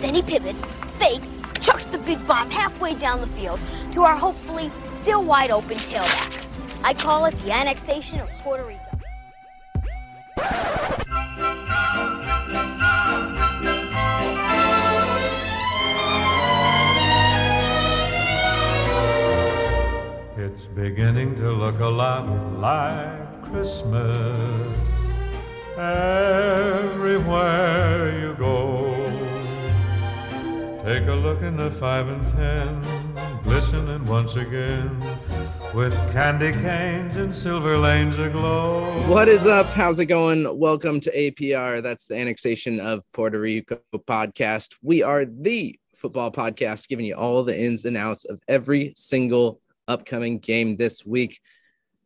[0.00, 3.60] Then he pivots, fakes, chucks the big bomb halfway down the field
[3.92, 6.46] to our hopefully still wide open tailback.
[6.82, 8.80] I call it the annexation of Puerto Rico.
[20.38, 22.26] It's beginning to look a lot
[22.58, 24.78] like Christmas
[25.76, 27.30] everywhere
[28.20, 28.89] you go.
[30.84, 34.98] Take a look in the five and ten, glistening once again
[35.74, 39.06] with candy canes and silver lanes aglow.
[39.06, 39.66] What is up?
[39.66, 40.58] How's it going?
[40.58, 41.82] Welcome to APR.
[41.82, 44.76] That's the annexation of Puerto Rico podcast.
[44.80, 49.60] We are the football podcast giving you all the ins and outs of every single
[49.86, 51.40] upcoming game this week.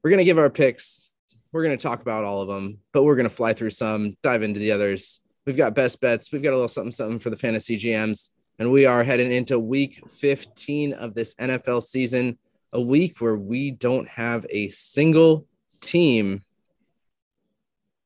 [0.03, 1.13] We're going to give our picks.
[1.53, 4.17] We're going to talk about all of them, but we're going to fly through some,
[4.25, 5.21] dive into the others.
[5.47, 6.33] We've got best bets.
[6.33, 8.31] We've got a little something, something for the fantasy GMs.
[8.59, 12.39] And we are heading into week 15 of this NFL season,
[12.73, 15.47] a week where we don't have a single
[15.81, 16.43] team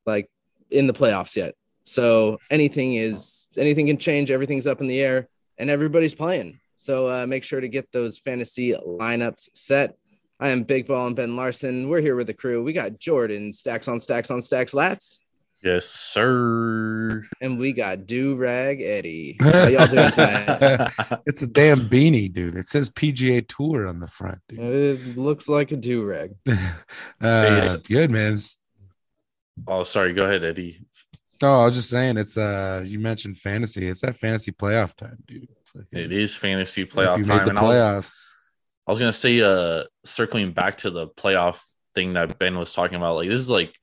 [0.07, 0.31] like
[0.71, 1.55] in the playoffs yet.
[1.85, 5.29] So anything is anything can change, everything's up in the air,
[5.59, 6.61] and everybody's playing.
[6.77, 9.97] So uh, make sure to get those fantasy lineups set.
[10.41, 11.89] I am Big Ball and Ben Larson.
[11.89, 12.63] We're here with the crew.
[12.63, 15.21] We got Jordan, stacks on stacks on stacks, lats,
[15.63, 17.25] Yes, sir.
[17.41, 19.37] and we got Do Rag Eddie.
[19.43, 20.93] How y'all doing tonight?
[21.27, 22.55] it's a damn beanie, dude.
[22.55, 24.61] It says PGA Tour on the front, dude.
[24.61, 26.35] It looks like a do rag.
[27.21, 28.35] uh, good, man.
[28.35, 28.59] It's-
[29.67, 30.13] Oh, sorry.
[30.13, 30.87] Go ahead, Eddie.
[31.43, 33.89] Oh, I was just saying it's uh you mentioned fantasy.
[33.89, 35.49] It's that fantasy playoff time, dude.
[35.73, 38.29] Fucking- It is fantasy if playoff you time, the and I was, playoffs.
[38.87, 41.59] I was gonna say, uh, circling back to the playoff
[41.97, 43.17] thing that Ben was talking about.
[43.17, 43.75] Like this is like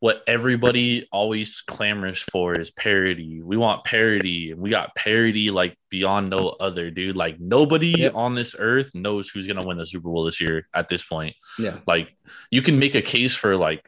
[0.00, 3.40] what everybody always clamors for is parity.
[3.42, 7.16] We want parity, and we got parity like beyond no other, dude.
[7.16, 8.14] Like nobody Yep.
[8.14, 10.68] on this earth knows who's gonna win the Super Bowl this year.
[10.74, 11.78] At this point, Yeah.
[11.86, 12.14] like
[12.50, 13.82] you can make a case for like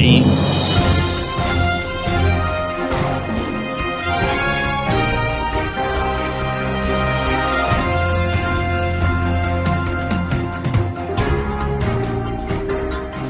[0.00, 0.24] eight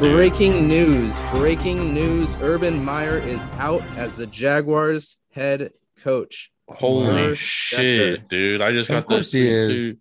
[0.00, 1.20] Breaking news.
[1.34, 2.34] Breaking news.
[2.40, 5.72] Urban Meyer is out as the Jaguars head
[6.02, 6.50] coach.
[6.68, 8.28] Holy shit, Schefter.
[8.28, 8.60] dude!
[8.62, 9.06] I just Of got this.
[9.08, 9.94] course he is.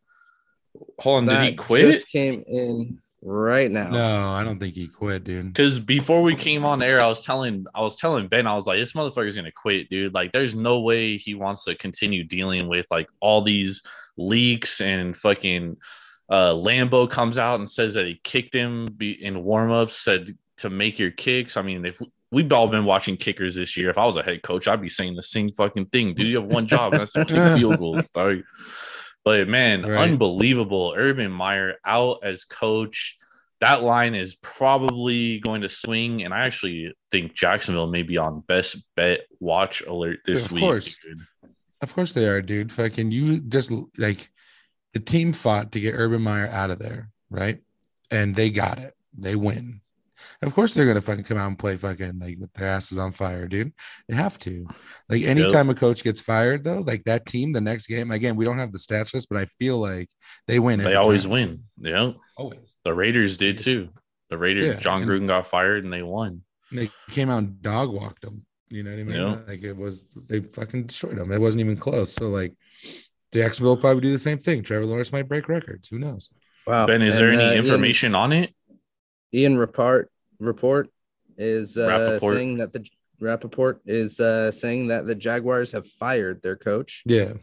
[0.99, 1.93] Hold on, did he quit?
[1.93, 3.89] Just came in right now.
[3.89, 5.47] No, I don't think he quit, dude.
[5.47, 8.65] Because before we came on air, I was telling, I was telling Ben, I was
[8.67, 10.13] like, this motherfucker's gonna quit, dude.
[10.13, 13.83] Like, there's no way he wants to continue dealing with like all these
[14.15, 15.75] leaks and fucking.
[16.29, 20.69] Uh, Lambo comes out and says that he kicked him be, in warmups, said to
[20.69, 21.57] make your kicks.
[21.57, 21.99] I mean, if
[22.31, 24.89] we've all been watching kickers this year, if I was a head coach, I'd be
[24.89, 26.13] saying the same fucking thing.
[26.13, 28.43] Dude, you have one job, that's to kick field goals, dog.
[29.25, 30.09] But man, Right.
[30.09, 30.93] unbelievable.
[30.95, 33.17] Urban Meyer out as coach.
[33.61, 36.23] That line is probably going to swing.
[36.23, 40.61] And I actually think Jacksonville may be on best bet watch alert this Of week.
[40.61, 40.97] course.
[41.81, 42.71] Of course they are, dude.
[42.71, 44.29] Fucking you just like
[44.93, 47.61] the team fought to get Urban Meyer out of there, right?
[48.11, 48.93] And they got it.
[49.17, 49.81] They win.
[50.41, 53.11] Of course they're gonna fucking come out and play fucking like with their asses on
[53.11, 53.73] fire, dude.
[54.07, 54.67] They have to.
[55.07, 58.45] Like anytime a coach gets fired, though, like that team, the next game, again, we
[58.45, 60.09] don't have the stats list, but I feel like
[60.47, 60.79] they win.
[60.79, 61.31] They always time.
[61.31, 61.63] win.
[61.77, 62.11] Yeah.
[62.37, 62.77] Always.
[62.83, 63.89] The Raiders did too.
[64.29, 66.43] The Raiders, Yeah, Jon Gruden got fired and they won.
[66.71, 68.45] They came out and dog walked them.
[68.69, 69.21] You know what I mean?
[69.21, 69.37] Yeah.
[69.47, 71.31] Like it was they fucking destroyed them.
[71.31, 72.13] It wasn't even close.
[72.13, 72.53] So like
[73.33, 74.63] Jacksonville will probably do the same thing.
[74.63, 75.89] Trevor Lawrence might break records.
[75.89, 76.31] Who knows?
[76.65, 76.87] Wow.
[76.87, 78.53] Ben, is there any uh, information on it?
[79.33, 80.89] Ian, Ian report report
[81.37, 82.31] is uh, Rappaport.
[82.33, 82.85] saying that the
[83.21, 87.03] Rappaport is uh, saying that the Jaguars have fired their coach.
[87.05, 87.33] Yeah.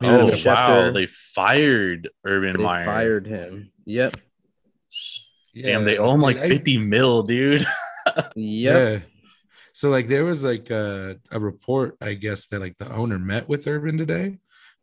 [0.00, 0.90] Yeah, Oh, Schefter- wow.
[0.92, 2.84] They fired Urban They Meyer.
[2.84, 3.70] fired him.
[3.84, 4.16] Yep.
[5.54, 7.64] Damn, they owe him like I- 50 mil, dude.
[8.06, 8.34] Yep.
[8.34, 8.98] Yeah.
[9.74, 13.48] So like there was like a, a report, I guess, that like the owner met
[13.48, 14.38] with Urban today.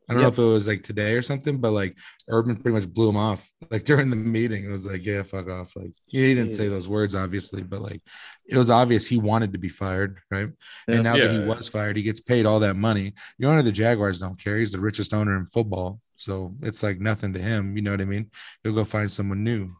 [0.09, 0.37] I don't Yep.
[0.37, 1.95] know if it was like today or something, but like
[2.27, 3.49] Urban pretty much blew him off.
[3.69, 5.75] Like during the meeting, it was like, yeah, fuck off.
[5.75, 8.01] Like he didn't say those words, obviously, but like
[8.47, 10.49] it was obvious he wanted to be fired, right?
[10.87, 13.13] And now that he was fired, he gets paid all that money.
[13.37, 14.57] The owner of the Jaguars don't care.
[14.57, 15.99] He's the richest owner in football.
[16.15, 17.75] So it's like nothing to him.
[17.77, 18.31] You know what I mean?
[18.63, 19.71] He'll go find someone new.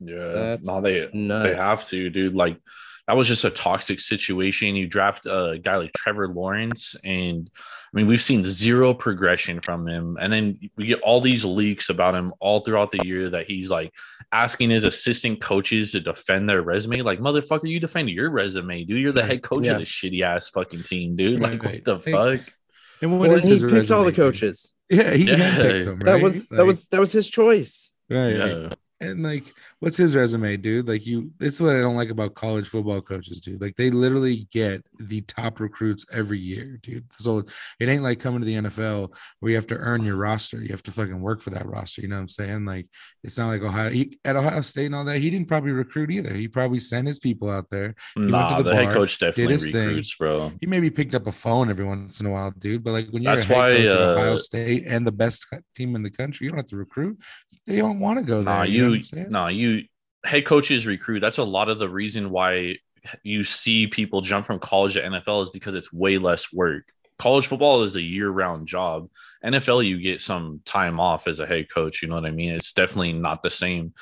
[0.00, 1.44] Yeah, That's no, they nuts.
[1.50, 2.34] they have to, dude.
[2.34, 2.58] Like
[3.06, 4.76] that was just a toxic situation.
[4.76, 9.86] You draft a guy like Trevor Lawrence, and I mean, we've seen zero progression from
[9.86, 10.16] him.
[10.20, 13.70] And then we get all these leaks about him all throughout the year that he's
[13.70, 13.92] like
[14.32, 17.02] asking his assistant coaches to defend their resume.
[17.02, 19.00] Like, motherfucker, you defend your resume, dude.
[19.00, 19.72] You're the mm, head coach Yeah.
[19.74, 21.40] of this shitty ass fucking team, dude.
[21.40, 21.74] Right, Like, right.
[21.86, 22.52] what the Hey, fuck?
[23.00, 24.72] And what Well, is and he his picked all the coaches.
[24.90, 25.36] Yeah, he Yeah.
[25.36, 25.98] handpicked them.
[26.00, 26.22] That right?
[26.22, 27.90] was that Like, was that was his choice.
[28.10, 28.36] right.
[28.36, 28.68] Yeah.
[29.10, 30.88] And like, what's his resume, dude?
[30.88, 33.60] Like, you, this is what I don't like about college football coaches, dude.
[33.60, 37.12] Like, they literally get the top recruits every year, dude.
[37.12, 37.44] So
[37.80, 40.58] it ain't like coming to the NFL where you have to earn your roster.
[40.58, 42.02] You have to fucking work for that roster.
[42.02, 42.64] You know what I'm saying?
[42.64, 42.86] Like,
[43.22, 45.20] it's not like Ohio he, at Ohio State and all that.
[45.20, 46.34] He didn't probably recruit either.
[46.34, 47.94] He probably sent his people out there.
[48.16, 49.86] went Nah, to the, the head bar, coach did definitely his thing.
[49.88, 50.52] recruits, bro.
[50.60, 52.82] He maybe picked up a phone every once in a while, dude.
[52.84, 55.12] But like when you're That's a head why, coach at uh, Ohio State and the
[55.12, 57.18] best team in the country, you don't have to recruit.
[57.66, 58.44] They don't want to go there.
[58.44, 59.84] Nah, you, know what you, I'm nah, you
[60.24, 61.20] head coaches recruit.
[61.20, 62.76] That's a lot of the reason why
[63.22, 66.84] you see people jump from college to NFL is because it's way less work.
[67.18, 69.08] College football is a year-round job.
[69.44, 72.02] NFL, you get some time off as a head coach.
[72.02, 72.52] You know what I mean?
[72.52, 73.92] It's definitely not the same.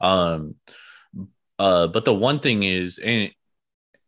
[0.00, 0.56] Um,
[1.58, 3.30] uh, but the one thing is, and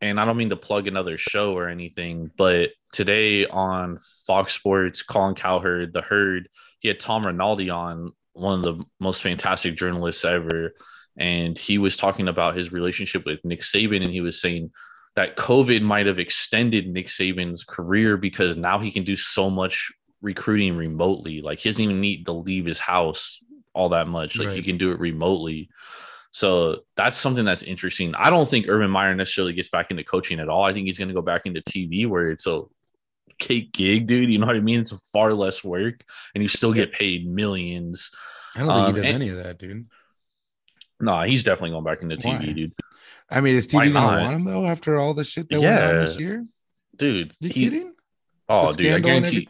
[0.00, 5.02] and I don't mean to plug another show or anything, but today on Fox Sports,
[5.02, 6.48] Colin Cowherd, the Herd,
[6.78, 10.74] he had Tom Rinaldi on, one of the most fantastic journalists ever,
[11.16, 14.70] and he was talking about his relationship with Nick Saban, and he was saying
[15.16, 19.92] that COVID might have extended Nick Saban's career because now he can do so much
[20.22, 21.42] recruiting remotely.
[21.42, 23.40] Like he doesn't even need to leave his house
[23.74, 24.36] all that much.
[24.36, 25.68] Like he can do it remotely.
[26.32, 28.14] So that's something that's interesting.
[28.14, 30.62] I don't think Urban Meyer necessarily gets back into coaching at all.
[30.62, 32.62] I think he's going to go back into TV where it's a
[33.40, 34.30] cake gig, dude.
[34.30, 34.80] You know what I mean?
[34.80, 36.04] It's far less work
[36.34, 38.10] and you still get paid millions.
[38.54, 39.86] I don't think Um, he does and- any of that, dude.
[41.00, 42.52] Nah, he's definitely going back into TV, Why?
[42.52, 42.74] dude.
[43.30, 44.22] I mean, is Why TV gonna not?
[44.22, 46.26] want him though after all the shit that went on this Yeah.
[46.26, 46.46] year?
[46.96, 47.92] Dude, You he- kidding?
[48.48, 49.48] oh, dude, I guarantee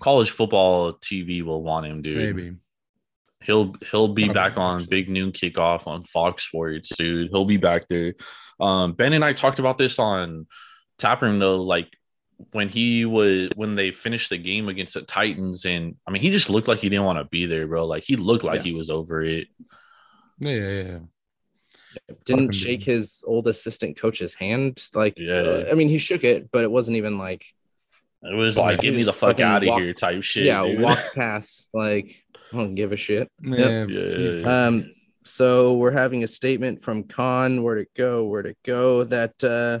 [0.00, 2.18] college football TV will want him, dude.
[2.36, 2.56] Maybe.
[3.42, 4.84] He'll he'll be Probably, back on.
[4.84, 7.28] Big Noon Kickoff on Fox Sports, dude.
[7.30, 8.14] He'll be back there.
[8.60, 10.46] Um, ben and I talked about this on
[10.98, 11.88] Taproom though, like
[12.52, 16.30] when he was when they finished the game against the Titans, and I mean he
[16.30, 17.86] just looked like he didn't want to be there, bro.
[17.86, 18.62] Like he looked like Yeah.
[18.64, 19.48] he was over it.
[20.40, 20.98] Yeah, yeah, yeah.
[22.24, 24.82] Didn't shake his old assistant coach's hand.
[24.94, 25.34] Like, Yeah.
[25.34, 27.46] uh, I mean, he shook it, but it wasn't even like,
[28.22, 30.44] It was like, get me the fuck out of walk- here type shit.
[30.44, 30.80] yeah, dude.
[30.80, 31.68] walk past.
[31.72, 32.16] Like,
[32.52, 33.30] I don't give a shit.
[33.40, 34.66] Yeah, Yeah.
[34.66, 34.92] Um,
[35.24, 37.62] so we're having a statement from Khan.
[37.62, 38.24] Where'd it go?
[38.26, 39.04] Where'd it go?
[39.04, 39.80] That uh,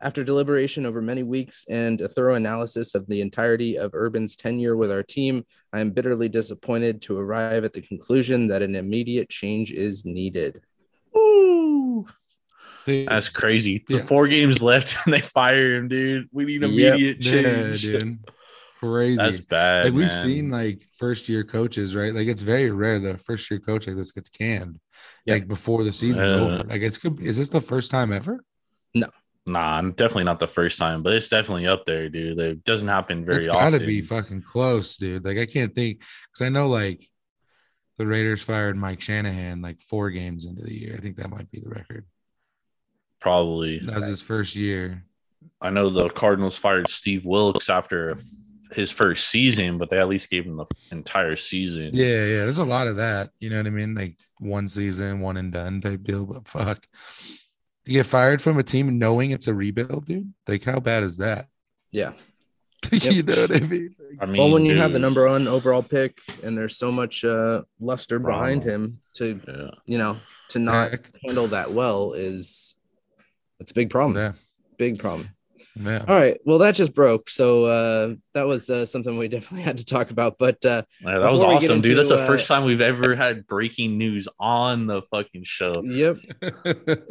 [0.00, 4.76] after deliberation over many weeks and a thorough analysis of the entirety of Urban's tenure
[4.76, 9.28] with our team, I am bitterly disappointed to arrive at the conclusion that an immediate
[9.28, 10.60] change is needed.
[11.16, 12.06] Ooh,
[12.84, 13.84] dude, that's crazy.
[13.88, 14.04] The Yeah.
[14.06, 16.28] four games left and they fire him, dude.
[16.32, 16.70] We need Yep.
[16.70, 17.82] immediate yeah, change.
[17.82, 18.18] dude.
[18.80, 19.16] Crazy.
[19.16, 19.84] That's bad.
[19.84, 20.24] like we've man.
[20.24, 22.14] seen like first year coaches, right?
[22.14, 24.80] Like it's very rare that a first year coach like this gets canned
[25.26, 25.34] Yeah.
[25.34, 26.38] like before the season's Yeah.
[26.38, 26.54] over.
[26.54, 26.62] Uh.
[26.66, 27.20] Like it's good.
[27.20, 28.42] Is this the first time ever?
[28.94, 29.08] No,
[29.46, 32.38] nah, I'm definitely not the first time, but it's definitely up there, dude.
[32.38, 33.72] It doesn't happen very it's often.
[33.72, 35.26] got to be fucking close, dude.
[35.26, 35.98] Like I can't think
[36.32, 37.04] because I know like
[37.98, 40.94] the Raiders fired Mike Shanahan like four games into the year.
[40.96, 42.06] I think that might be the record.
[43.20, 43.78] Probably.
[43.80, 45.04] That was his first year.
[45.60, 48.16] I know the Cardinals fired Steve Wilks after
[48.72, 51.90] his first season, but they at least gave him the entire season.
[51.92, 52.44] Yeah, yeah.
[52.44, 53.30] There's a lot of that.
[53.40, 53.94] You know what I mean?
[53.94, 56.24] Like one season, one and done type deal.
[56.24, 56.86] But fuck,
[57.84, 60.32] you get fired from a team knowing it's a rebuild, dude.
[60.46, 61.48] Like how bad is that?
[61.90, 62.12] Yeah.
[62.92, 63.94] you know what I mean?
[64.20, 67.24] I mean, well, when you have the number one overall pick and there's so much
[67.24, 68.74] uh, luster behind Drama.
[68.84, 69.70] him to, yeah.
[69.84, 70.16] you know,
[70.48, 72.74] to not Heck, handle that well is
[73.60, 74.16] it's a big problem.
[74.16, 74.32] yeah,
[74.78, 75.28] Big problem.
[75.82, 76.04] Yeah.
[76.06, 76.38] All right.
[76.44, 77.30] Well, that just broke.
[77.30, 80.38] So uh, that was uh, something we definitely had to talk about.
[80.38, 81.96] But uh, Yeah, that was Before we get awesome, dude.
[81.98, 85.82] That's into, the uh, first time we've ever had breaking news on the fucking show.
[85.84, 86.18] yep,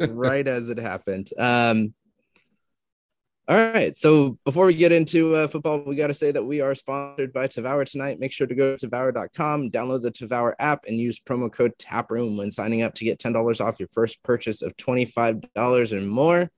[0.08, 1.30] right as it happened.
[1.38, 1.94] Um,
[3.50, 3.96] all right.
[3.96, 7.32] So before we get into uh, football, we got to say that we are sponsored
[7.32, 8.20] by Tavour tonight.
[8.20, 12.36] Make sure to go to Tavour.com, download the Tavour app, and use promo code TAPROOM
[12.36, 16.48] when signing up to get $10 off your first purchase of $25 or more.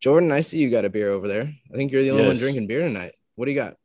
[0.00, 1.42] Jordan, I see you got a beer over there.
[1.72, 3.12] I think you're the only one drinking beer tonight.
[3.36, 3.76] What do you got?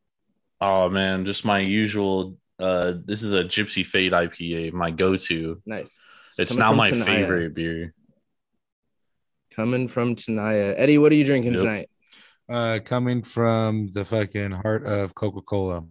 [0.62, 2.38] Oh man, just my usual.
[2.57, 5.62] Uh, this is a Gypsy Fade IPA, my go-to.
[5.65, 6.34] Nice.
[6.39, 7.05] It's Coming now my Tenaya.
[7.05, 7.93] favorite beer.
[9.53, 10.74] Coming from Tenaya.
[10.77, 11.62] Eddie, what are you drinking Yep.
[11.62, 11.89] tonight?
[12.48, 15.84] uh, coming from the fucking heart of Coca Cola.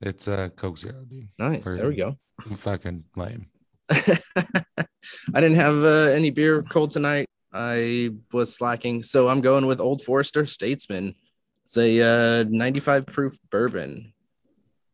[0.00, 1.28] It's a uh, Coke Zero, dude.
[1.38, 1.64] Nice.
[1.64, 2.16] There we go.
[2.56, 3.46] Fucking lame.
[3.90, 4.10] I
[5.34, 7.28] didn't have uh, any beer cold tonight.
[7.56, 11.14] I was slacking, so I'm going with Old Forester Statesman.
[11.64, 14.12] It's a uh, 95 proof bourbon.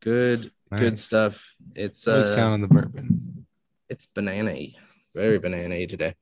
[0.00, 1.44] Good, good stuff.
[1.74, 3.46] It's Always uh, count on the bourbon.
[3.88, 4.68] it's banana
[5.14, 6.14] very banana today.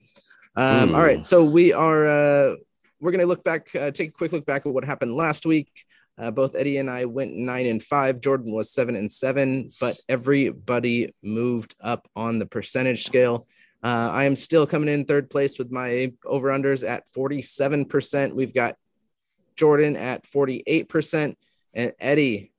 [0.56, 1.04] Um, all Ooh.
[1.04, 2.56] right, so we are uh,
[3.00, 5.70] we're gonna look back, uh, take a quick look back at what happened last week.
[6.18, 8.20] Uh, both Eddie and I went nine and five.
[8.20, 13.46] Jordan was seven and seven, but everybody moved up on the percentage scale.
[13.82, 18.34] Uh, I am still coming in third place with my over unders at 47%.
[18.34, 18.76] We've got
[19.56, 21.34] Jordan at 48%,
[21.74, 22.52] and Eddie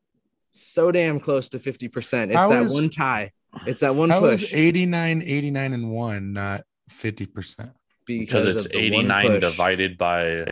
[0.52, 2.30] so damn close to 50%.
[2.30, 3.32] It's How that is- one tie.
[3.68, 7.72] It's that one How is push 89, 89 and one, not 50%?
[8.06, 10.48] because it's of the one 89 divided by uh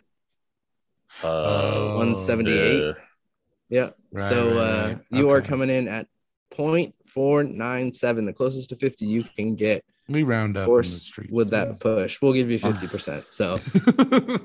[1.24, 2.84] Oh, 178.
[2.84, 2.94] uh,
[3.70, 3.90] Yeah.
[4.12, 5.00] Right, so right, uh, right.
[5.12, 6.08] you are coming in at
[6.56, 11.32] 0.497, the closest to 50 you can get, We round up in the streets.
[11.32, 12.22] with that push.
[12.22, 13.26] We'll give you 50%.
[13.30, 13.58] So,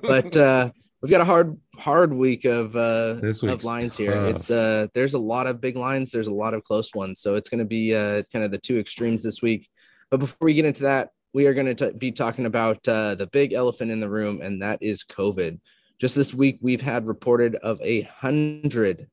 [0.02, 4.12] but uh, we've got a hard, hard week of uh, of lines here.
[4.12, 4.56] It's tough.
[4.56, 6.10] uh, there's a lot of big lines.
[6.10, 7.20] There's a lot of close ones.
[7.20, 9.68] So it's going to be uh, kind of the two extremes this week.
[10.10, 13.26] But before we get into that, we are going to be talking about uh, the
[13.26, 15.58] big elephant in the room, and that is COVID.
[15.98, 19.08] Just this week, we've had reported of a hundred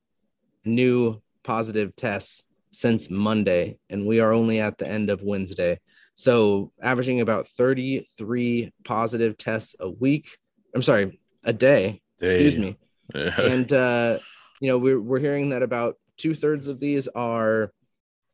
[0.65, 5.79] new positive tests since Monday, and we are only at the end of Wednesday.
[6.22, 10.38] So, averaging about 33 positive tests a week.
[10.75, 12.04] I'm sorry, a day.
[12.20, 12.78] Excuse me.
[13.16, 14.20] And, uh,
[14.60, 17.72] you know, we're, we're hearing that about two thirds of these are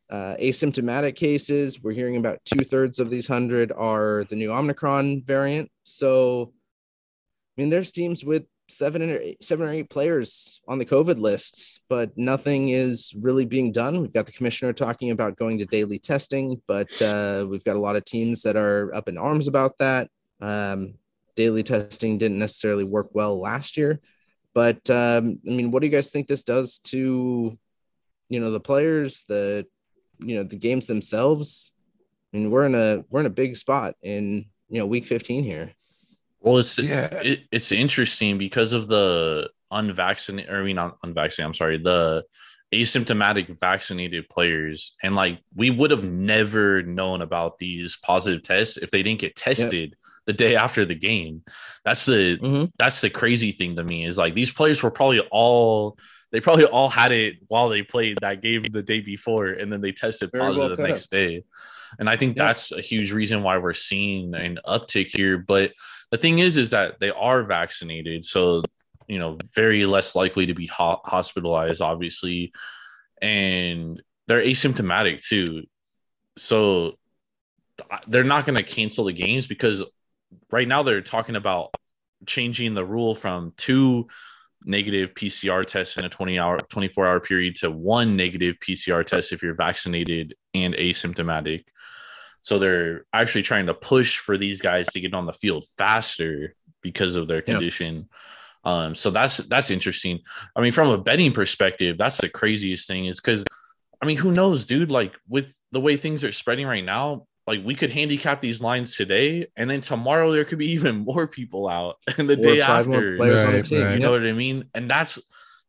[0.09, 1.81] uh, asymptomatic cases.
[1.81, 5.71] We're hearing about two thirds of these hundred are the new Omicron variant.
[5.83, 6.51] So,
[7.57, 11.19] I mean, there's teams with seven or eight, seven or eight players on the COVID
[11.19, 14.01] list, but nothing is really being done.
[14.01, 17.79] We've got the commissioner talking about going to daily testing, but uh, we've got a
[17.79, 20.09] lot of teams that are up in arms about that.
[20.41, 20.95] Um,
[21.35, 23.99] daily testing didn't necessarily work well last year,
[24.53, 27.57] but um, I mean, what do you guys think this does to,
[28.29, 29.65] you know, the players, the,
[30.19, 31.71] you know, the games themselves?
[32.33, 35.43] I mean, we're in a we're in a big spot in you know week 15
[35.43, 35.73] here.
[36.39, 37.07] Well, it's Yeah.
[37.21, 41.47] it, it's interesting because of the unvaccinated, I mean, not unvaccinated.
[41.47, 42.23] I'm sorry, the
[42.73, 48.91] asymptomatic vaccinated players, and like we would have never known about these positive tests if
[48.91, 51.43] they didn't get tested the day after the game.
[51.85, 52.71] That's the Mhm.
[52.77, 55.97] that's the crazy thing to me is like these players were probably all
[56.33, 59.79] they probably all had it while they played that game the day before, and then
[59.79, 61.43] they tested Very well positive the could next day.
[61.99, 62.47] And I think Yeah.
[62.47, 65.37] that's a huge reason why we're seeing an uptick here.
[65.37, 65.71] But
[66.11, 68.63] the thing is, is that they are vaccinated, so
[69.07, 72.51] you know, very less likely to be ho- hospitalized, obviously,
[73.21, 75.63] and they're asymptomatic too.
[76.37, 76.93] So
[78.07, 79.83] they're not going to cancel the games because
[80.51, 81.73] right now they're talking about
[82.25, 84.07] changing the rule from two
[84.65, 89.31] negative PCR tests in a 20 hour 24 hour period to one negative PCR test
[89.31, 91.63] if you're vaccinated and asymptomatic.
[92.47, 96.55] So they're actually trying to push for these guys to get on the field faster
[96.81, 97.55] because of their Yeah.
[97.55, 98.07] condition.
[98.63, 100.19] Um, so that's that's interesting.
[100.55, 103.43] I mean, from a betting perspective, that's the craziest thing is because
[104.01, 104.91] I mean, who knows, dude?
[104.91, 108.95] Like with the way things are spreading right now, like we could handicap these lines
[108.95, 112.61] today, and then tomorrow there could be even more people out, and the Four day
[112.61, 113.81] after, players on the Right, team.
[113.81, 113.93] right.
[113.95, 114.01] you Yep.
[114.03, 114.69] know what I mean?
[114.73, 115.19] And that's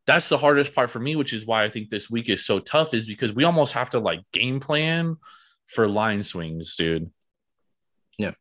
[0.07, 2.61] that's the hardest part for me, which is why I think this week is so
[2.61, 5.17] tough, is because we almost have to like game plan
[5.69, 7.11] for line swings, dude.
[8.19, 8.33] Yeah,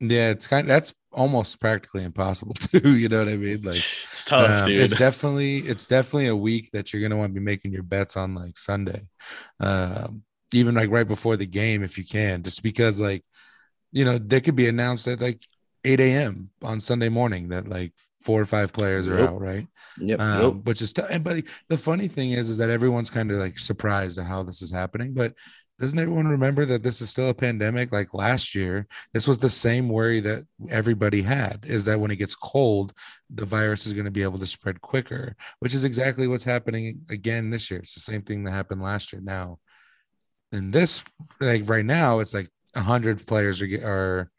[0.00, 2.96] Yeah, it's kind of, that's almost practically impossible too.
[2.96, 3.62] You know what I mean?
[3.62, 4.80] Like It's tough, um, dude.
[4.80, 8.16] it's definitely it's definitely a week that you're gonna want to be making your bets
[8.16, 9.02] on like Sunday.
[9.60, 10.22] Um,
[10.52, 13.24] even like right before the game if you can, just because like
[13.92, 15.42] you know, they could be announced at like
[15.84, 16.50] 8 a.m.
[16.62, 19.28] on Sunday morning that like four or five players are Yep.
[19.30, 19.66] out, right?
[19.98, 20.20] Yep.
[20.20, 20.64] um, yep.
[20.64, 24.18] which is t- but the funny thing is is that everyone's kind of like surprised
[24.18, 25.34] at how this is happening but
[25.80, 29.48] doesn't everyone remember that this is still a pandemic like last year this was the
[29.50, 32.92] same worry that everybody had is that when it gets cold
[33.30, 37.00] the virus is going to be able to spread quicker which is exactly what's happening
[37.10, 39.58] again this year it's the same thing that happened last year now
[40.52, 41.04] in this
[41.40, 44.30] like right now it's like 100 players are are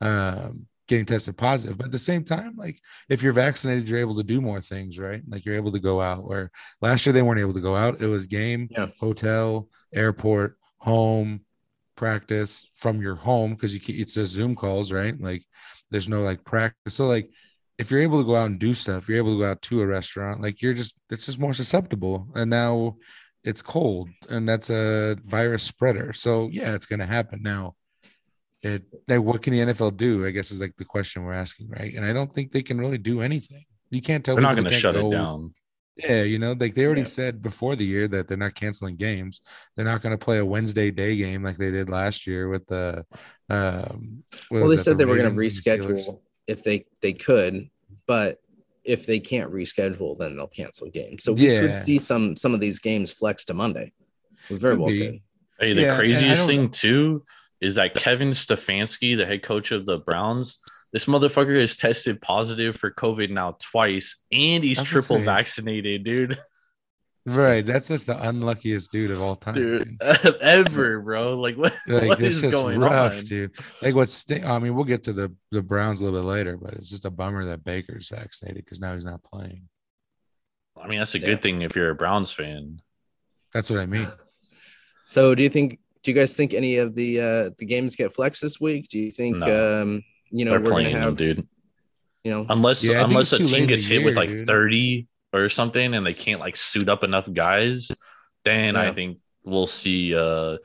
[0.00, 4.16] um getting tested positive but at the same time like if you're vaccinated, you're able
[4.16, 5.22] to do more things, right?
[5.28, 6.24] Like you're able to go out.
[6.26, 6.50] Where
[6.80, 8.00] last year they weren't able to go out.
[8.00, 8.86] It was game, Yeah.
[8.98, 11.40] hotel, airport, home,
[11.96, 15.20] practice from your home because you it's just Zoom calls, right?
[15.20, 15.44] Like
[15.90, 16.94] there's no like practice.
[16.94, 17.30] So like
[17.78, 19.82] if you're able to go out and do stuff, you're able to go out to
[19.82, 20.40] a restaurant.
[20.40, 22.28] Like you're just it's just more susceptible.
[22.34, 22.96] And now
[23.44, 26.12] it's cold, and that's a virus spreader.
[26.12, 27.74] So yeah, it's gonna happen now
[28.62, 30.26] it like what can the NFL do?
[30.26, 31.94] I guess is like the question we're asking, right?
[31.94, 33.64] And I don't think they can really do anything.
[33.90, 35.54] You can't tell They're not going to shut go- it down.
[35.98, 37.06] Yeah, you know, like they already Yeah.
[37.08, 39.42] said before the year that they're not canceling games.
[39.74, 42.66] They're not going to play a Wednesday day game like they did last year with
[42.66, 43.04] the.
[43.50, 46.86] Um, Well, they that, said the they were going to Ravens the reschedule if they
[47.02, 47.68] they could,
[48.06, 48.38] but
[48.84, 51.24] if they can't reschedule, then they'll cancel games.
[51.24, 51.60] So we Yeah.
[51.62, 53.92] could see some some of these games flex to Monday.
[54.48, 55.06] We very Could well be.
[55.06, 55.20] could.
[55.60, 57.24] Hey, the Yeah, craziest thing know- too
[57.60, 60.60] is that Kevin Stefanski, the head coach of the Browns,
[60.92, 66.38] this motherfucker has tested positive for COVID now twice, and he's I triple vaccinated, dude.
[67.26, 67.66] Right.
[67.66, 69.52] That's just the unluckiest dude of all time.
[69.54, 70.36] Dude, dude.
[70.40, 71.38] ever, bro.
[71.38, 71.74] Like what?
[71.86, 73.24] Like what it's is just going rough, on?
[73.24, 73.50] dude.
[73.82, 76.56] Like what's sti- I mean, we'll get to the the Browns a little bit later,
[76.56, 79.68] but it's just a bummer that Baker's vaccinated because now he's not playing.
[80.82, 81.26] I mean, that's a Yeah.
[81.26, 82.80] good thing if you're a Browns fan.
[83.52, 84.08] That's what I mean.
[85.04, 88.14] So do you think do you guys think any of the uh the games get
[88.14, 88.88] flexed this week?
[88.88, 89.82] Do you think No.
[89.82, 91.48] um you know They're we're playing gonna them, dude.
[92.24, 94.46] you know Unless Yeah, unless a it's too late team gets hit with like dude.
[94.46, 97.90] 30 or something and they can't like suit up enough guys,
[98.44, 100.56] then I think we'll see uh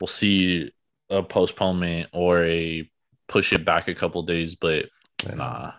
[0.00, 0.72] we'll see
[1.10, 2.88] a postponement or a
[3.28, 4.86] push it back a couple days, but
[5.34, 5.72] nah.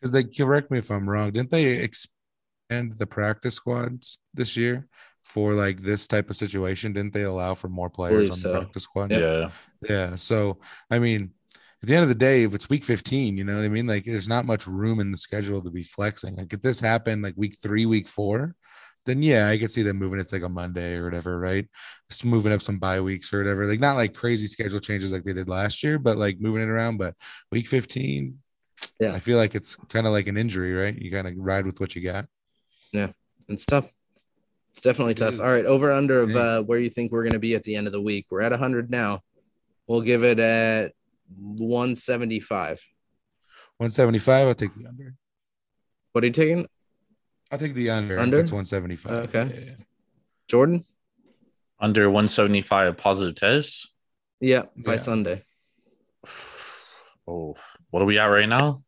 [0.00, 1.32] Because they correct me if I'm wrong.
[1.32, 4.86] Didn't they expand the practice squads this year
[5.24, 6.92] for like this type of situation?
[6.92, 8.52] Didn't they allow for more players Believe on so.
[8.52, 9.10] the practice squad?
[9.10, 9.50] Yeah.
[9.88, 10.14] Yeah.
[10.16, 10.58] So
[10.90, 11.32] I mean,
[11.82, 13.86] at the end of the day, if it's week 15, you know what I mean?
[13.86, 16.36] Like there's not much room in the schedule to be flexing.
[16.36, 18.54] Like if this happened like week three, week four,
[19.06, 21.66] then yeah, I could see them moving it to like a Monday or whatever, right?
[22.10, 23.64] Just moving up some bye weeks or whatever.
[23.64, 26.68] Like not like crazy schedule changes like they did last year, but like moving it
[26.68, 26.98] around.
[26.98, 27.14] But
[27.52, 28.36] week 15,
[28.98, 29.14] Yeah.
[29.14, 30.96] I feel like it's kind of like an injury, right?
[30.96, 32.26] You kind of ride with what you got.
[32.92, 33.12] Yeah,
[33.48, 33.88] it's tough.
[34.70, 35.38] It's definitely It tough.
[35.38, 37.86] All right, over under of uh where you think we're gonna be at the end
[37.86, 38.26] of the week.
[38.30, 39.22] We're at hundred now.
[39.86, 40.92] We'll give it at
[41.36, 42.80] 175.
[43.78, 45.14] 175, I'll take the under.
[46.12, 46.66] What are you taking?
[47.50, 48.18] I'll take the under.
[48.18, 48.38] Under?
[48.38, 49.12] If it's 175.
[49.34, 49.54] Okay.
[49.54, 49.84] Yeah, yeah.
[50.48, 50.84] Jordan?
[51.80, 53.88] Under 175 positive tests.
[54.40, 54.98] Yeah, by Yeah.
[55.00, 55.44] Sunday.
[57.30, 57.56] Oh,
[57.90, 58.82] what are we at right now?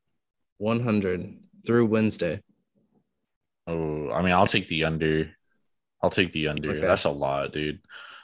[0.57, 2.41] 100 through Wednesday.
[3.67, 5.31] Oh, I mean, I'll take the under.
[6.03, 6.71] I'll take the under.
[6.71, 6.81] Okay.
[6.81, 7.81] That's a lot, dude.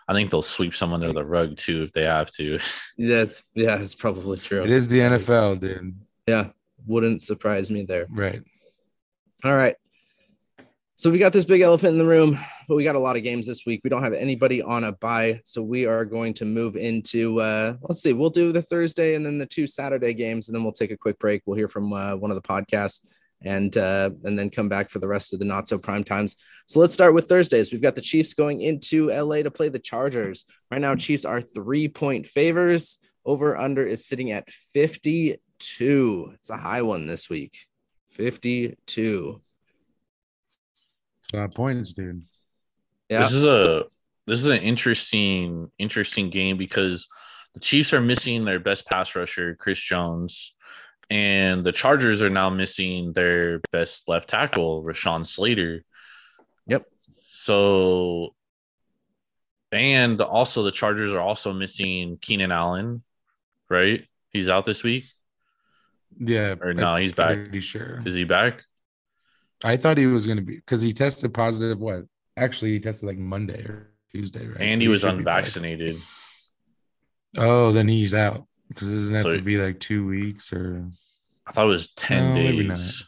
[0.08, 2.58] I think they'll sweep some under the rug too if they have to.
[2.98, 4.62] That's yeah, it's probably true.
[4.62, 5.98] It is the NFL, dude.
[6.26, 6.48] Yeah,
[6.87, 8.07] wouldn't surprise me there.
[8.11, 8.42] Right.
[9.44, 9.76] All right.
[10.98, 13.22] So we got this big elephant in the room, but we got a lot of
[13.22, 13.83] games this week.
[13.85, 17.74] We don't have anybody on a bye, so we are going to move into uh
[17.83, 20.72] let's see, we'll do the Thursday and then the two Saturday games, and then we'll
[20.72, 21.42] take a quick break.
[21.44, 23.00] We'll hear from uh, one of the podcasts
[23.42, 26.37] and uh and then come back for the rest of the not so prime times.
[26.66, 27.72] So let's start with Thursdays.
[27.72, 30.44] We've got the Chiefs going into LA to play the Chargers.
[30.70, 32.99] Right now, Chiefs are three point favors.
[33.25, 36.31] Over under is sitting at 52.
[36.35, 37.57] It's a high one this week.
[38.12, 39.40] 52.
[41.18, 42.22] It's a lot of points, dude.
[43.09, 43.20] Yeah.
[43.20, 43.85] This is a
[44.27, 47.07] this is an interesting interesting game because
[47.55, 50.55] the Chiefs are missing their best pass rusher, Chris Jones,
[51.11, 55.83] and the Chargers are now missing their best left tackle, Rashawn Slater.
[56.66, 56.87] Yep.
[57.29, 58.35] So
[59.73, 63.03] and also the Chargers are also missing Keenan Allen,
[63.69, 64.05] right?
[64.31, 65.05] He's out this week.
[66.19, 66.55] Yeah.
[66.61, 67.35] Or I'm no, he's back.
[67.37, 68.03] Pretty sure.
[68.05, 68.62] Is he back?
[69.64, 71.79] I thought he was going to be because he tested positive.
[71.79, 72.05] What?
[72.37, 74.61] Actually, he tested like Monday or Tuesday, right?
[74.61, 75.97] And So he was should unvaccinated.
[77.38, 80.88] Oh, then he's out because it doesn't have So- to be like two weeks or
[81.46, 83.05] I thought it was 10 No, maybe days.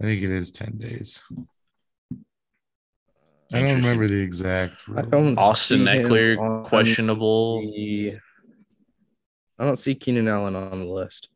[0.00, 1.22] I think it is ten days.
[3.54, 4.82] I don't remember the exact.
[4.96, 7.60] I don't Austin see him Eckler questionable.
[7.60, 8.16] the-
[9.58, 11.28] I don't see Keenan Allen on the list.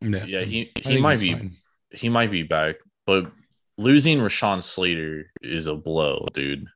[0.00, 1.56] Yeah, Yeah, he he might be fine.
[1.92, 3.30] he might be back, but
[3.78, 6.66] losing Rashawn Slater is a blow, dude.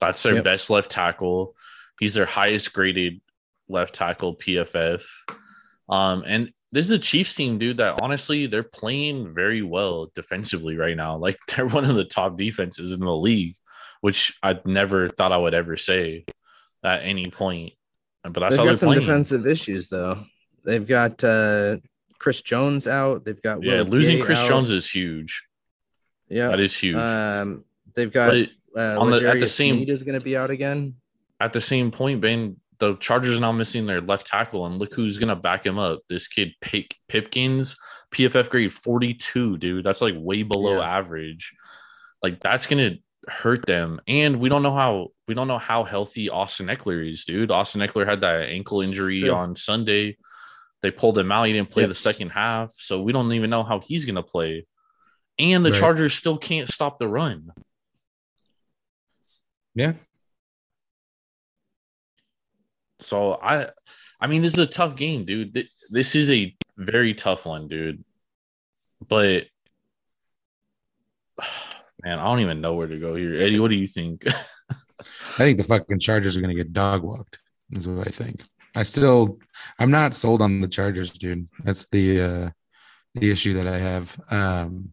[0.00, 0.44] That's their Yep.
[0.44, 1.56] best left tackle.
[1.98, 3.20] He's their highest graded
[3.68, 5.02] left tackle PFF.
[5.88, 7.76] Um, and this is a Chiefs team, dude.
[7.78, 11.16] That honestly, they're playing very well defensively right now.
[11.16, 13.54] Like they're one of the top defenses in the league,
[14.00, 16.24] which I never thought I would ever say
[16.82, 17.74] at any point.
[18.22, 19.00] But that's They've how got some playing.
[19.02, 20.24] defensive issues though.
[20.64, 21.76] They've got uh
[22.18, 23.24] Chris Jones out.
[23.24, 24.48] They've got Yeah, losing Gay Chris out.
[24.48, 25.42] Jones is huge.
[26.28, 26.96] Yeah, That is huge.
[26.96, 28.48] Um, they've got but
[28.80, 30.94] uh, on the- at the same- Sneed is going to be out again.
[31.38, 32.56] at the same point, Ben,
[32.92, 36.00] the Chargers are now missing their left tackle, and look who's gonna back him up.
[36.08, 37.76] This kid Pick Pipkins,
[38.12, 39.84] PFF grade 42, dude.
[39.84, 40.96] That's like way below Yeah.
[40.98, 41.52] average.
[42.22, 42.96] Like that's gonna
[43.28, 44.00] hurt them.
[44.06, 47.50] And we don't know how we don't know how healthy Austin Ekeler is, dude.
[47.50, 50.16] Austin Ekeler had that ankle injury on Sunday.
[50.82, 51.44] They pulled him out.
[51.46, 51.88] He didn't play Yep.
[51.88, 54.66] the second half, so we don't even know how he's gonna play.
[55.38, 55.80] And the Right.
[55.80, 57.50] Chargers still can't stop the run.
[59.74, 59.94] Yeah,
[63.04, 63.68] So I,
[64.20, 65.66] I mean, this is a tough game, dude.
[65.90, 68.04] This is a very tough one, dude.
[69.06, 69.46] But
[72.04, 73.34] Man, I don't even know where to go here.
[73.40, 74.24] Eddie, what do you think?
[74.28, 77.38] I think the fucking Chargers are going to get dog walked.
[77.72, 78.42] Is what I think.
[78.76, 79.38] I still,
[79.78, 81.48] I'm not sold on the Chargers, dude.
[81.64, 82.50] That's the uh
[83.14, 84.20] the issue that I have.
[84.30, 84.90] Um,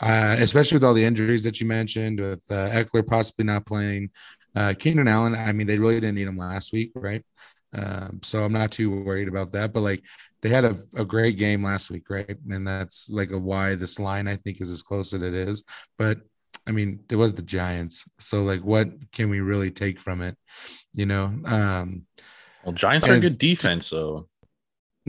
[0.00, 4.10] uh, especially with all the injuries that you mentioned, with uh, Ekeler possibly not playing,
[4.54, 5.34] uh, Keenan Allen.
[5.34, 7.24] I mean, they really didn't need him last week, right?
[7.74, 9.72] Um, so I'm not too worried about that.
[9.72, 10.02] But like,
[10.42, 12.36] they had a, a great game last week, right?
[12.50, 15.64] And that's like a why this line I think is as close as it is.
[15.98, 16.18] But
[16.66, 18.08] I mean, it was the Giants.
[18.18, 20.36] So like, what can we really take from it?
[20.92, 22.06] You know, um,
[22.64, 24.28] well, Giants are a good defense, so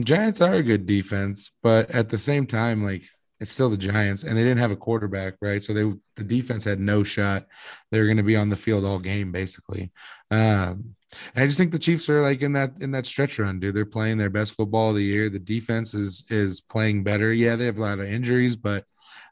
[0.00, 3.04] Giants are a good defense, but at the same time, like
[3.44, 5.62] it's still the Giants, and they didn't have a quarterback, right?
[5.62, 5.82] So they
[6.16, 7.44] the defense had no shot.
[7.90, 9.92] They were going to be on the field all game, basically.
[10.30, 10.96] Um,
[11.34, 13.74] and I just think the Chiefs are like in that in that stretch run, dude.
[13.74, 15.28] They're playing their best football of the year.
[15.28, 17.34] The defense is is playing better.
[17.34, 18.86] Yeah, they have a lot of injuries, but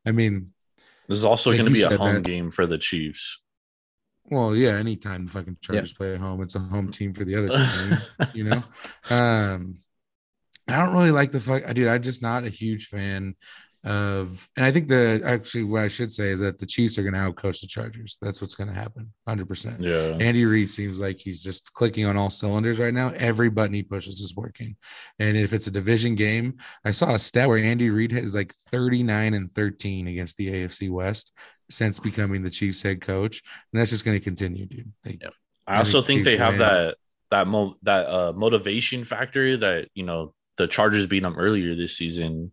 [0.06, 0.52] I mean,
[1.08, 3.40] this is also going to be a home that, game for the Chiefs.
[4.26, 5.96] Well, yeah, anytime the fucking Chargers yeah.
[5.96, 7.48] play at home, it's a home team for the other
[8.28, 8.62] team, you know.
[9.08, 9.78] Um,
[10.68, 11.88] I don't really like the fuck, dude.
[11.88, 13.36] I'm just not a huge fan
[13.84, 17.02] of, and I think the actually what I should say is that the Chiefs are
[17.02, 18.16] going to outcoach the Chargers.
[18.22, 19.80] That's what's going to happen, hundred percent.
[19.80, 20.16] Yeah.
[20.20, 23.10] Andy Reid seems like he's just clicking on all cylinders right now.
[23.16, 24.76] Every button he pushes is working,
[25.18, 28.54] and if it's a division game, I saw a stat where Andy Reid is like
[28.70, 31.32] 39 and 13 against the AFC West
[31.68, 33.42] since becoming the Chiefs head coach,
[33.72, 34.92] and that's just going to continue, dude.
[35.04, 35.30] Yeah.
[35.66, 36.96] I also think they have that
[37.30, 41.96] that mo- that uh, motivation factor that you know the Chargers beat them earlier this
[41.96, 42.52] season.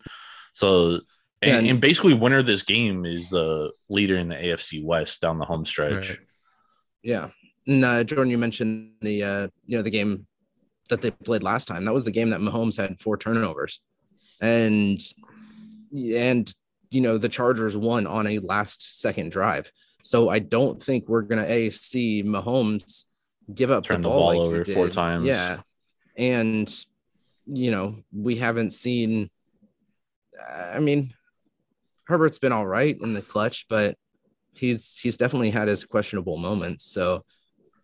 [0.53, 1.01] So
[1.41, 5.21] and, and, and, basically winner of this game is the leader in the AFC West
[5.21, 6.09] down the home stretch.
[6.09, 6.19] Right.
[7.01, 7.29] Yeah.
[7.67, 10.27] And uh, Jordan, you mentioned the uh, you know the game
[10.89, 11.85] that they played last time.
[11.85, 13.79] That was the game that Mahomes had four turnovers,
[14.41, 14.99] and
[15.93, 16.53] and
[16.89, 19.71] you know the Chargers won on a last second drive.
[20.03, 23.05] So I don't think we're gonna a see Mahomes
[23.53, 25.25] give up turn the ball, the ball like over four times.
[25.25, 25.59] Yeah,
[26.17, 26.73] and
[27.45, 29.29] you know we haven't seen.
[30.49, 31.13] I mean,
[32.09, 33.95] Herbert's been all right in the clutch, but
[34.53, 36.83] he's he's definitely had his questionable moments.
[36.83, 37.23] So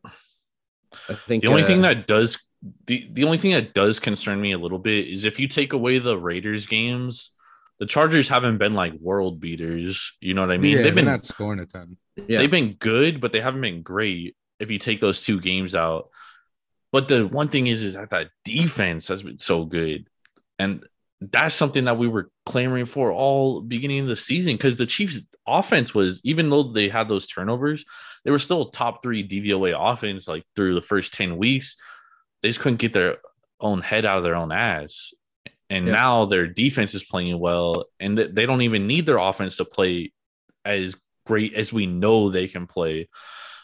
[0.04, 2.40] I think the only uh, thing that does
[2.88, 5.74] the, the only thing that does concern me a little bit is if you take
[5.74, 7.32] away the Raiders games,
[7.80, 10.14] the Chargers haven't been like world beaters.
[10.20, 10.78] You know what I mean?
[10.78, 11.98] Yeah, they've been not scoring a ton.
[12.16, 12.40] Yeah.
[12.40, 16.10] They've been good, but they haven't been great if you take those two games out.
[16.92, 20.08] But the one thing is, is that that defense has been so good.
[20.58, 20.84] And
[21.22, 25.22] that's something that we were clamoring for all beginning of the season because the Chiefs
[25.48, 27.86] offense was even though they had those turnovers,
[28.24, 31.78] they were still top three DVOA offense like through the first 10 weeks.
[32.42, 33.18] They just couldn't get their
[33.60, 35.14] own head out of their own ass.
[35.70, 35.94] And yeah.
[35.94, 40.14] now their defense is playing well, and they don't even need their offense to play
[40.64, 43.10] as great as we know they can play.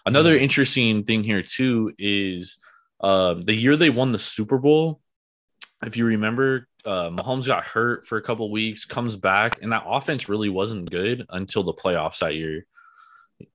[0.05, 0.43] Another mm-hmm.
[0.43, 2.57] interesting thing here too is
[2.99, 4.99] uh, the year they won the Super Bowl.
[5.83, 9.83] If you remember, uh, Mahomes got hurt for a couple weeks, comes back, and that
[9.85, 12.65] offense really wasn't good until the playoffs that year.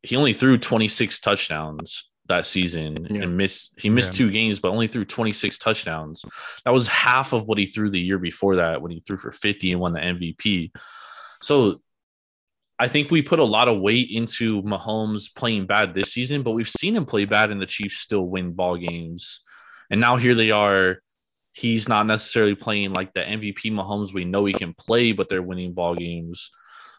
[0.03, 3.23] He only threw 26 touchdowns that season yeah.
[3.23, 4.27] and missed he missed yeah.
[4.27, 6.25] two games, but only threw 26 touchdowns.
[6.65, 9.33] That was half of what he threw the year before that when he threw for
[9.33, 10.73] 50 and won the MVP.
[11.41, 11.81] So
[12.79, 16.53] I think we put a lot of weight into Mahomes playing bad this season, but
[16.53, 19.41] we've seen him play bad and the Chiefs still win ball games.
[19.91, 20.99] And now here they are
[21.57, 25.41] he's not necessarily playing like the MVP Mahomes we know he can play, but they're
[25.41, 26.51] winning ball games.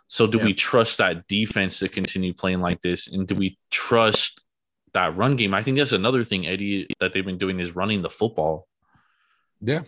[0.07, 0.45] So do yeah.
[0.45, 3.07] we trust that defense to continue playing like this?
[3.07, 4.43] And do we trust
[4.93, 5.53] that run game?
[5.53, 8.67] I think that's another thing, Eddie, that they've been doing is running the football.
[9.61, 9.81] Yeah.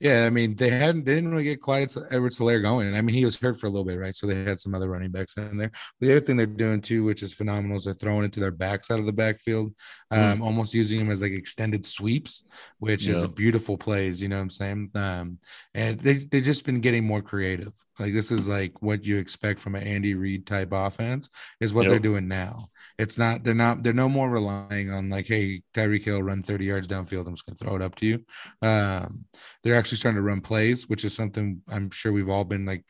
[0.00, 2.96] Yeah, I mean they hadn't they didn't really get Clyde Edwards Helaire going.
[2.96, 4.14] I mean he was hurt for a little bit, right?
[4.14, 5.70] So they had some other running backs in there.
[6.00, 8.50] The other thing they're doing too, which is phenomenal, is they're throwing it to their
[8.50, 9.74] backs out of the backfield,
[10.10, 10.16] mm.
[10.16, 10.44] um, mm.
[10.44, 12.44] almost using them as like extended sweeps,
[12.78, 13.14] which yeah.
[13.14, 14.22] is a beautiful plays.
[14.22, 14.90] You know what I'm saying?
[14.94, 15.38] Um,
[15.74, 17.74] and they they just been getting more creative.
[17.98, 21.28] Like this is like what you expect from an Andy Reid type offense
[21.60, 21.90] is what yep.
[21.90, 22.70] they're doing now.
[22.98, 26.64] It's not they're not they're no more relying on like hey Tyreek Hill run 30
[26.64, 27.26] yards downfield.
[27.26, 28.24] I'm just gonna throw it up to you.
[28.62, 29.26] Um,
[29.62, 32.84] they're actually starting to run plays, which is something I'm sure we've all been like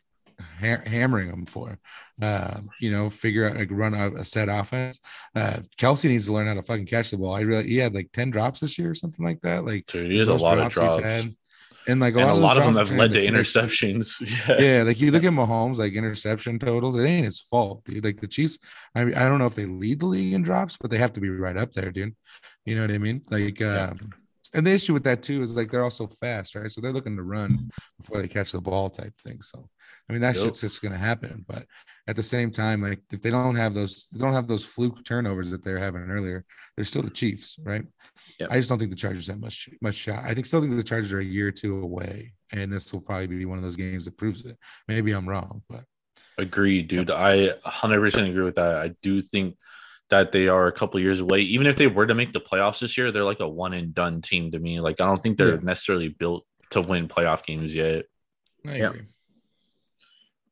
[0.60, 1.78] ha- hammering them for.
[2.20, 5.00] Uh, you know, figure out like run a, a set offense.
[5.34, 7.34] Uh, Kelce needs to learn how to fucking catch the ball.
[7.34, 9.64] I really he had like 10 drops this year or something like that.
[9.64, 11.02] Like Dude, he has a lot of drops.
[11.88, 14.20] And like a and lot, a lot of, them have led to interceptions.
[14.48, 14.60] Yeah.
[14.60, 18.04] yeah, like you look at Mahomes, like interception totals, it ain't his fault, dude.
[18.04, 18.58] Like the Chiefs,
[18.94, 21.14] I mean, I don't know if they lead the league in drops, but they have
[21.14, 22.14] to be right up there, dude.
[22.66, 23.22] You know what I mean?
[23.30, 24.12] Like, um,
[24.54, 26.70] And the issue with that too is like they're also fast, right?
[26.70, 29.40] So they're looking to run before they catch the ball type thing.
[29.42, 29.68] So
[30.08, 30.44] I mean that Yep.
[30.44, 31.44] shit's just gonna happen.
[31.46, 31.66] But
[32.08, 35.04] at the same time, like if they don't have those, they don't have those fluke
[35.04, 36.44] turnovers that they're having earlier.
[36.76, 37.84] They're still the Chiefs, right?
[38.40, 38.48] Yep.
[38.50, 40.24] I just don't think the Chargers have much much shot.
[40.24, 43.00] I think still think the Chargers are a year or two away, and this will
[43.00, 44.56] probably be one of those games that proves it.
[44.88, 45.84] Maybe I'm wrong, but
[46.38, 47.10] Agreed, dude.
[47.10, 48.76] I 100% agree with that.
[48.76, 49.56] I do think
[50.10, 51.40] that they are a couple years away.
[51.40, 53.94] Even if they were to make the playoffs this year, they're like a one and
[53.94, 54.80] done team to me.
[54.80, 55.60] Like I don't think they're Yeah.
[55.62, 58.04] necessarily built to win playoff games yet.
[58.66, 58.94] I Yep.
[58.94, 59.06] agree.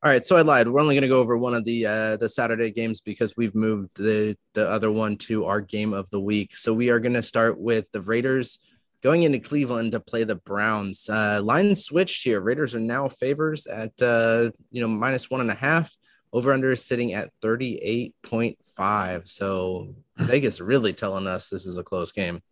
[0.01, 0.69] All right, so I lied.
[0.69, 3.55] We're only going to go over one of the uh, the Saturday games because we've
[3.57, 6.57] moved the the other one to our game of the week.
[6.57, 8.61] So we are going to start with the Raiders
[9.03, 11.09] going into Cleveland to play the Browns.
[11.09, 12.41] Uh, line switched here.
[12.41, 15.93] Raiders are now favors at uh, you know minus one and a half.
[16.33, 19.29] Over under is sitting at thirty eight point five.
[19.29, 22.43] So Vegas really telling us this is a close game.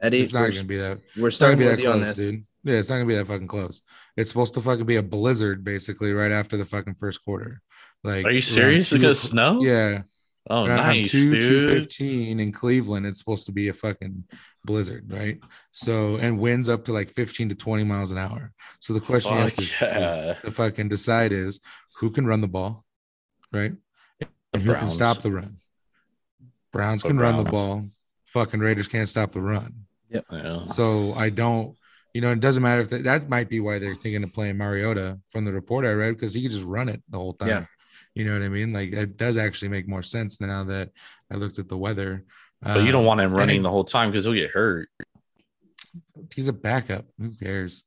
[0.00, 0.98] Eddie, It's not gonna be that.
[1.16, 2.30] we're It's not gonna starting be with that you on close, this.
[2.30, 2.44] dude.
[2.64, 3.80] Yeah, it's not gonna be that fucking close.
[4.16, 7.62] It's supposed to fucking be a blizzard basically right after the fucking first quarter.
[8.04, 8.90] Like, Are you serious?
[8.90, 9.62] two It's gonna snow?
[9.62, 10.02] Yeah,
[10.48, 11.72] Oh, around nice, two two dude.
[11.72, 13.04] fifteen in Cleveland.
[13.06, 14.24] It's supposed to be a fucking
[14.64, 15.40] blizzard, right?
[15.72, 18.52] So and winds up to like fifteen to twenty miles an hour.
[18.80, 20.34] So the question you have to, yeah.
[20.34, 21.58] to, to fucking decide is
[21.96, 22.84] who can run the ball,
[23.52, 23.72] right?
[24.52, 25.56] And who can stop the run.
[26.72, 27.86] Browns can run the ball.
[28.26, 29.86] Fucking Raiders can't stop the run.
[30.10, 30.64] Yeah.
[30.66, 31.76] So I don't,
[32.14, 34.56] you know, it doesn't matter if that, that might be why they're thinking of playing
[34.56, 37.48] Mariota from the report I read because he could just run it the whole time.
[37.48, 37.64] Yeah.
[38.14, 38.72] You know what I mean?
[38.72, 40.90] Like it does actually make more sense now that
[41.30, 42.24] I looked at the weather.
[42.62, 44.88] But you don't Um, want him running the whole time because he'll get hurt.
[46.34, 47.04] He's a backup.
[47.18, 47.84] Who cares?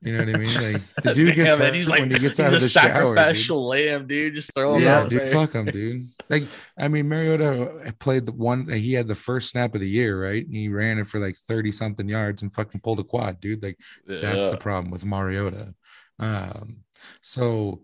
[0.00, 0.54] You know what I mean?
[0.74, 3.16] Like the dude gets Damn, hurt he's like when he gets out of the shower.
[3.16, 4.34] sacrificial lamb, dude.
[4.34, 5.26] Just throw him Yeah, out dude, there.
[5.32, 6.08] fuck him, dude.
[6.30, 6.44] Like,
[6.78, 8.68] I mean, Mariota played the one.
[8.70, 10.44] He had the first snap of the year, right?
[10.46, 13.62] And he ran it for like thirty something yards and fucking pulled a quad, dude.
[13.62, 14.50] Like, That's Yeah.
[14.50, 15.74] the problem with Mariota.
[16.20, 16.78] Um,
[17.22, 17.82] so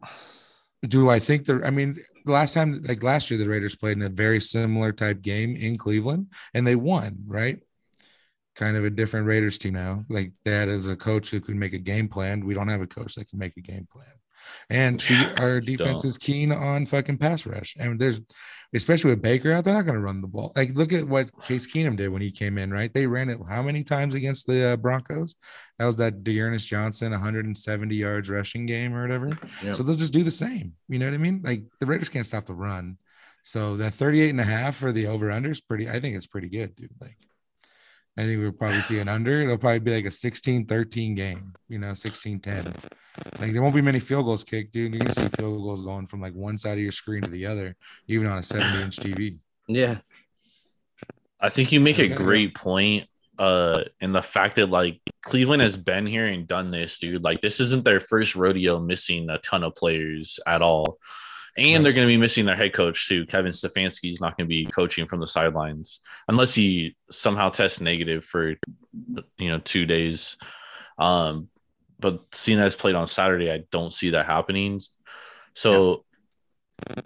[0.86, 1.94] do I think the I mean
[2.26, 5.78] last time like last year the Raiders played in a very similar type game in
[5.78, 7.58] Cleveland and they won, right?
[8.54, 10.04] Kind of a different Raiders team now.
[10.08, 12.44] Like that as a coach who could make a game plan.
[12.44, 14.06] We don't have a coach that can make a game plan.
[14.70, 16.08] And we, our defense Don't.
[16.08, 17.74] is keen on fucking pass rush.
[17.78, 18.20] And there's
[18.74, 20.52] especially with Baker out, they're not going to run the ball.
[20.56, 22.92] Like look at what Case Keenum did when he came in, right?
[22.92, 25.36] They ran it how many times against the uh, Broncos?
[25.78, 29.38] That was that D'Ernest Johnson 170 yards rushing game or whatever.
[29.72, 30.74] So they'll just do the same.
[30.88, 31.40] You know what I mean?
[31.44, 32.98] Like the Raiders can't stop the run.
[33.42, 36.26] So that 38 and a half for the over under is pretty, I think it's
[36.26, 36.90] pretty good, dude.
[37.00, 37.18] Like
[38.16, 39.40] I think we'll probably see an under.
[39.40, 42.72] It'll probably be like a 16 13 game, you know, 16 10.
[43.40, 44.92] Like there won't be many field goals kicked, dude.
[44.92, 47.46] You're gonna see field goals going from like one side of your screen to the
[47.46, 49.38] other, even on a 70 inch TV.
[49.66, 49.98] Yeah,
[51.40, 53.08] I think you make a great point.
[53.36, 57.24] Uh, and the fact that like Cleveland has been here and done this, dude.
[57.24, 60.98] Like this isn't their first rodeo missing a ton of players at all.
[61.56, 61.82] And Right.
[61.84, 63.26] they're going to be missing their head coach too.
[63.26, 67.80] Kevin Stefanski is not going to be coaching from the sidelines unless he somehow tests
[67.80, 68.54] negative for
[69.38, 70.36] you know two days.
[70.98, 71.48] Um,
[72.00, 74.80] but seeing as played on Saturday, I don't see that happening.
[75.54, 76.04] So,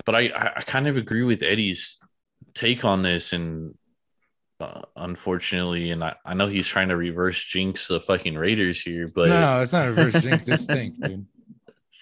[0.06, 1.98] but I I, kind of agree with Eddie's
[2.54, 3.74] take on this, and
[4.60, 9.08] uh, unfortunately, and I, I know he's trying to reverse jinx the fucking Raiders here,
[9.14, 10.44] but no, it's not a reverse jinx.
[10.44, 11.26] this stink, dude.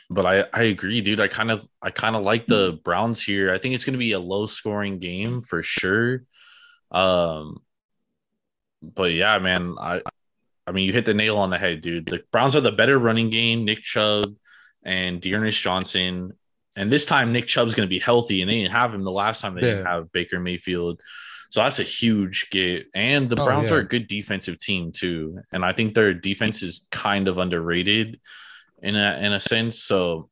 [0.09, 1.21] But I, I agree, dude.
[1.21, 3.53] I kind of I kind of like the Browns here.
[3.53, 6.23] I think it's going to be a low scoring game for sure.
[6.93, 7.59] Um,
[8.83, 10.03] but yeah, man, I
[10.67, 12.07] I mean you hit the nail on the head, dude.
[12.07, 13.65] The Browns are the better running game.
[13.65, 14.35] Nick Chubb
[14.85, 16.33] and D'Ernest Johnson,
[16.77, 19.11] and this time Nick Chubb's going to be healthy, and they didn't have him the
[19.11, 21.01] last time they didn't have Baker Mayfield.
[21.51, 22.87] So that's a huge get.
[22.95, 23.77] And the Oh, Browns yeah.
[23.77, 25.41] are a good defensive team too.
[25.53, 28.21] And I think their defense is kind of underrated
[28.83, 29.83] in a in a sense.
[29.83, 30.29] So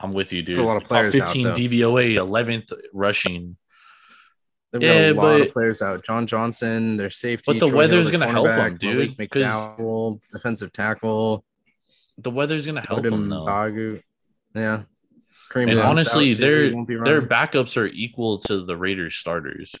[0.00, 0.58] I'm with you, dude.
[0.58, 1.54] a lot of players out, 15 though.
[1.54, 3.56] DVOA, 11th rushing.
[4.72, 6.04] they've Yeah, got a lot but- of players out.
[6.04, 7.44] John Johnson, their safety.
[7.52, 11.44] But the Troy weather's their gonna help 'em, cornerback, dude, Malik McDowell, defensive tackle.
[12.18, 13.44] The weather's gonna help Odin them though.
[13.46, 14.02] Bagu.
[14.54, 14.82] Yeah.
[15.50, 19.74] Kareem And honestly, their He won't be their backups are equal to the Raiders starters.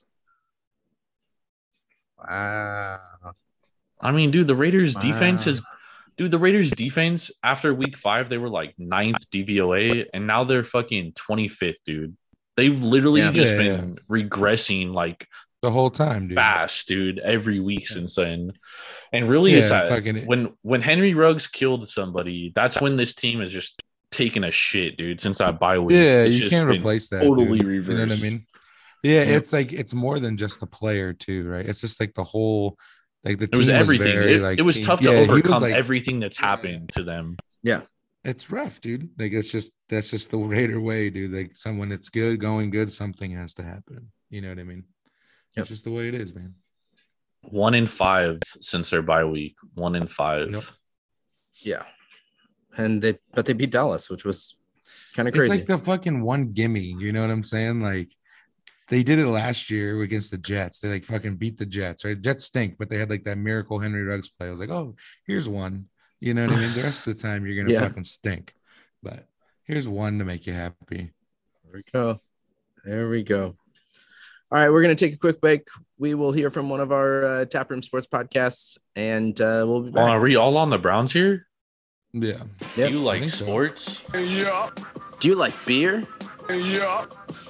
[2.18, 3.00] Wow.
[4.00, 5.50] I mean, dude, the Raiders defense Wow.
[6.18, 10.44] Is dude, the Raiders defense after week five, they were like ninth DVOA, and now
[10.44, 12.16] they're fucking 25th, dude.
[12.56, 13.32] They've literally Yeah.
[13.32, 15.26] just Yeah, been regressing like
[15.62, 16.38] The whole time, dude.
[16.38, 18.52] fast, dude, every week since then.
[19.12, 23.14] And really, it's Yeah, that fucking- when when Henry Ruggs killed somebody, that's when this
[23.14, 25.20] team is just taking a shit, dude.
[25.20, 27.22] Since that bye week, Yeah, It's you just can't replace that.
[27.22, 27.88] totally dude.
[27.88, 28.46] You know what I mean?
[29.02, 29.36] Yeah, Yeah.
[29.36, 31.66] it's like it's more than just the player too, right?
[31.66, 32.78] It's just like the whole
[33.24, 34.14] Like the It was team everything.
[34.14, 36.46] very, it, like, it was team- tough to he was, overcome like- everything that's Yeah.
[36.46, 37.36] happened to them.
[37.62, 37.80] Yeah,
[38.24, 39.08] it's rough, dude.
[39.18, 41.32] Like it's just that's just the Raider way, dude.
[41.32, 44.12] Like someone that's good, going good, something has to happen.
[44.30, 44.84] You know what I mean?
[45.56, 45.62] Yep.
[45.62, 46.54] It's just the way it is, man.
[47.42, 49.56] One in five since their bye week.
[49.74, 50.50] One in five.
[50.50, 50.64] Yep.
[51.62, 51.82] Yeah.
[52.76, 54.58] And they but they beat Dallas, which was
[55.14, 55.50] kind of crazy.
[55.52, 56.80] It's like the fucking one gimme.
[56.98, 57.80] You know what I'm saying?
[57.80, 58.12] Like
[58.88, 60.80] they did it last year against the Jets.
[60.80, 62.04] They like fucking beat the Jets.
[62.04, 62.20] Right?
[62.20, 64.48] Jets stink, but they had like that miracle Henry Ruggs play.
[64.48, 64.94] I was like, oh,
[65.26, 65.86] here's one.
[66.20, 66.72] You know what I mean?
[66.74, 67.86] The rest of the time you're gonna Yeah.
[67.88, 68.54] fucking stink.
[69.02, 69.26] But
[69.64, 71.12] here's one to make you happy.
[71.64, 72.20] There we go.
[72.84, 73.56] There we go.
[74.52, 75.66] All right, we're going to take a quick break.
[75.98, 79.90] We will hear from one of our uh, Taproom Sports podcasts, and uh, we'll be
[79.90, 80.14] Well, back.
[80.16, 81.46] are we all on the Browns here?
[82.12, 82.42] Yeah.
[82.76, 82.88] Yep.
[82.88, 83.46] Do you like think so.
[83.46, 84.00] sports?
[84.12, 86.06] Do you like beer?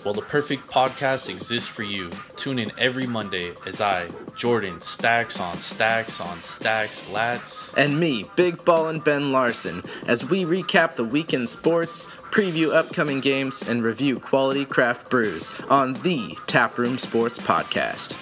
[0.05, 2.11] Well, the perfect podcast exists for you.
[2.37, 7.75] Tune in every Monday as I, Jordan, stacks on stacks on stacks, lats.
[7.77, 13.21] And me, Big Ball and Ben Larson, as we recap the weekend sports, preview upcoming
[13.21, 18.13] games, and review quality craft brews on the Taproom Sports Podcast.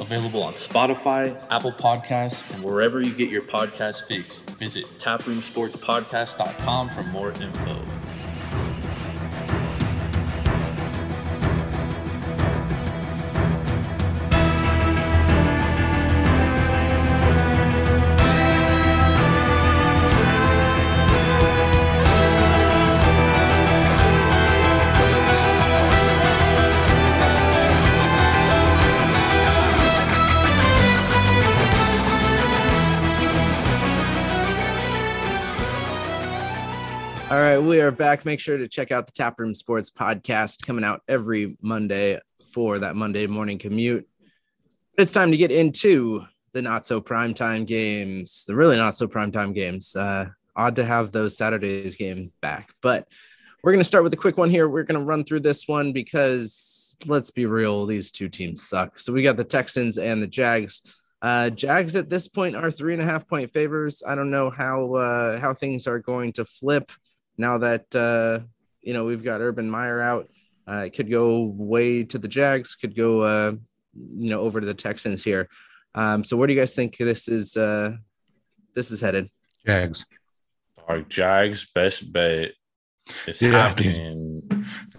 [0.00, 4.40] Available on Spotify, Apple Podcasts, and wherever you get your podcast fix.
[4.40, 8.27] Visit taproomsportspodcast.com for more info.
[37.88, 38.26] Are back.
[38.26, 42.20] Make sure to check out the Taproom Sports podcast coming out every Monday
[42.52, 44.06] for that Monday morning commute.
[44.98, 49.54] It's time to get into the not so primetime games, the really not so primetime
[49.54, 49.96] games.
[49.96, 53.08] Uh, odd to have those Saturdays game back, but
[53.62, 54.68] we're going to start with a quick one here.
[54.68, 58.98] We're going to run through this one because let's be real, these two teams suck.
[58.98, 60.82] So we got the Texans and the Jags.
[61.22, 64.02] Uh, Jags at this point are three and a half point favors.
[64.06, 66.92] I don't know how uh, how things are going to flip
[67.38, 68.40] now that uh,
[68.82, 70.28] you know we've got Urban Meyer out.
[70.68, 73.52] Uh, it could go way to the Jags, could go uh,
[73.94, 75.48] you know over to the Texans here.
[75.94, 77.92] Um, so where do you guys think this is uh,
[78.74, 79.30] this is headed?
[79.64, 80.04] Jags.
[80.86, 82.52] Our Jags best bet
[83.26, 84.42] is Yeah, happening.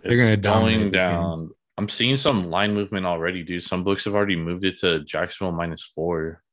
[0.03, 1.49] They're gonna dominate going down.
[1.77, 3.63] I'm seeing some line movement already, dude.
[3.63, 6.43] Some books have already moved it to Jacksonville minus four.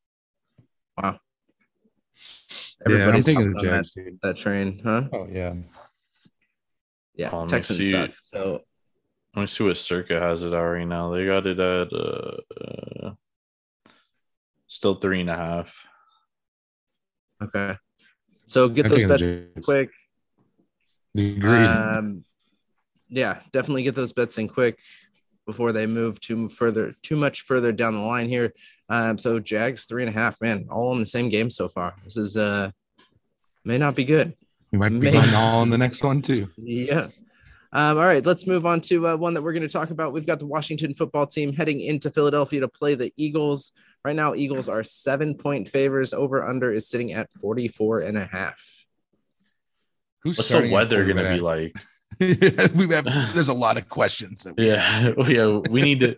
[2.51, 4.19] Yeah, I'm Everybody's thinking hopped the on Jags, that, dude.
[4.23, 5.05] that train, huh?
[5.13, 5.55] Oh yeah.
[7.15, 8.11] Yeah, Um, Texans see- suck.
[8.23, 8.61] So
[9.35, 11.11] Let me see what Circa has it at right now.
[11.11, 13.11] They got it at uh, uh
[14.67, 15.85] still three and a half.
[17.43, 17.77] okay,
[18.47, 19.67] so get I'm those bets Jags.
[19.67, 19.91] quick.
[21.17, 21.67] Agreed.
[21.67, 22.25] Um,
[23.09, 24.79] yeah, definitely get those bets in quick
[25.47, 28.53] before they move too further, too much further down the line here.
[28.89, 31.95] Um, so Jags three and a half, man, all in the same game so far.
[32.05, 32.71] This is uh
[33.65, 34.35] may not be good.
[34.73, 35.15] we might be man.
[35.15, 36.49] going all in the next one too.
[36.57, 37.09] Yeah.
[37.73, 40.13] Um, all right, let's move on to uh, one that we're going to talk about.
[40.13, 43.73] We've got the Washington football team heading into Philadelphia to play the Eagles.
[44.05, 46.15] Right now, Eagles are seven point favors.
[46.15, 48.65] Over under is sitting at 44 and a half.
[50.23, 51.73] Who's What's the weather gonna be quarterback?
[51.75, 51.77] like?
[52.75, 54.45] we have, there's a lot of questions.
[54.45, 55.59] That we Yeah, yeah.
[55.69, 56.17] We need to.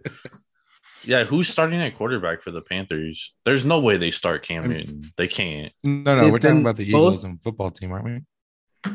[1.04, 3.32] Yeah, who's starting at quarterback for the Panthers?
[3.44, 5.02] There's no way they start Cam I'm- Newton.
[5.16, 5.72] They can't.
[5.84, 8.92] No, no, They've we're talking about the both- Eagles and football team, aren't we?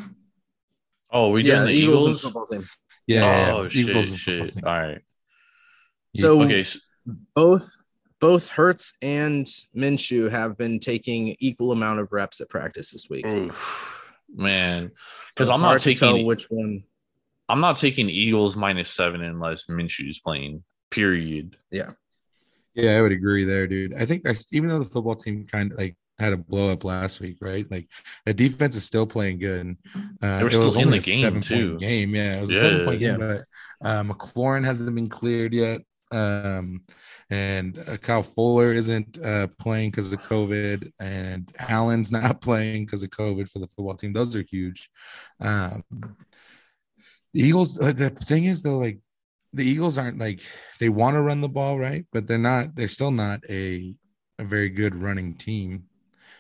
[1.11, 2.07] Oh, we doing yeah, the Eagles, Eagles?
[2.07, 2.67] and football team.
[3.07, 3.19] Yeah.
[3.21, 3.53] yeah, yeah.
[3.53, 4.53] oh shit, Eagles and shit.
[4.53, 4.63] team.
[4.65, 5.01] All right.
[6.15, 6.61] So Okay.
[6.61, 6.79] s-
[7.35, 7.69] both
[8.19, 13.25] both Hurts and Minshew have been taking equal amount of reps at practice this week.
[13.25, 14.01] oof,
[14.33, 14.91] man,
[15.29, 16.25] because So I'm not hard tell taking.
[16.25, 16.83] which one.
[17.49, 20.63] I'm not taking Eagles minus seven unless Minshew's playing.
[20.93, 21.57] Period.
[21.71, 21.91] Yeah,
[22.75, 23.93] Yeah, I would agree there, dude.
[23.95, 26.83] I think that's even though the football team kind of like had a blow up
[26.83, 27.69] last week, right?
[27.71, 27.87] Like
[28.25, 29.75] the defense is still playing good.
[30.21, 31.77] Uh, They were it still was in only the a game, seven-point too.
[31.79, 33.17] Game, yeah, it was a seven point Yeah.
[33.17, 35.81] game, but uh, McLaurin hasn't been cleared yet.
[36.11, 36.83] Um,
[37.31, 43.01] and uh, Kyle Fuller isn't uh, playing because of COVID, and Allen's not playing because
[43.01, 44.13] of COVID for the football team.
[44.13, 44.91] Those are huge.
[45.39, 45.81] Um,
[47.33, 47.79] the Eagles.
[47.81, 48.99] uh, The thing is, though, like
[49.53, 50.41] the Eagles aren't like
[50.79, 52.05] they want to run the ball, right?
[52.11, 52.75] But they're not.
[52.75, 53.95] They're still not a
[54.39, 55.83] a very good running team.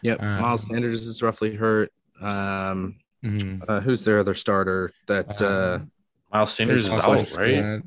[0.01, 1.91] Yep, Um, Miles Sanders is roughly hurt.
[2.19, 3.63] Um, Mhm.
[3.67, 4.91] uh, who's their other starter?
[5.07, 5.91] That uh, Um,
[6.31, 7.81] Miles Sanders is out, also right?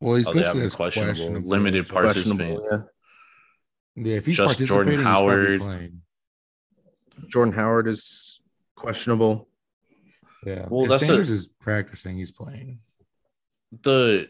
[0.00, 1.12] Well, he's Oh, they have listed him as questionable.
[1.14, 1.48] questionable.
[1.48, 2.46] Limited so- part- questionable.
[2.56, 2.90] participant.
[3.96, 5.60] Yeah, if he's Just Jordan participating, he's Howard.
[5.60, 6.02] playing.
[7.28, 8.40] Jordan Howard is
[8.76, 9.48] questionable.
[10.44, 10.66] Yeah.
[10.68, 12.16] Well, if that's a- Sanders is practicing.
[12.18, 12.80] He's playing.
[13.82, 14.28] The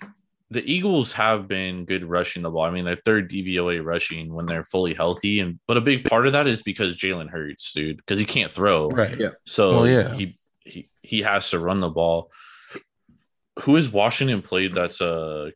[0.51, 2.63] the Eagles have been good rushing the ball.
[2.63, 6.27] I mean, they're third DVOA rushing when they're fully healthy, and but a big part
[6.27, 8.89] of that is because Jalen Hurts, dude, because he can't throw.
[8.89, 9.19] Right.
[9.19, 9.31] Yeah.
[9.47, 10.15] So Well, yeah.
[10.15, 12.31] he he he has to run the ball.
[13.61, 15.51] Who is Washington played that's uh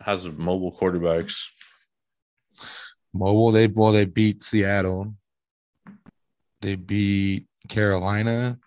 [0.00, 1.46] has mobile quarterbacks?
[3.12, 3.52] Mobile.
[3.52, 5.14] They well, they beat Seattle.
[6.60, 8.58] They beat Carolina.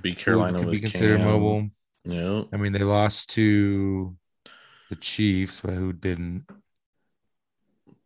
[0.00, 1.26] Be who Carolina could be considered Cam.
[1.26, 1.68] mobile.
[2.04, 2.42] Yeah.
[2.52, 4.16] I mean, they lost to
[4.90, 6.44] the Chiefs, but who didn't?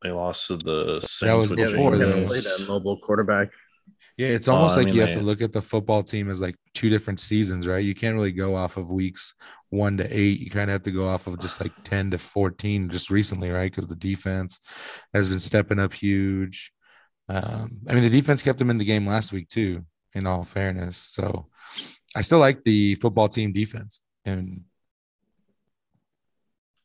[0.03, 2.15] They lost to the Saints That was with Yeah, before they James.
[2.15, 2.57] haven't this.
[2.57, 3.49] played a mobile quarterback.
[4.17, 6.29] Yeah, it's almost I like mean, you have they- to look at the football team
[6.31, 7.85] as like two different seasons, right?
[7.85, 9.35] You can't really go off of weeks
[9.71, 10.41] one to eight.
[10.41, 13.51] You kind of have to go off of just like 10 to 14 just recently,
[13.51, 13.71] right?
[13.71, 14.59] Because the defense
[15.15, 16.73] has been stepping up huge.
[17.29, 19.85] Um, I mean, the defense kept them in the game last week, too,
[20.15, 20.97] in all fairness.
[20.97, 21.45] So
[22.17, 24.01] I still like the football team defense.
[24.25, 24.63] And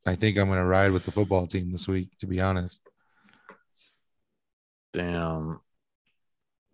[0.05, 2.82] I think I'm going to ride with the football team this week, to be honest.
[4.93, 5.59] Damn.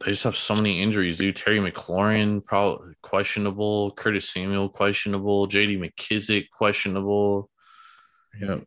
[0.03, 1.35] They just have so many injuries, dude.
[1.35, 3.91] Terry McLaurin, probably questionable.
[3.91, 5.47] Curtis Samuel, questionable.
[5.47, 7.49] JD McKissic, questionable.
[8.39, 8.59] Yeah.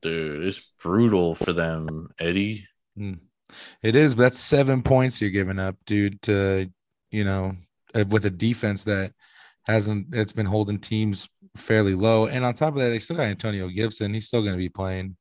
[0.00, 2.66] Dude, it's brutal for them, Eddie.
[3.82, 6.22] It is, but that's seven points you're giving up, dude.
[6.22, 6.70] To
[7.10, 7.56] you know,
[7.94, 9.12] uh, with a defense that
[9.66, 13.24] hasn't, it's been holding teams fairly low, and on top of that, they still got
[13.24, 14.14] Antonio Gibson.
[14.14, 15.16] He's still going to be playing.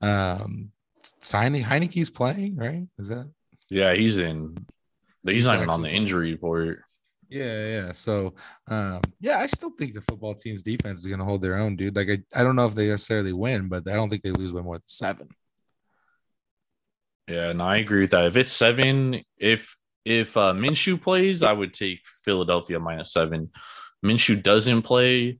[0.00, 0.70] Um,
[1.20, 2.86] signing Heinicke's playing, right?
[2.98, 3.30] Is that?
[3.70, 4.56] Yeah, he's in.
[5.24, 6.80] He's, He's not even on the injury report.
[7.28, 7.92] Yeah, yeah.
[7.92, 8.34] So,
[8.68, 11.74] um, yeah, I still think the football team's defense is going to hold their own,
[11.74, 11.96] dude.
[11.96, 14.52] Like, I, I don't know if they necessarily win, but I don't think they lose
[14.52, 15.28] by more than seven.
[17.26, 18.26] Yeah, no, I agree with that.
[18.26, 19.74] If it's seven, if
[20.04, 23.50] if uh, Minshew plays, I would take Philadelphia minus seven.
[24.04, 25.38] Minshew doesn't play,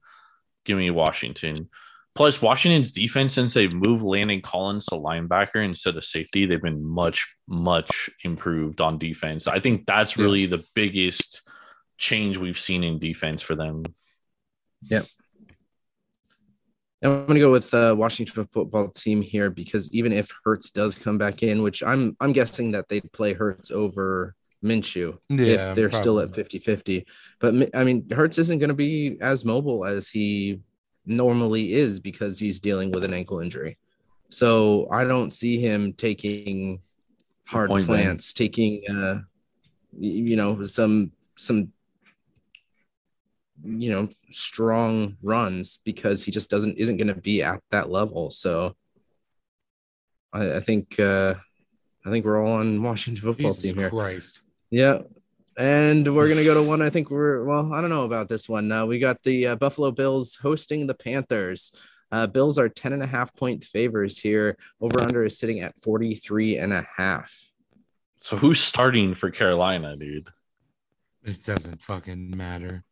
[0.64, 1.68] give me Washington.
[2.14, 6.84] Plus, Washington's defense, since they've moved Landon Collins to linebacker instead of safety, they've been
[6.84, 9.48] much, much improved on defense.
[9.48, 10.22] I think that's Yeah.
[10.24, 11.42] really the biggest
[11.98, 13.82] change we've seen in defense for them.
[14.82, 15.06] Yep.
[17.02, 20.70] I'm going to go with uh, the Washington football team here because even if Hurts
[20.70, 24.34] does come back in, which I'm I'm guessing that they'd play Hurts over
[24.64, 26.58] Minshew Yeah, if they're still at probably.
[26.60, 27.04] 50-50.
[27.38, 30.60] But I mean, Hurts isn't going to be as mobile as he
[31.06, 33.78] normally is because he's dealing with an ankle injury.
[34.30, 36.80] So I don't see him taking
[37.46, 37.96] hard point, man.
[37.96, 39.20] plants, taking uh,
[39.98, 41.72] you know some some
[43.62, 48.30] you know strong runs because he just doesn't isn't going to be at that level.
[48.30, 48.74] So
[50.32, 51.34] I, I think uh,
[52.04, 53.90] I think we're all on Washington football Jesus team here.
[53.90, 54.42] Christ.
[54.74, 55.02] Yeah.
[55.56, 56.82] And we're going to go to one.
[56.82, 58.72] I think we're, well, I don't know about this one.
[58.72, 61.70] Uh, we got the uh, Buffalo Bills hosting the Panthers.
[62.10, 64.56] Uh, Bills are 10 and a half point favors here.
[64.80, 67.52] Over under is sitting at 43 and a half.
[68.20, 70.28] So who's starting for Carolina, dude?
[71.22, 72.82] It doesn't fucking matter.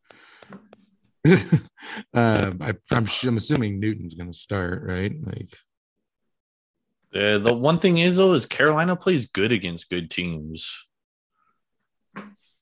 [1.28, 5.12] um, I, I'm I'm assuming Newton's gonna start, right?
[5.24, 5.54] Like,
[7.12, 10.84] Yeah, the one thing is though is Carolina plays good against good teams.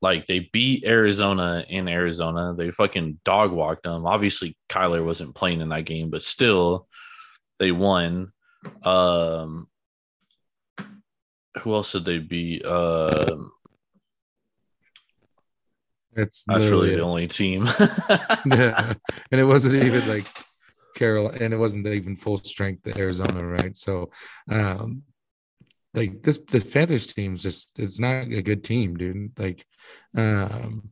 [0.03, 2.55] Like they beat Arizona in Arizona.
[2.57, 4.07] They fucking dog walked them.
[4.07, 6.89] Obviously, Kyler wasn't playing in that game, but still,
[7.59, 8.33] they won.
[8.83, 9.69] Um,
[11.61, 12.65] who else did they beat?
[12.65, 13.53] Um,
[16.15, 17.69] that's that's really the only team.
[18.47, 18.95] yeah,
[19.31, 20.27] and it wasn't even like
[20.97, 23.77] Carol, and it wasn't even full strength Arizona, right?
[23.77, 24.11] So,
[24.51, 25.03] um,
[25.95, 29.39] like this, the Panthers team's just it's not a good team, dude.
[29.39, 29.65] Like,
[30.17, 30.91] um,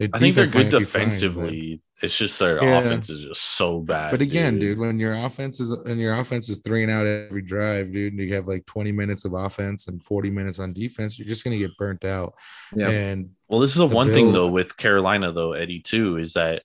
[0.00, 1.82] I think they're good might be fine, but- defensively.
[2.02, 2.78] it's just their Yeah.
[2.80, 4.10] offense is just so bad.
[4.10, 7.42] But again, dude, when your offense is and your offense is three and out every
[7.42, 11.18] drive, dude, and you have like 20 minutes of offense and 40 minutes on defense,
[11.18, 12.34] you're just gonna get burnt out.
[12.74, 12.88] Yeah.
[12.88, 16.32] And Well, this is the The one thing though with Carolina though, Eddie too, is
[16.34, 16.62] that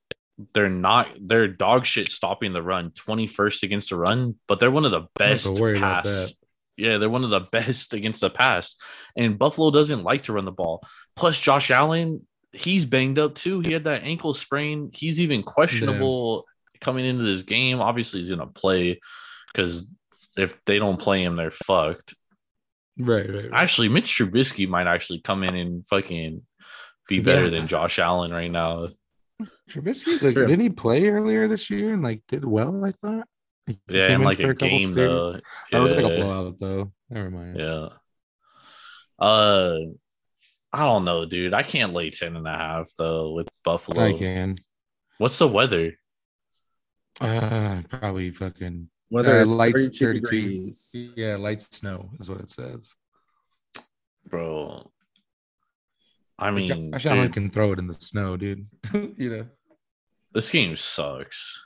[0.53, 4.86] they're not they're dog shit stopping the run, 21st against the run, but they're one
[4.86, 6.34] of the best to pass.
[6.78, 6.84] That.
[6.84, 8.76] Yeah, they're one of the best against the pass.
[9.16, 10.82] And Buffalo doesn't like to run the ball.
[11.16, 13.60] Plus Josh Allen, he's banged up too.
[13.62, 14.92] He had that ankle sprain.
[14.94, 16.46] He's even questionable
[16.82, 17.80] coming into this game.
[17.82, 19.00] Obviously, he's gonna play
[19.54, 19.88] because
[20.38, 22.14] if they don't play him, they're fucked.
[23.00, 23.50] right, right, right.
[23.54, 26.42] Actually, Mitch Trubisky might actually come in and fucking
[27.08, 27.52] be better Yeah.
[27.60, 28.90] than Josh Allen right now.
[29.70, 32.84] Trubisky, like, didn't he play earlier this year and like did well?
[32.86, 33.28] I thought.
[33.68, 34.95] Like, he Yeah, in like for a game series.
[34.95, 35.39] though.
[35.72, 36.91] That was like a blowout though.
[37.09, 37.57] Never mind.
[37.57, 37.88] Yeah.
[39.20, 39.78] Uh,
[40.74, 41.53] I don't know, dude.
[41.53, 44.03] I can't lay 10 and a half though with Buffalo.
[44.03, 44.57] I can.
[45.18, 45.93] What's the weather?
[47.22, 50.22] Uh, probably fucking Whether Uh, it's lights 32 32.
[50.22, 51.07] degrees.
[51.16, 52.93] yeah, light snow is what it says.
[54.28, 54.91] Bro.
[56.38, 58.68] I mean, Josh Allen can throw it in the snow, dude.
[59.18, 59.47] you know.
[60.34, 61.61] this game sucks.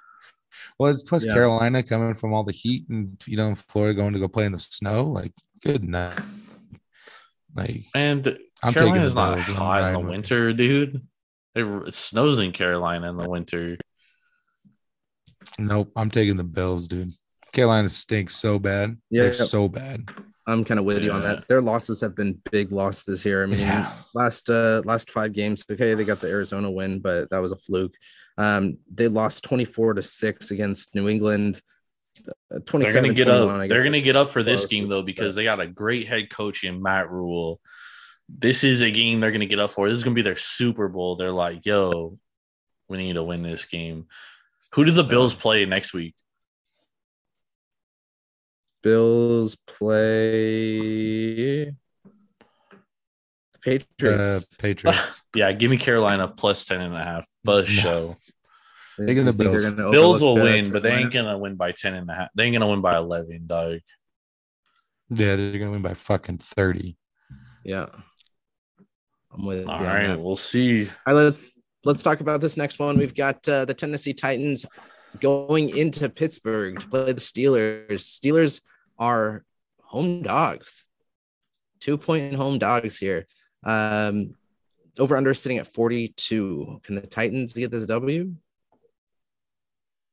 [0.77, 1.33] Well, it's plus Yeah.
[1.33, 4.51] Carolina coming from all the heat and you know Florida going to go play in
[4.51, 5.05] the snow.
[5.05, 5.33] Like,
[5.63, 6.19] good night.
[7.55, 11.07] Like, And I'm Carolina's taking not Bills and I'm hot in the with winter, dude.
[11.55, 13.77] It, it snows in Carolina in the winter.
[15.57, 17.13] Nope, I'm taking the Bills, dude.
[17.51, 18.97] Carolina stinks so bad.
[19.09, 19.23] Yeah.
[19.23, 20.09] They're so bad.
[20.49, 21.47] I'm kind of with you on that.
[21.47, 23.43] Their losses have been big losses here.
[23.43, 23.91] I mean, Yeah.
[24.13, 27.57] last uh last five games, okay, they got the Arizona win, but that was a
[27.57, 27.93] fluke.
[28.37, 31.61] Um, they lost 24 to six against New England.
[32.53, 33.69] Uh, 27 They're gonna get up.
[33.69, 36.63] They're gonna get up for this game though because they got a great head coach
[36.63, 37.59] in Matt Rhule.
[38.27, 39.87] This is a game they're gonna get up for.
[39.87, 41.15] This is gonna be their Super Bowl.
[41.15, 42.17] They're like, yo,
[42.87, 44.07] we need to win this game.
[44.73, 46.15] Who do the Bills play next week?
[48.81, 54.45] Bills play the Uh, Patriots.
[54.57, 55.23] Patriots.
[55.35, 57.25] Yeah, give me Carolina plus 10 and a half.
[57.45, 58.17] For show.
[58.97, 59.69] taking You the think they're Bills.
[59.71, 62.29] gonna Bills overlook, will win, but they ain't gonna win by 10 and a half.
[62.35, 63.79] They ain't gonna win by 11, dog.
[65.09, 66.97] yeah, they're gonna win by fucking 30.
[67.63, 67.87] Yeah,
[69.33, 69.61] I'm with.
[69.61, 70.19] you All on right, that.
[70.21, 70.85] we'll see.
[71.05, 71.51] All right, let's
[71.85, 72.97] let's talk about this next one.
[72.97, 74.65] We've got uh, the Tennessee Titans
[75.19, 78.01] going into Pittsburgh to play the Steelers.
[78.01, 78.61] Steelers
[78.97, 79.43] are
[79.81, 80.85] home dogs,
[81.79, 83.25] two point home dogs here.
[83.63, 84.35] Um,
[84.97, 86.81] over under sitting at 42.
[86.83, 88.35] Can the Titans get this W?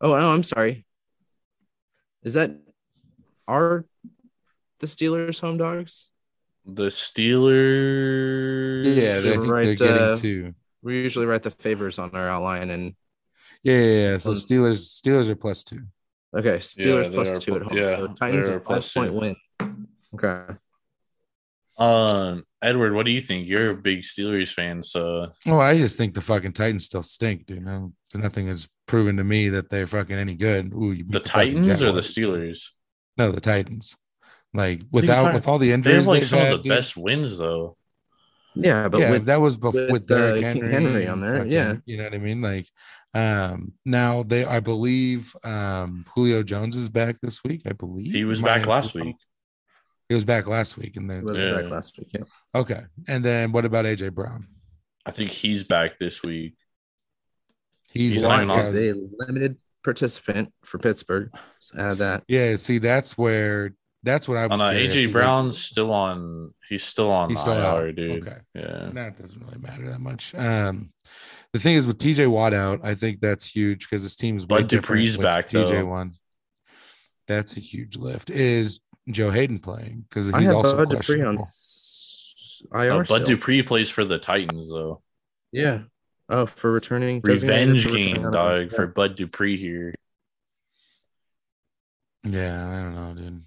[0.00, 0.84] Oh, no, I'm sorry.
[2.22, 2.56] Is that
[3.48, 3.84] are
[4.80, 6.10] the Steelers home dogs?
[6.64, 8.84] The Steelers.
[8.84, 10.54] Yeah, they, I think right, they're getting uh, two.
[10.82, 12.94] We usually write the favors on our outline and
[13.66, 14.18] Yeah, yeah, yeah.
[14.18, 15.80] So Let's- Steelers, Steelers are plus two.
[16.36, 17.76] Okay, Steelers they plus are two at home.
[17.76, 19.18] yeah, so Titans they are a five plus point two.
[19.18, 19.36] win.
[20.14, 20.54] Okay.
[21.78, 23.46] Um, Edward, what do you think?
[23.48, 27.46] You're a big Steelers fan, so Well, I just think the fucking Titans still stink,
[27.46, 27.64] dude.
[27.64, 30.72] No, nothing has proven to me that they're fucking any good.
[30.72, 32.70] Ooh, you beat the Titans or the Steelers?
[33.18, 33.96] No, the Titans.
[34.54, 36.68] Like without Ty- with all the They have injuries like they've some had, of the
[36.68, 36.76] dude.
[36.78, 37.76] best wins though.
[38.56, 41.20] Yeah, but yeah, with that was before with, with, Derrick uh, King Henry, Henry on
[41.20, 41.74] there, fucking- yeah.
[41.84, 42.40] you know what I mean.
[42.40, 42.66] Like,
[43.14, 47.62] um, now they, I believe, um, Julio Jones is back this week.
[47.66, 49.16] I believe He was back last week.
[50.08, 51.54] He was back last week, and then was Yeah.
[51.60, 52.08] back last week.
[52.12, 52.24] Yeah.
[52.54, 54.46] okay, and then what about AJ Brown?
[55.04, 56.54] I think he's back this week.
[57.92, 58.58] He's, He's back, on.
[58.60, 61.30] is a limited participant for Pittsburgh.
[61.32, 62.24] Let's add that.
[62.28, 63.72] Yeah, see, that's where
[64.06, 64.50] that's what I'm.
[64.52, 66.54] Oh no, AJ is, like, Brown's still on.
[66.68, 67.94] He's still on He's still IR, out.
[67.94, 68.26] dude.
[68.26, 68.36] Okay.
[68.54, 68.90] Yeah.
[68.94, 70.34] that doesn't really matter that much.
[70.34, 70.90] Um,
[71.52, 74.60] the thing is with TJ Watt out, I think that's huge because his team's way
[74.60, 75.86] Bud different Dupree's back, TJ though.
[75.86, 76.14] one.
[77.28, 78.30] That's a huge lift.
[78.30, 78.80] Is
[79.10, 80.04] Joe Haden playing?
[80.08, 81.38] Because I he's have also Bud Dupree on
[82.72, 82.92] IR.
[83.00, 83.24] Uh, Bud.
[83.26, 85.02] Dupree plays for the Titans though.
[85.52, 85.80] Yeah.
[86.28, 89.94] Oh, for returning Revenge for game, on- dog, for Bud Dupree here.
[92.24, 93.42] Yeah, I don't know, dude.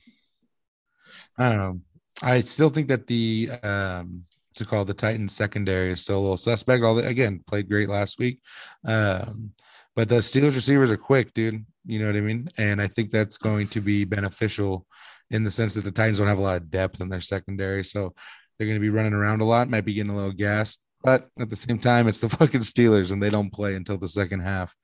[1.40, 1.82] I don't know.
[2.22, 4.26] I still think that the um
[4.56, 6.84] to call the Titans secondary is still a little suspect.
[6.84, 8.42] All the, again played great last week.
[8.86, 9.54] Um,
[9.96, 11.66] but the Steelers receivers are quick, dude.
[11.86, 12.50] You know what I mean?
[12.58, 14.86] And I think that's going to be beneficial
[15.32, 17.84] in the sense that the Titans don't have a lot of depth in their secondary.
[17.84, 18.14] So
[18.58, 20.82] they're going to be running around a lot, might be getting a little gassed.
[21.04, 24.08] But at the same time, it's the fucking Steelers and they don't play until the
[24.08, 24.76] second half.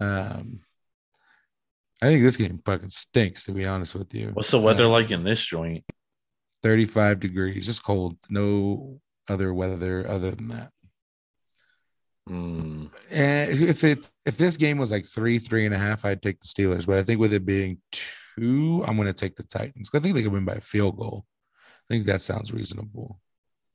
[0.00, 0.60] Um,
[2.02, 4.30] I think this game fucking stinks, to be honest with you.
[4.34, 5.84] What's the weather Uh, like in this joint?
[6.64, 8.16] 35 degrees, just cold.
[8.30, 8.98] No
[9.28, 10.70] other weather other than that.
[12.26, 12.86] Hmm.
[13.10, 16.40] And if it if this game was like three, three and a half, I'd take
[16.40, 16.86] the Steelers.
[16.86, 19.90] But I think with it being two, I'm going to take the Titans.
[19.92, 21.26] I think they could win by a field goal.
[21.58, 23.20] I think that sounds reasonable.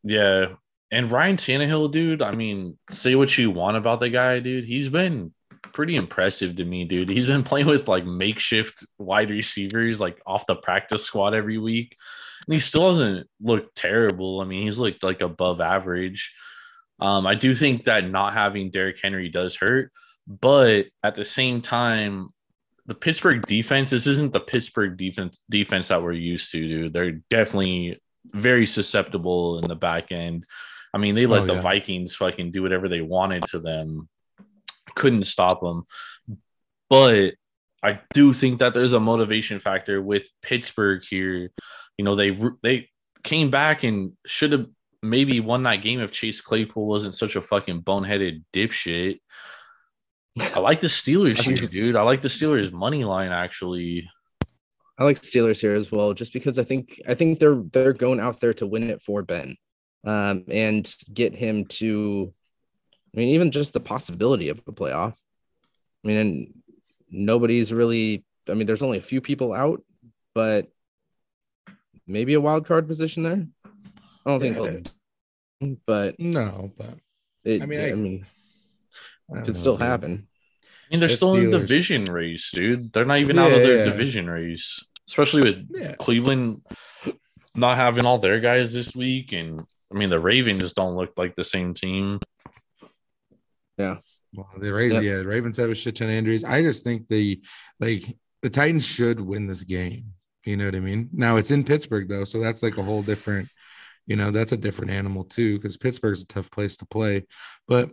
[0.04, 0.48] Yeah.
[0.92, 4.66] And Ryan Tannehill, dude, I mean, say what you want about the guy, dude.
[4.66, 5.32] He's been
[5.74, 7.10] pretty impressive to me, dude.
[7.10, 11.96] He's been playing with like makeshift wide receivers, like off the practice squad every week.
[12.48, 14.42] And he still doesn't look terrible.
[14.42, 16.34] I mean, he's looked like above average.
[17.00, 19.92] Um, I do think that not having Derrick Henry does hurt,
[20.28, 22.30] but at the same time,
[22.86, 26.94] the Pittsburgh defense, this isn't the Pittsburgh defense defense that we're used to, dude.
[26.94, 30.46] They're definitely very susceptible in the back end.
[30.94, 31.62] I mean, they let Oh, the yeah.
[31.62, 34.10] Vikings fucking do whatever they wanted to them.
[34.96, 35.86] Couldn't stop them.
[36.90, 37.36] But
[37.84, 41.52] I do think that there's a motivation factor with Pittsburgh here.
[42.00, 42.88] You know, they they
[43.24, 44.68] came back and should have
[45.04, 49.20] maybe won that game if Chase Claypool wasn't such a fucking boneheaded dipshit.
[50.40, 51.98] I like the Steelers here, dude.
[51.98, 54.10] I like the Steelers money line actually.
[54.98, 58.22] I like Steelers here as well, just because I think I think they're they're going
[58.22, 59.58] out there to win it for Ben,
[60.06, 62.34] um, and get him to.
[63.14, 65.16] I mean, even just the possibility of a playoff.
[66.06, 66.54] I mean, and
[67.10, 68.24] nobody's really.
[68.48, 69.84] I mean, there's only a few people out,
[70.34, 70.70] but
[72.10, 73.48] maybe a wild card position there.
[74.26, 74.62] I don't think, Yeah.
[75.62, 76.96] they'll- but No, but
[77.44, 78.26] it, I I mean, mean, I- I mean,
[79.32, 79.82] I could know, still dude.
[79.88, 80.28] happen.
[80.64, 81.52] I mean, they're The still in Steelers.
[81.62, 82.92] division race, dude.
[82.92, 83.92] They're not even out of their yeah.
[83.92, 85.96] division race, especially with Yeah.
[86.00, 86.62] Cleveland
[87.56, 89.32] not having all their guys this week.
[89.34, 92.20] And I mean, the Ravens don't look like the same team.
[93.78, 93.98] Yeah.
[94.34, 95.12] Well, the Ravens, Yep.
[95.12, 96.44] yeah, the Ravens have a shit ton of injuries.
[96.44, 97.42] I just think the
[97.80, 98.04] like
[98.42, 100.14] the Titans should win this game.
[100.46, 101.10] You know what I mean?
[101.12, 103.50] Now it's in Pittsburgh though, so that's like a whole different,
[104.08, 107.26] you know, that's a different animal too, because Pittsburgh's a tough place to play.
[107.68, 107.92] But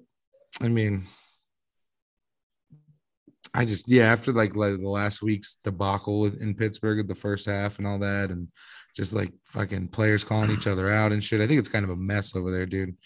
[0.61, 1.05] I mean,
[3.55, 7.15] I just yeah, after like, like the last week's debacle with- in Pittsburgh at the
[7.15, 8.49] first half and all that, and
[8.95, 11.41] just like fucking players calling each other out and shit.
[11.41, 12.97] I think it's kind of a mess over there, dude.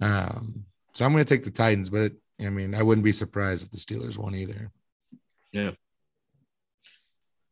[0.00, 3.70] Um, so I'm gonna take the Titans, but I mean, I wouldn't be surprised if
[3.70, 4.70] the Steelers won either.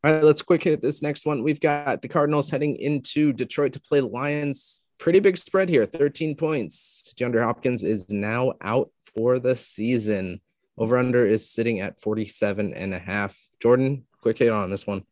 [0.07, 1.43] All right, let's quick hit this next one.
[1.43, 4.81] We've got the Cardinals heading into Detroit to play Lions.
[4.99, 7.13] Pretty big spread here, 13 points.
[7.19, 10.41] DeAndre Hopkins is now out for the season.
[10.79, 13.37] Over under is sitting at 47 and a half.
[13.61, 15.03] Jordan, quick hit on this one.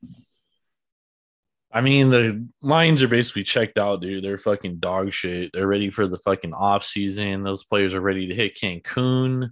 [1.72, 4.22] I mean, the Lions are basically checked out, dude.
[4.22, 5.50] They're fucking dog shit.
[5.52, 7.42] They're ready for the fucking off season.
[7.42, 9.50] Those players are ready to hit Cancun.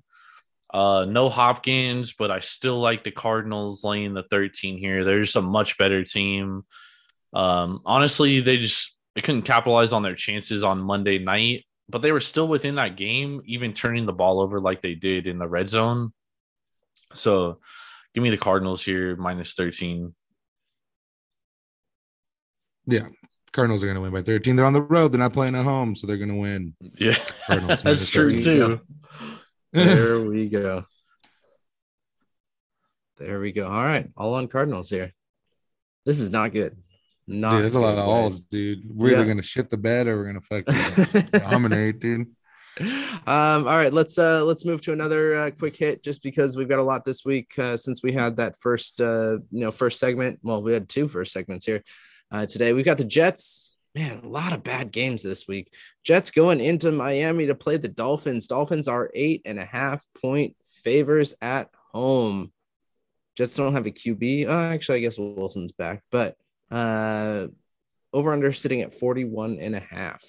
[0.73, 5.05] Uh, no Hopkins, but I still like the Cardinals laying the 13 here.
[5.05, 6.65] They're just a much better team.
[7.35, 12.13] Um, honestly, they just they couldn't capitalize on their chances on Monday night, but they
[12.13, 15.49] were still within that game, even turning the ball over like they did in the
[15.49, 16.13] red zone.
[17.15, 17.59] So
[18.15, 20.15] give me the Cardinals here, minus 13.
[22.87, 23.09] Yeah,
[23.53, 24.57] Cardinals are gonna win by 13.
[24.57, 25.13] They're on the road.
[25.13, 26.75] They're not playing at home, so they're gonna win.
[26.95, 28.45] Yeah, Cardinals that's true 13.
[28.45, 28.81] too.
[29.73, 30.85] There we go.
[33.19, 33.67] There we go.
[33.69, 35.13] All right, all on Cardinals here.
[36.05, 36.77] This is not good.
[37.29, 38.81] Not Dude, there's a lot of alls, dude.
[38.89, 39.19] We're Yeah.
[39.19, 42.27] either gonna shit the bed or we're gonna fucking dominate, dude.
[43.27, 46.71] um all right let's uh let's move to another uh, quick hit just because we've
[46.71, 50.01] got a lot this week uh, since we had that first uh you know first
[50.01, 51.83] segment well we had two first segments here
[52.31, 55.73] uh today we've got the jets man a lot of bad games this week
[56.05, 60.57] jets going into miami to play the dolphins dolphins are eight and a half point
[60.85, 62.53] favors at home
[63.37, 66.37] jets don't have a qb uh, actually i guess wilson's back but
[66.71, 67.47] uh
[68.15, 70.23] over under sitting at 41 and a half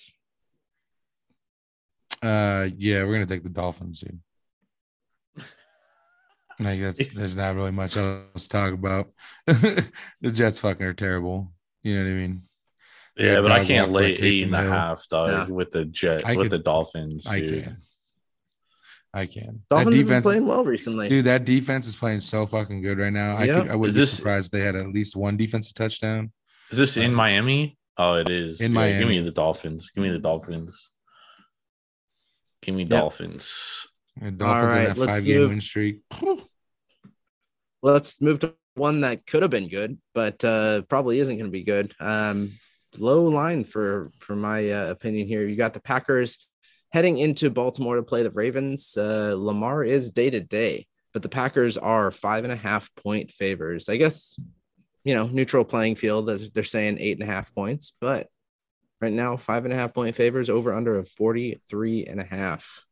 [2.24, 4.20] Uh, yeah, we're gonna take the Dolphins, dude.
[6.60, 9.12] Like that's there's not really much else to talk about.
[9.48, 9.92] the
[10.32, 11.52] Jets fucking are terrible.
[11.82, 12.44] You know what I mean?
[13.16, 15.54] Yeah, Yeah, but I can't lay like eight and a half, dog, Yeah.
[15.54, 17.28] with the Jet I with could- the Dolphins.
[17.28, 17.82] I can.
[19.16, 19.62] I can.
[19.70, 21.08] Dolphins that have been defense, playing well recently.
[21.10, 21.26] dude.
[21.26, 23.36] That defense is playing so fucking good right now.
[23.36, 23.54] I Yeah.
[23.62, 23.70] could.
[23.70, 26.32] I wouldn't be this- surprised they had at least one defensive touchdown.
[26.72, 27.78] Is this in Uh, Miami?
[27.98, 28.60] Oh, it is.
[28.60, 29.20] in Yeah, Give Miami.
[29.20, 29.92] me the Dolphins.
[29.94, 30.90] Give me the Dolphins.
[32.64, 32.90] Give me Yep.
[32.90, 33.88] Dolphins.
[34.20, 36.02] And Dolphins right, on that let's five game move- win streak.
[37.84, 41.52] Let's move to one that could have been good, but uh, probably isn't going to
[41.52, 41.94] be good.
[42.00, 42.58] Um,
[42.98, 45.48] low line for for my uh, opinion here.
[45.48, 46.38] You got the Packers
[46.92, 48.98] heading into Baltimore to play the Ravens.
[48.98, 53.32] Uh, Lamar is day to day, but the Packers are five and a half point
[53.32, 53.90] favors.
[53.90, 54.38] I guess
[55.04, 56.28] you know neutral playing field.
[56.54, 58.28] They're saying eight and a half points, but
[59.02, 62.84] right now five and a half point favors over under of 43 and a half.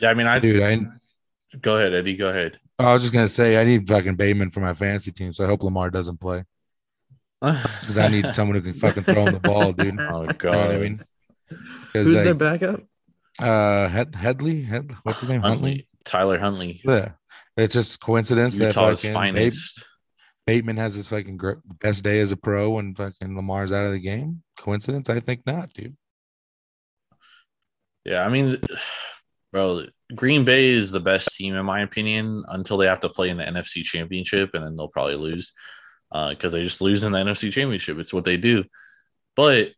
[0.00, 0.80] Yeah, I mean, I Dude, I
[1.60, 2.16] go ahead, Eddie.
[2.16, 2.58] Go ahead.
[2.78, 5.46] I was just gonna say I need fucking Bateman for my fantasy team, so I
[5.46, 6.44] hope Lamar doesn't play
[7.40, 9.98] because I need someone who can fucking throw him the ball, dude.
[10.00, 10.52] Oh You god.
[10.52, 11.02] know what I mean?
[11.48, 12.82] Because Who's their backup?
[13.40, 15.40] uh, Head, Headley, Head, what's his name?
[15.40, 15.70] Huntley.
[15.70, 15.88] Huntley.
[16.04, 16.80] Tyler Huntley.
[16.84, 17.12] Yeah,
[17.56, 19.84] it's just coincidence that Utah's fucking Bate, finest.
[20.46, 23.92] Bateman has his fucking gr- best day as a pro and fucking Lamar's out of
[23.92, 24.42] the game.
[24.58, 25.08] Coincidence?
[25.10, 25.96] I think not, dude.
[28.04, 28.60] Yeah, I mean,
[29.52, 29.84] bro,
[30.14, 33.36] Green Bay is the best team in my opinion until they have to play in
[33.36, 35.52] the NFC Championship, and then they'll probably lose
[36.12, 37.98] because they just lose in the NFC Championship.
[37.98, 38.64] It's what they do.
[39.36, 39.70] But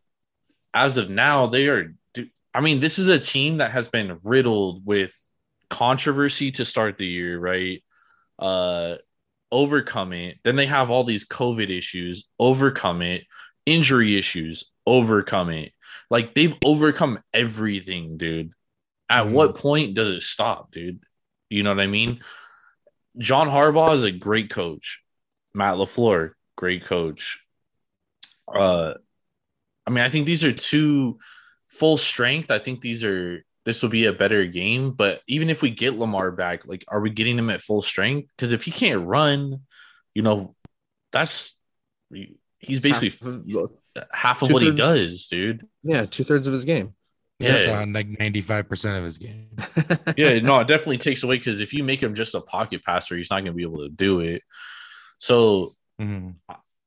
[0.73, 1.93] as of now, they are.
[2.53, 5.19] I mean, this is a team that has been riddled with
[5.69, 7.83] controversy to start the year, right?
[8.37, 8.95] Uh,
[9.51, 10.37] overcome it.
[10.43, 13.23] Then they have all these COVID issues, overcome it,
[13.65, 15.73] injury issues, overcome it.
[16.09, 18.51] Like they've overcome everything, dude.
[19.09, 19.31] At Mhm.
[19.31, 21.03] what point does it stop, dude?
[21.49, 22.19] You know what I mean?
[23.17, 25.02] John Harbaugh is a great coach.
[25.53, 27.39] Matt LaFleur, great coach.
[28.53, 28.93] Uh
[29.85, 31.19] I mean, I think these are two
[31.67, 32.51] full strength.
[32.51, 34.91] I think these are this will be a better game.
[34.91, 38.29] But even if we get Lamar back, like, are we getting him at full strength?
[38.35, 39.61] Because if he can't run,
[40.13, 40.55] you know,
[41.11, 41.55] that's
[42.59, 43.71] he's basically Half of-
[44.11, 45.67] half of what he does, dude.
[45.83, 46.93] yeah, two thirds of his game.
[47.39, 47.81] That's Yeah.
[47.81, 49.49] on like 95% of his game.
[50.17, 53.15] Yeah, no, it definitely takes away because if you make him just a pocket passer,
[53.17, 54.43] he's not going to be able to do it.
[55.23, 56.35] So, Mhm.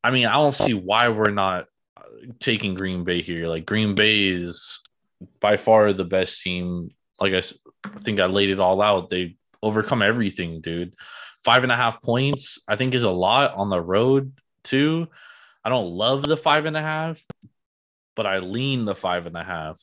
[0.04, 2.02] I mean, I don't see why we're not uh,
[2.38, 3.46] taking Green Bay here.
[3.46, 4.80] Like, Green Bay is
[5.40, 6.90] by far the best team.
[7.18, 7.38] Like, I,
[7.84, 9.08] I think I laid it all out.
[9.08, 10.92] They overcome everything, dude.
[11.46, 15.08] Five and a half points, I think, is a lot on the road, too.
[15.64, 17.24] I don't love the five and a half,
[18.16, 19.80] but I lean the five and a half.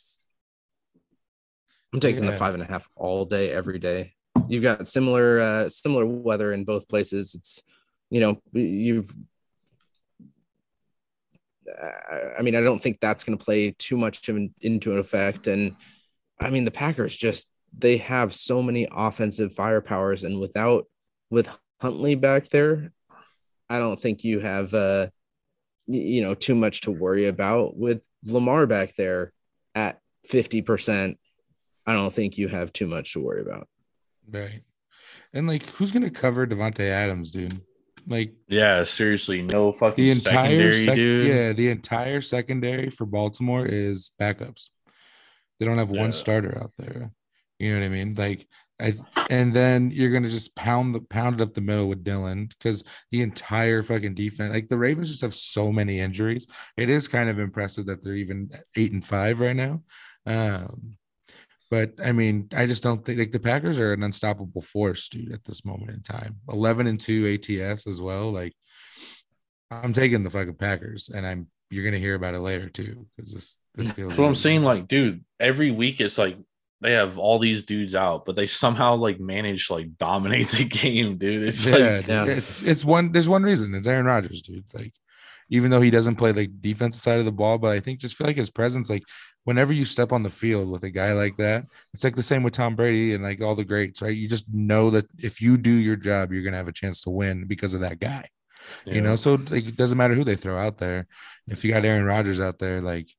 [1.92, 4.14] I'm taking the five and a half all day, every day.
[4.48, 7.34] You've got similar uh similar weather in both places.
[7.34, 7.64] It's
[8.14, 9.12] you know, you've
[12.38, 14.30] I- mean, I don't think that's going to play too much
[14.62, 15.48] into an effect.
[15.48, 15.76] And
[16.40, 20.86] I mean, the Packers just they have so many offensive firepowers, and without
[21.32, 21.50] with
[21.82, 22.92] Huntley back there,
[23.68, 25.08] I don't think you have uh
[25.88, 27.76] you know too much to worry about.
[27.76, 29.34] With Lamar back there
[29.74, 31.18] at fifty percent,
[31.88, 33.68] I don't think you have too much to worry about.
[34.30, 34.62] Right.
[35.34, 37.60] And like, who's going to cover Davante Adams, dude?
[38.08, 41.28] Like, Yeah, seriously, no fucking the entire secondary, sec- dude.
[41.28, 44.70] yeah the entire secondary for baltimore is backups
[45.60, 46.02] they don't have Yeah.
[46.02, 47.12] one starter out there
[47.60, 48.48] you know what i mean like
[48.82, 48.94] I,
[49.30, 52.84] and then you're gonna just pound the pound it up the middle with Dillon because
[53.12, 56.48] the entire fucking defense, like the Ravens, just have so many injuries.
[56.76, 59.84] It is kind of impressive that they're even eight and five right now.
[60.26, 60.98] Um,
[61.74, 65.34] but I mean, I just don't think like the Packers are an unstoppable force, dude,
[65.34, 66.36] at this moment in time.
[66.48, 68.32] 11 and 2 ATS as well.
[68.32, 68.54] Like,
[69.72, 73.34] I'm taking the fucking Packers, and I'm you're gonna hear about it later too, because
[73.34, 74.62] this this feels That's what I'm saying.
[74.62, 76.38] Like, dude, every week it's like
[76.80, 80.66] they have all these dudes out, but they somehow like manage to like dominate the
[80.66, 81.48] game, dude.
[81.48, 82.26] It's yeah, like dude, yeah.
[82.28, 84.72] it's it's one there's one reason it's Aaron Rodgers, dude.
[84.76, 84.94] Like
[85.50, 88.16] even though he doesn't play like defensive side of the ball, but I think just
[88.16, 89.04] feel like his presence, like
[89.46, 92.44] whenever you step on the field with a guy like that, it's like the same
[92.44, 94.16] with Tom Brady and like all the greats, right?
[94.16, 97.10] You just know that if you do your job, you're gonna have a chance to
[97.10, 98.30] win because of that guy.
[98.86, 101.08] You know, so like it doesn't matter who they throw out there.
[101.50, 103.10] If you got Aaron Rodgers out there, like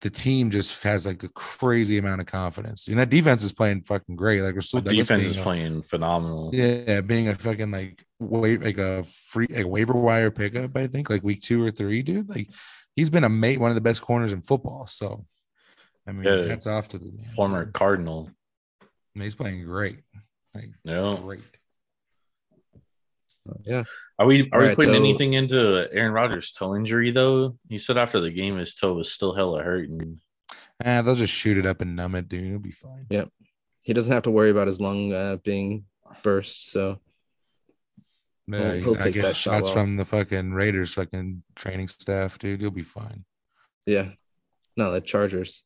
[0.00, 2.88] the team just has like a crazy amount of confidence.
[2.88, 4.40] And that defense is playing fucking great.
[4.40, 6.50] Like we're still the defense is a- playing phenomenal.
[6.54, 11.10] yeah, being a fucking like wait like a free like waiver wire pickup, I think
[11.10, 12.28] like week two or three, dude.
[12.28, 12.48] Like
[12.96, 14.86] he's been a mate, one of the best corners in football.
[14.86, 15.26] So
[16.06, 16.48] I mean, Yeah.
[16.48, 17.28] hats off to the man.
[17.36, 18.30] Former Cardinal.
[19.14, 20.00] And he's playing great,
[20.54, 21.16] like No.
[21.18, 21.42] great.
[23.64, 23.84] Yeah.
[24.18, 27.58] Are we are All we right, putting so- anything into Aaron Rodgers' toe injury though?
[27.68, 30.20] He said after the game his toe was still hella hurting.
[30.84, 32.44] Ah, they'll just shoot it up and numb it, dude.
[32.44, 33.06] It'll be fine.
[33.10, 33.30] Yep.
[33.82, 35.86] He doesn't have to worry about his lung uh, being
[36.22, 36.70] burst.
[36.70, 37.00] So
[38.48, 39.72] Yeah, He'll- he'll not take getting that shots well.
[39.72, 42.60] from the fucking Raiders fucking training staff, dude.
[42.60, 43.24] You'll be fine.
[43.86, 44.12] yeah,
[44.76, 45.62] no, the Chargers.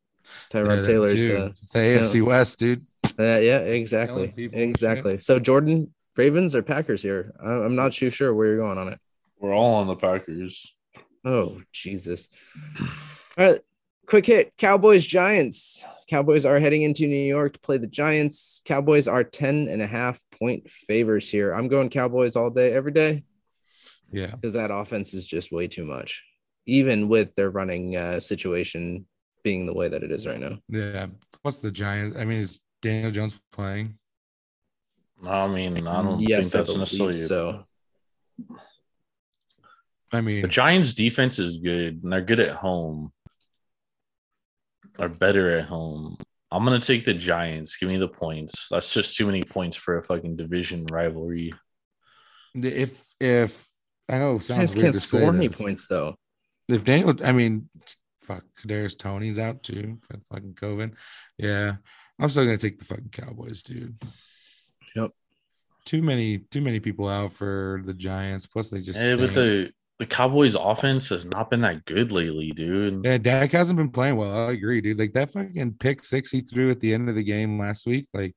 [0.53, 1.15] Yeah, Tyrod that Taylor's.
[1.15, 1.37] too.
[1.37, 2.87] Uh, it's the AFC West, dude.
[3.19, 5.19] uh, yeah, exactly, Killing people exactly.
[5.21, 7.33] So Jordan, Ravens or Packers here?
[7.43, 8.99] I- I'm not too sure where you're going on it.
[9.39, 10.73] We're all on the Packers.
[11.25, 12.29] Oh Jesus!
[13.39, 13.61] All right,
[14.07, 15.85] quick hit: Cowboys Giants.
[16.09, 18.63] Cowboys are heading into New York to play the Giants.
[18.65, 21.51] Cowboys are 10 and a half point favors here.
[21.53, 23.25] I'm going Cowboys all day, every day.
[24.13, 24.31] Yeah.
[24.37, 26.23] because that offense is just way too much,
[26.65, 29.07] even with their running uh, situation
[29.47, 30.59] being the way that it is right now.
[30.69, 31.07] Yeah.
[31.43, 32.17] What's the Giants?
[32.19, 33.97] I mean, is Daniel Jones playing?
[35.25, 37.63] I mean, I don't yes, think that's believe necessarily so.
[40.13, 43.13] I mean, The Giants' defense is good, and they're good at home.
[44.99, 46.17] They're better at home.
[46.51, 47.77] I'm gonna take the Giants.
[47.77, 48.67] Give me the points.
[48.73, 51.53] That's just too many points for a fucking division rivalry.
[52.53, 53.69] if if
[54.09, 56.17] I know it sounds Giants weird can't to say score any points though.
[56.69, 57.69] If Daniel, I mean,
[58.27, 60.95] fuck, Kadarius Toney's out too for fucking COVID.
[61.39, 61.77] Yeah,
[62.19, 63.97] I'm still gonna take the fucking Cowboys, dude.
[64.95, 65.11] Yep.
[65.85, 68.47] Too many, too many people out for the Giants.
[68.47, 72.53] Plus, they just Yeah, but the the Cowboys' offense has not been that good lately,
[72.53, 73.05] dude.
[73.05, 74.49] yeah, Dak hasn't been playing well.
[74.49, 74.99] I agree, dude.
[74.99, 78.07] Like that fucking pick six he threw at the end of the game last week,
[78.13, 78.35] like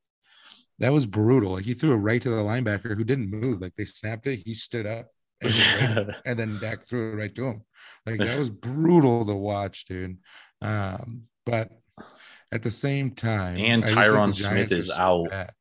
[0.80, 1.54] that was brutal.
[1.54, 3.62] Like he threw it right to the linebacker who didn't move.
[3.62, 5.08] Like they snapped it, he stood up
[5.42, 7.62] and, just and then Dak threw it right to him.
[8.06, 10.18] Like that was brutal to watch, dude.
[10.62, 11.72] Um, but
[12.52, 14.94] at the same time, and I just think Tyron Smith is so
[15.26, 15.30] out.
[15.30, 15.54] bad.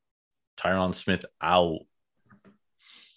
[0.59, 1.81] Tyron Smith out.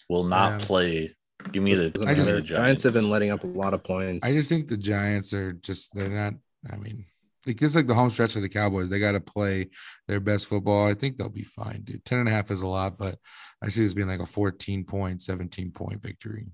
[0.08, 0.66] Will not Yeah.
[0.66, 1.16] play.
[1.52, 2.40] Give me the, I just- matter.
[2.40, 4.24] the Giants have been letting up a lot of points.
[4.26, 6.34] I just think the Giants are just they're not.
[6.70, 7.06] I mean,
[7.46, 8.88] like this is like the home stretch of the Cowboys.
[8.88, 9.70] They got to play
[10.08, 10.86] their best football.
[10.86, 12.04] I think they'll be fine, dude.
[12.04, 13.18] 10 and a half is a lot, but
[13.62, 16.46] I see this being like a 14 point, 17 point victory,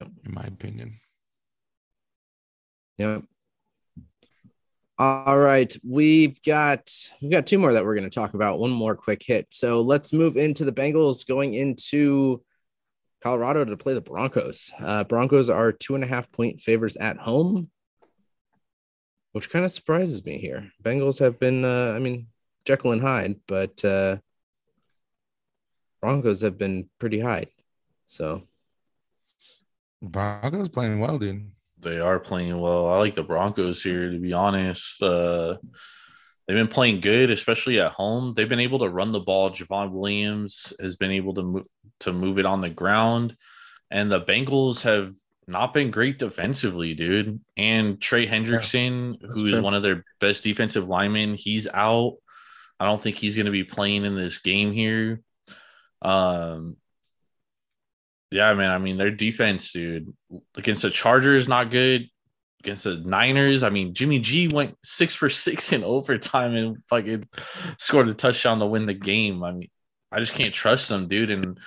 [0.00, 0.94] in my opinion.
[2.98, 3.22] Yep.
[5.00, 6.90] All right, we've got
[7.22, 8.58] we've got two more that we're going to talk about.
[8.58, 9.46] One more quick hit.
[9.50, 12.42] So let's move into the Bengals going into
[13.22, 14.72] Colorado to play the Broncos.
[14.80, 17.70] Uh, Broncos are two and a half point favors at home,
[19.32, 20.70] which kind of surprises me here.
[20.82, 22.28] Bengals have been, uh, I mean,
[22.64, 24.18] Jekyll and Hyde, but uh,
[26.00, 27.46] Broncos have been pretty high.
[28.06, 28.42] So
[30.02, 31.50] Broncos playing well, dude.
[31.80, 32.88] They are playing well.
[32.88, 35.00] I like the Broncos here, to be honest.
[35.02, 35.56] Uh,
[36.46, 38.34] they've been playing good, especially at home.
[38.34, 39.50] They've been able to run the ball.
[39.50, 41.66] Javon Williams has been able to move
[42.00, 43.36] to move it on the ground,
[43.90, 45.14] and the Bengals have
[45.48, 47.40] not been great defensively, dude.
[47.56, 49.62] And Trey Hendrickson, that's who is true.
[49.62, 52.16] one of their best defensive linemen, he's out.
[52.78, 55.20] I don't think he's going to be playing in this game here.
[56.02, 56.76] Um,
[58.30, 58.70] yeah, man.
[58.70, 60.14] I mean, their defense, dude,
[60.54, 62.08] against the Chargers, not good.
[62.60, 67.28] Against the Niners, I mean, Jimmy G went six for six in overtime and fucking
[67.78, 69.42] scored a touchdown to win the game.
[69.42, 69.70] I mean,
[70.12, 71.30] I just can't trust them, dude.
[71.30, 71.58] And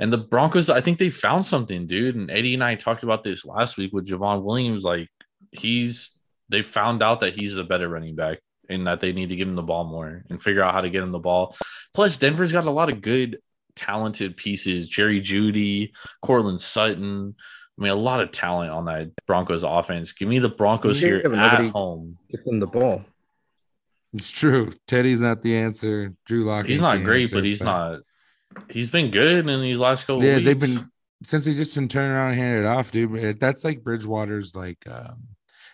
[0.00, 2.16] and the Broncos, I think they found something, dude.
[2.16, 4.84] And Eddie and I talked about this last week with Javon Williams.
[4.84, 5.08] Like,
[5.52, 6.16] he's
[6.48, 8.38] they found out that he's the better running back
[8.68, 10.90] and that they need to give him the ball more and figure out how to
[10.90, 11.56] get him the ball.
[11.94, 13.38] Plus, Denver's got a lot of good,
[13.74, 14.88] talented pieces.
[14.88, 15.92] Jerry Jeudy,
[16.22, 17.34] Courtland Sutton.
[17.78, 20.12] I mean, a lot of talent on that Broncos offense.
[20.12, 22.18] Give me the Broncos here but at home.
[22.30, 23.04] get them the ball.
[24.14, 24.70] It's true.
[24.86, 26.14] Teddy's not the answer.
[26.26, 26.66] Drew Lock.
[26.66, 28.00] He's not great, answer, but he's not.
[28.70, 30.22] He's been good in these last couple.
[30.22, 30.46] Yeah, weeks.
[30.46, 30.90] they've been
[31.22, 33.40] since they just been turning around and handing it off, dude.
[33.40, 35.24] That's like Bridgewater's like um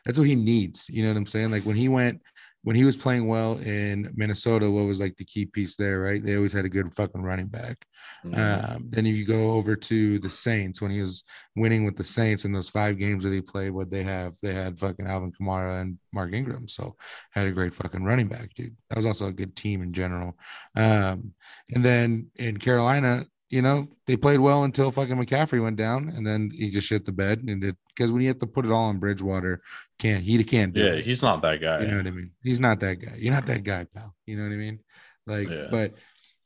[0.05, 0.89] that's what he needs.
[0.89, 1.51] You know what I'm saying?
[1.51, 2.22] Like when he went
[2.65, 6.25] when he was playing well in Minnesota, what was like the key piece there, right?
[6.25, 7.77] They always had a good fucking running back.
[8.25, 8.75] Mhm.
[8.75, 11.25] Um, then if you go over to the Saints when he was
[11.57, 14.55] winning with the Saints in those five games that he played, what they have, they
[14.55, 16.67] had fucking Alvin Kamara and Mark Ingram.
[16.67, 16.97] So
[17.33, 18.75] had a great fucking running back, dude.
[18.89, 20.37] That was also a good team in general.
[20.75, 21.35] Um,
[21.75, 26.27] and then in Carolina, you know, they played well until fucking McCaffrey went down, and
[26.27, 28.73] then he just shit the bed and did because when you have to put it
[28.73, 29.63] all on Bridgewater,
[30.01, 31.07] can't he can't do yeah, it.
[31.07, 31.83] he's not that guy.
[31.83, 32.33] You know what I mean?
[32.43, 33.15] He's not that guy.
[33.17, 34.13] You're not that guy, pal.
[34.27, 34.81] You know what I mean?
[35.29, 35.69] Like, Yeah.
[35.71, 35.93] but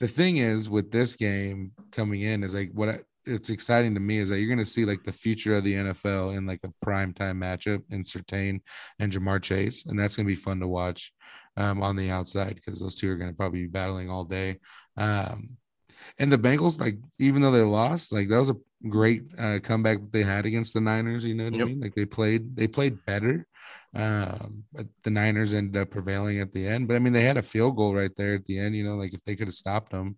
[0.01, 4.01] the thing is with this game coming in is like what I, it's exciting to
[4.01, 6.61] me is that you're going to see like the future of the NFL in like
[6.65, 8.61] a prime time matchup in Surtain
[8.99, 11.11] and Ja'Marr Chase, and that's going to be fun to watch
[11.57, 14.59] um, on the outside because those two are going to probably be battling all day.
[14.99, 15.57] Um,
[16.19, 18.57] and the Bengals, like even though they lost, like that was a
[18.89, 21.25] great uh, comeback that they had against the Niners.
[21.25, 21.63] You know what Yep.
[21.63, 21.81] I mean?
[21.81, 23.47] Like they played, they played better.
[23.95, 26.89] Um, but the Niners ended up prevailing at the end.
[26.89, 28.77] But I mean, they had a field goal right there at the end.
[28.77, 30.17] You know, like if they could have stopped them.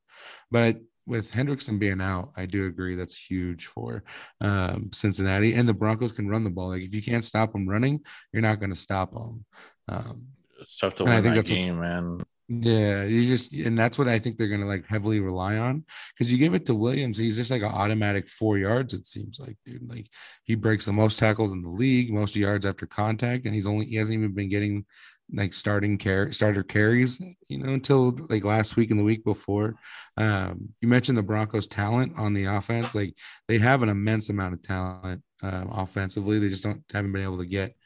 [0.51, 4.05] But with Hendrickson being out, I do agree that's huge for
[4.41, 5.55] um, Cincinnati.
[5.55, 6.69] And the Broncos can run the ball.
[6.69, 8.01] Like if you can't stop them running,
[8.33, 9.45] you're not going to stop them.
[9.89, 10.27] Um,
[10.61, 12.21] It's tough to win that game, man.
[12.53, 16.33] Yeah, you just and that's what I think they're gonna like heavily rely on because
[16.33, 18.93] you give it to Williams, he's just like an automatic four yards.
[18.93, 20.09] It seems like, dude, like
[20.43, 23.87] he breaks the most tackles in the league, most yards after contact, and he's only
[23.87, 24.85] he hasn't even been getting
[25.33, 29.77] like starting care starter carries, you know, until like last week and the week before.
[30.17, 33.15] Um, you mentioned the Broncos' talent on the offense, like
[33.47, 36.41] they have an immense amount of talent um, offensively.
[36.41, 37.77] They just don't haven't been able to get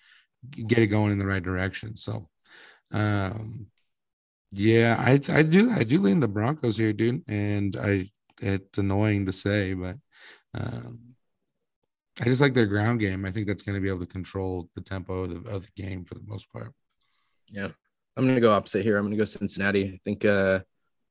[0.67, 1.97] get it going in the right direction.
[1.97, 2.31] So.
[2.93, 3.67] Um,
[4.55, 9.27] yeah, I I do I do lean the Broncos here, dude, and I it's annoying
[9.27, 9.97] to say, but
[10.55, 11.15] um,
[12.21, 13.25] I just like their ground game.
[13.25, 15.83] I think that's going to be able to control the tempo of the, of the
[15.83, 16.73] game for the most part.
[17.51, 17.69] Yeah.
[18.17, 18.97] I'm going to go opposite here.
[18.97, 19.95] I'm going to go Cincinnati.
[19.95, 20.61] I think uh,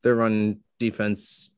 [0.03, 1.51] their run defense,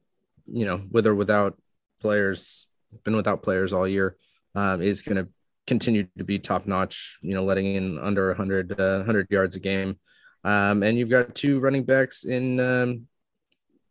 [0.48, 1.58] you know, with or without
[2.02, 2.66] players,
[3.04, 4.18] been without players all year,
[4.56, 5.30] um, is going to
[5.68, 9.60] continue to be top notch, you know, letting in under 100, uh, 100 yards a
[9.60, 10.00] game.
[10.46, 13.08] Um, and you've got two running backs in um,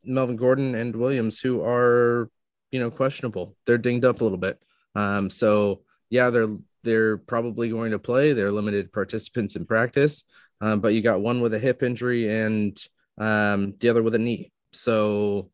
[0.04, 2.30] Melvin Gordon and Williams who are,
[2.70, 3.56] you know, questionable.
[3.66, 4.58] They're dinged up a little bit.
[4.94, 8.32] Um, so, yeah, they're they're probably going to play.
[8.32, 10.24] They're limited participants in practice.
[10.60, 12.78] Um, but you got one with a hip injury and
[13.18, 14.52] um, the other with a knee.
[14.72, 15.50] So,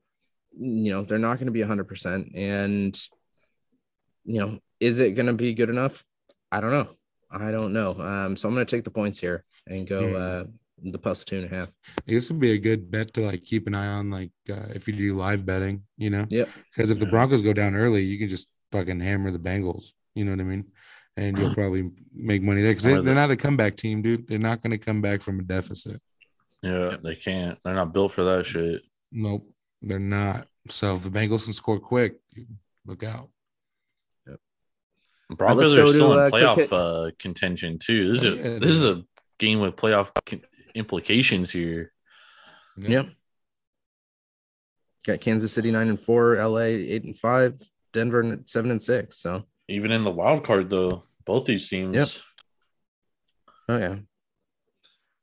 [0.58, 2.36] you know, they're not going to be 100%.
[2.36, 3.00] And,
[4.24, 6.04] you know, is it going to be good enough?
[6.52, 6.88] I don't know.
[7.30, 7.92] I don't know.
[7.98, 10.16] Um, so I'm going to take the points here and go Hmm.
[10.16, 10.44] uh,
[10.82, 11.68] the plus two and a half.
[12.06, 14.88] This would be a good bet to like keep an eye on, like uh, if
[14.88, 16.26] you do live betting, you know.
[16.28, 16.48] Yep.
[16.74, 19.92] Because if the Broncos go down early, you can just fucking hammer the Bengals.
[20.14, 20.64] You know what I mean?
[21.16, 24.26] And you'll probably make money there because they, they're not a comeback team, dude.
[24.26, 26.00] They're not going to come back from a deficit.
[26.62, 27.58] Yeah, they can't.
[27.62, 28.82] They're not built for that shit.
[29.12, 29.50] Nope,
[29.82, 30.46] they're not.
[30.68, 32.16] So if the Bengals can score quick,
[32.86, 33.28] look out.
[35.30, 38.12] Broncos let's are still to, in quick playoff uh, contention too.
[38.12, 39.04] This is Oh, a, yeah, this is a
[39.38, 40.42] game with playoff con-
[40.74, 41.92] implications here.
[42.76, 43.08] Yep.
[45.06, 47.60] Got Kansas City nine and four, LA eight and five,
[47.92, 49.18] Denver seven and six.
[49.18, 51.96] So Even in the wild card, though, both these teams.
[51.96, 52.08] Yep.
[53.68, 53.88] Oh yeah.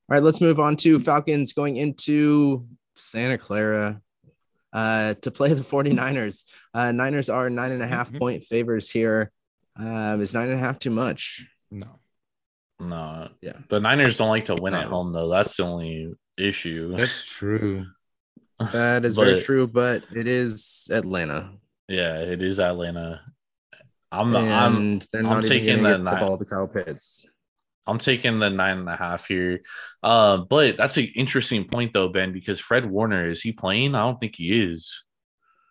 [0.09, 4.01] All right, let's move on to Falcons going into Santa Clara
[4.73, 6.43] uh, to play the 49ers.
[6.73, 8.19] Uh, Niners are nine and a half Mhm.
[8.19, 9.31] point favors here.
[9.79, 11.45] Uh, is nine and a half too much?
[11.69, 11.99] No,
[12.79, 13.53] No, Yeah.
[13.69, 15.29] the Niners don't like to win at home, though.
[15.29, 16.95] That's the only issue.
[16.95, 17.85] that's true.
[18.71, 21.51] That is very true, but it is Atlanta.
[21.87, 23.21] yeah, it is Atlanta.
[24.11, 24.43] I'm not.
[24.45, 27.27] I'm they're I'm even taking the get the ball to Kyle Pitts.
[27.85, 29.61] I'm taking the nine and a half here.
[30.01, 33.93] Uh, but that's an interesting point though, Ben, because Fred Warner is he playing?
[33.93, 35.03] I don't think he is.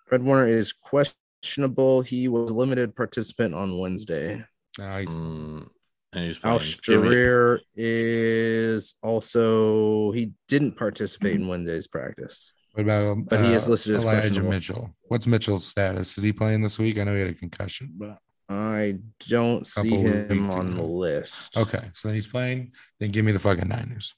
[0.07, 2.03] Fred Warner is questionable.
[2.03, 4.45] He was a limited participant on Wednesday.
[4.79, 5.69] No, he's Mm, he's
[6.17, 6.75] Al playing.
[6.83, 12.53] Give me- Sharir is also he didn't participate in Wednesday's practice.
[12.73, 14.43] what about um, But he is listed as Elijah.
[14.43, 14.95] Mitchell?
[15.09, 16.17] What's Mitchell's status?
[16.19, 16.99] Is he playing this week?
[16.99, 18.99] I know he had a concussion, but I
[19.29, 21.57] don't see him weeks on the list.
[21.57, 21.91] okay.
[21.95, 22.73] So then he's playing.
[23.01, 24.15] Then give me the fucking Niners.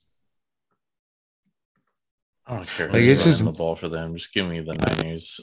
[2.46, 2.88] I don't care.
[2.88, 4.16] Like, it's just- the ball for them.
[4.16, 5.40] Just give me the Niners.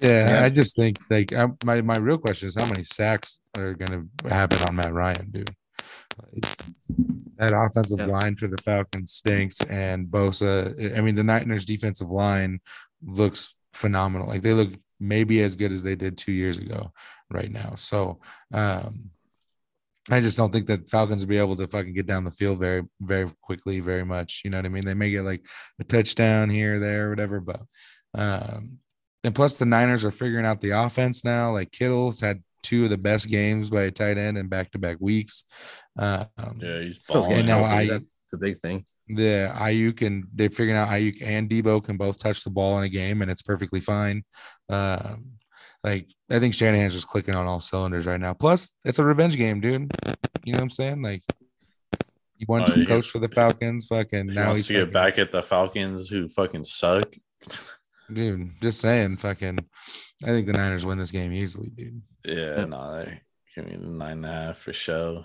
[0.00, 0.44] Yeah, Yeah.
[0.44, 4.08] I just think like I, my my real question is how many sacks are going
[4.22, 5.54] to happen on Matt Ryan, dude?
[7.38, 8.06] That offensive Yeah.
[8.06, 10.96] line for the Falcons stinks, and Bosa.
[10.96, 12.60] I mean, the Niners' defensive line
[13.04, 14.28] looks phenomenal.
[14.28, 16.92] Like they look maybe as good as they did two years ago
[17.30, 17.74] right now.
[17.74, 18.20] So
[18.52, 19.10] um
[20.10, 22.58] I just don't think that Falcons will be able to fucking get down the field
[22.58, 24.42] very, very quickly, very much.
[24.44, 24.84] You know what I mean?
[24.84, 25.46] They may get like
[25.80, 27.62] a touchdown here, there, whatever, but
[28.14, 28.78] um
[29.24, 31.52] and plus the Niners are figuring out the offense now.
[31.52, 34.78] Like Kittle's had two of the best games by a tight end in back to
[34.78, 35.44] back weeks.
[35.98, 36.26] Um,
[36.60, 37.32] Yeah, he's balling.
[37.32, 38.84] And now I- that's a big thing.
[39.08, 42.84] the Aiyuk can they're figuring out Aiyuk and Deebo can both touch the ball in
[42.84, 44.22] a game and it's perfectly fine.
[44.70, 45.32] Um,
[45.84, 48.32] like I think Shanahan's just clicking on all cylinders right now.
[48.32, 49.92] Plus, it's a revenge game, dude.
[50.44, 51.02] You know what I'm saying?
[51.02, 51.22] Like
[52.38, 52.86] he won Oh, to yeah.
[52.86, 53.86] coach for the Falcons.
[53.86, 57.12] Fucking He now wants he's to get fucking- back at the Falcons who fucking suck.
[58.12, 58.50] Dude.
[58.62, 59.58] Just saying, fucking.
[60.24, 62.00] I think the Niners win this game easily, dude.
[62.24, 62.64] Yeah, Yeah.
[62.66, 63.20] no, they
[63.54, 65.24] give me the nine and a half for show.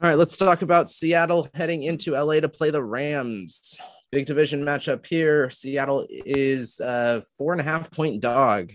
[0.00, 3.78] All right, let's talk about Seattle heading into LA to play the Rams.
[4.12, 5.50] Big division matchup here.
[5.50, 8.72] Seattle is a four and a half point dog.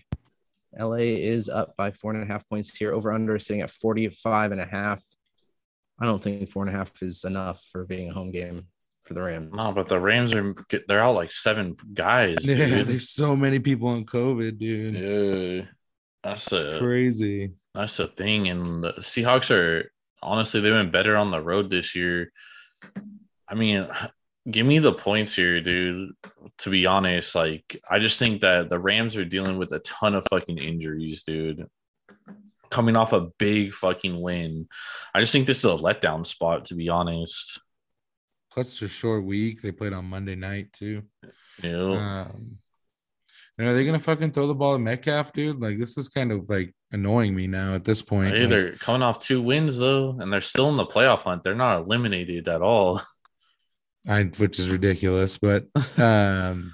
[0.77, 2.91] LA is up by four and a half points here.
[2.93, 5.03] Over under sitting at 45 and a half.
[5.99, 8.67] I don't think four and a half is enough for being a home game
[9.05, 9.51] for the Rams.
[9.53, 10.55] No, but the Rams are
[10.87, 12.37] they're out like seven guys.
[12.43, 12.87] Yeah, dude.
[12.87, 14.95] there's so many people in COVID, dude.
[14.95, 15.65] Yeah,
[16.23, 17.51] that's It's a crazy.
[17.73, 18.47] that's the thing.
[18.47, 19.91] And the Seahawks are
[20.21, 22.31] honestly they've been better on the road this year.
[23.47, 23.87] I mean,
[24.49, 26.11] give me the points here, dude.
[26.59, 30.15] To be honest, like I just think that the Rams are dealing with a ton
[30.15, 31.65] of fucking injuries, dude.
[32.69, 34.67] Coming off a big fucking win,
[35.13, 36.65] I just think this is a letdown spot.
[36.65, 37.59] To be honest,
[38.53, 39.61] Plus, it's a short week.
[39.61, 41.01] They played on Monday night too.
[41.63, 41.95] know.
[41.95, 42.57] Um,
[43.57, 45.59] and are they gonna fucking throw the ball to Metcalf, dude?
[45.59, 48.33] Like this is kind of like annoying me now at this point.
[48.35, 51.43] Hey, Like, they're coming off two wins though, and they're still in the playoff hunt.
[51.43, 53.01] They're not eliminated at all.
[54.07, 56.73] I, which is ridiculous, but um,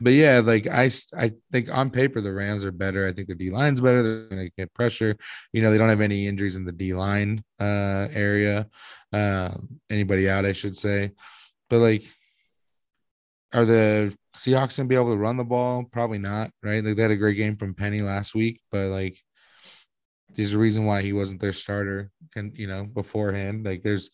[0.00, 3.06] but yeah, like I, I think on paper the Rams are better.
[3.06, 4.02] I think the D line's better.
[4.02, 5.16] They're gonna get pressure.
[5.52, 8.68] You know, they don't have any injuries in the D line uh area.
[9.12, 11.12] Um, anybody out, I should say.
[11.70, 12.04] But like,
[13.52, 15.84] are the Seahawks gonna be able to run the ball?
[15.90, 16.84] Probably not, right?
[16.84, 19.18] Like they had a great game from Penny last week, but like
[20.30, 23.64] there's a reason why he wasn't their starter can you know beforehand.
[23.64, 24.10] Like there's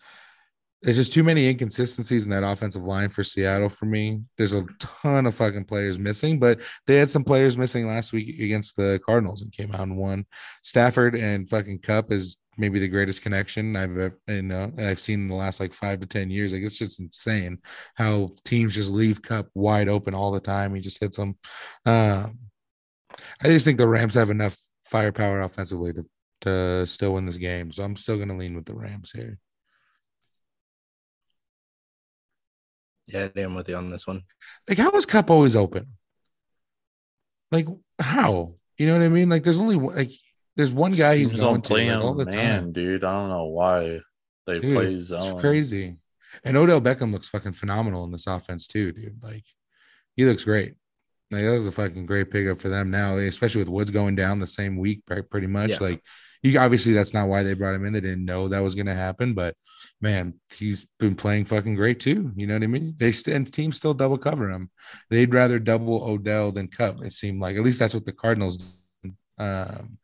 [0.84, 4.20] there's just too many inconsistencies in that offensive line for Seattle for me.
[4.36, 8.38] There's a ton of fucking players missing, but they had some players missing last week
[8.38, 10.26] against the Cardinals and came out and won.
[10.62, 15.22] Stafford and fucking Kupp is maybe the greatest connection I've ever, you know, I've seen
[15.22, 16.52] in the last like five to 10 years.
[16.52, 17.56] Like it's just insane
[17.94, 20.74] how teams just leave Kupp wide open all the time.
[20.74, 21.38] He just hits them.
[21.86, 22.38] Um,
[23.42, 26.06] I just think the Rams have enough firepower offensively to,
[26.42, 27.72] to still win this game.
[27.72, 29.38] So I'm still gonna lean with the Rams here.
[33.06, 34.22] Yeah, damn with you on this one.
[34.68, 35.88] Like, how is Kupp always open?
[37.52, 37.66] Like,
[37.98, 38.54] how?
[38.78, 39.28] You know what I mean?
[39.28, 40.10] Like, there's only like
[40.56, 42.72] there's one guy he's Teams going don't to play like, all the man, time.
[42.72, 43.04] dude.
[43.04, 44.00] I don't know why
[44.46, 45.20] they Dude, play it's, zone.
[45.22, 45.96] it's crazy.
[46.42, 49.22] And Odell Beckham looks fucking phenomenal in this offense too, dude.
[49.22, 49.44] Like,
[50.16, 50.74] he looks great.
[51.30, 54.40] Like, that was a fucking great pickup for them now, especially with Woods going down
[54.40, 55.02] the same week.
[55.06, 55.70] Pretty much.
[55.70, 55.78] Yeah.
[55.80, 56.02] Like,
[56.42, 57.92] you obviously that's not why they brought him in.
[57.92, 59.54] They didn't know that was going to happen, but
[60.00, 62.32] man, he's been playing fucking great too.
[62.36, 62.94] You know what I mean?
[62.98, 64.70] They and teams still double cover him.
[65.10, 67.02] They'd rather double Odell than Kupp.
[67.02, 68.82] It seemed like at least that's what the Cardinals
[69.38, 69.98] um,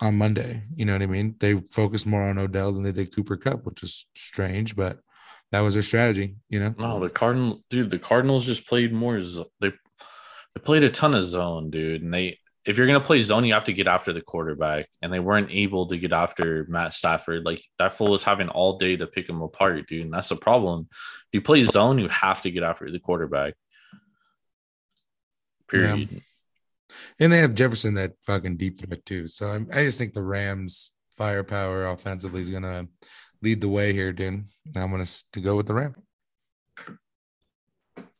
[0.00, 0.62] on Monday.
[0.74, 1.34] You know what I mean?
[1.38, 4.98] They focused more on Odell than they did Cooper Kupp, which is strange, but
[5.52, 6.36] that was their strategy.
[6.48, 6.74] You know?
[6.78, 9.20] No, the Cardinal dude, the Cardinals just played more.
[9.20, 9.72] They
[10.54, 12.02] they played a ton of zone, dude.
[12.02, 15.12] And they if you're gonna play zone, you have to get after the quarterback, and
[15.12, 17.44] they weren't able to get after Matt Stafford.
[17.44, 20.04] Like that fool was having all day to pick him apart, dude.
[20.04, 20.88] And that's the problem.
[20.90, 23.54] If you play zone, you have to get after the quarterback.
[25.68, 26.22] Period.
[27.18, 29.28] And they have Jefferson that fucking deep threat too.
[29.28, 32.88] So I, I just think the Rams firepower offensively is gonna
[33.40, 34.44] lead the way here, dude.
[34.76, 35.96] I'm gonna to go with the Rams.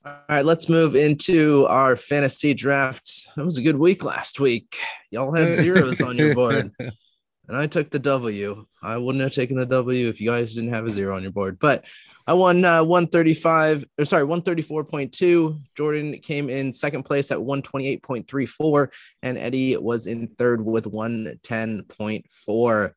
[0.03, 3.29] All right, let's move into our fantasy draft.
[3.37, 4.79] It was a good week last week.
[5.11, 8.65] Y'all had zeros on your board, and I took the W.
[8.83, 11.33] I wouldn't have taken the W if you guys didn't have a zero on your
[11.33, 11.59] board.
[11.59, 11.85] But
[12.27, 15.61] I won uh, 135, or sorry, 134.2.
[15.77, 18.89] Jordan came in second place at 128.34,
[19.23, 22.93] and Eddie was in third with 110.4.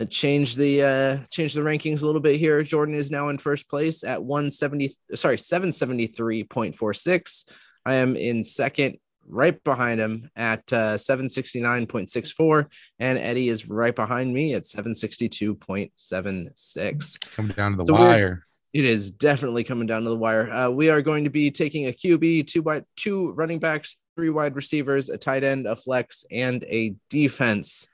[0.00, 2.62] It changed the uh changed the rankings a little bit here.
[2.62, 7.44] Jordan is now in first place at 170 sorry 773.46.
[7.84, 8.96] I am in second
[9.28, 12.66] right behind him at uh 769.64
[12.98, 16.46] and Eddie is right behind me at 762.76.
[16.76, 18.46] It's coming down to the So wire.
[18.72, 20.50] It is definitely coming down to the wire.
[20.50, 24.30] Uh, we are going to be taking a QB, two wide, two running backs, three
[24.30, 27.88] wide receivers, a tight end, a flex, and a defense.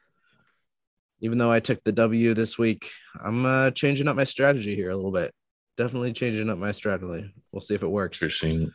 [1.21, 2.91] Even though I took the W this week,
[3.23, 5.33] I'm uh, changing up my strategy here a little bit.
[5.77, 7.33] Definitely changing up my strategy.
[7.53, 8.23] We'll see if it works.
[8.23, 8.73] Interesting.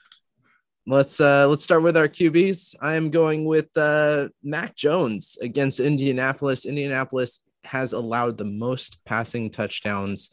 [0.87, 2.75] Let's uh let's start with our QBs.
[2.81, 6.65] I am going with uh Mac Jones against Indianapolis.
[6.65, 10.31] Indianapolis has allowed the most passing touchdowns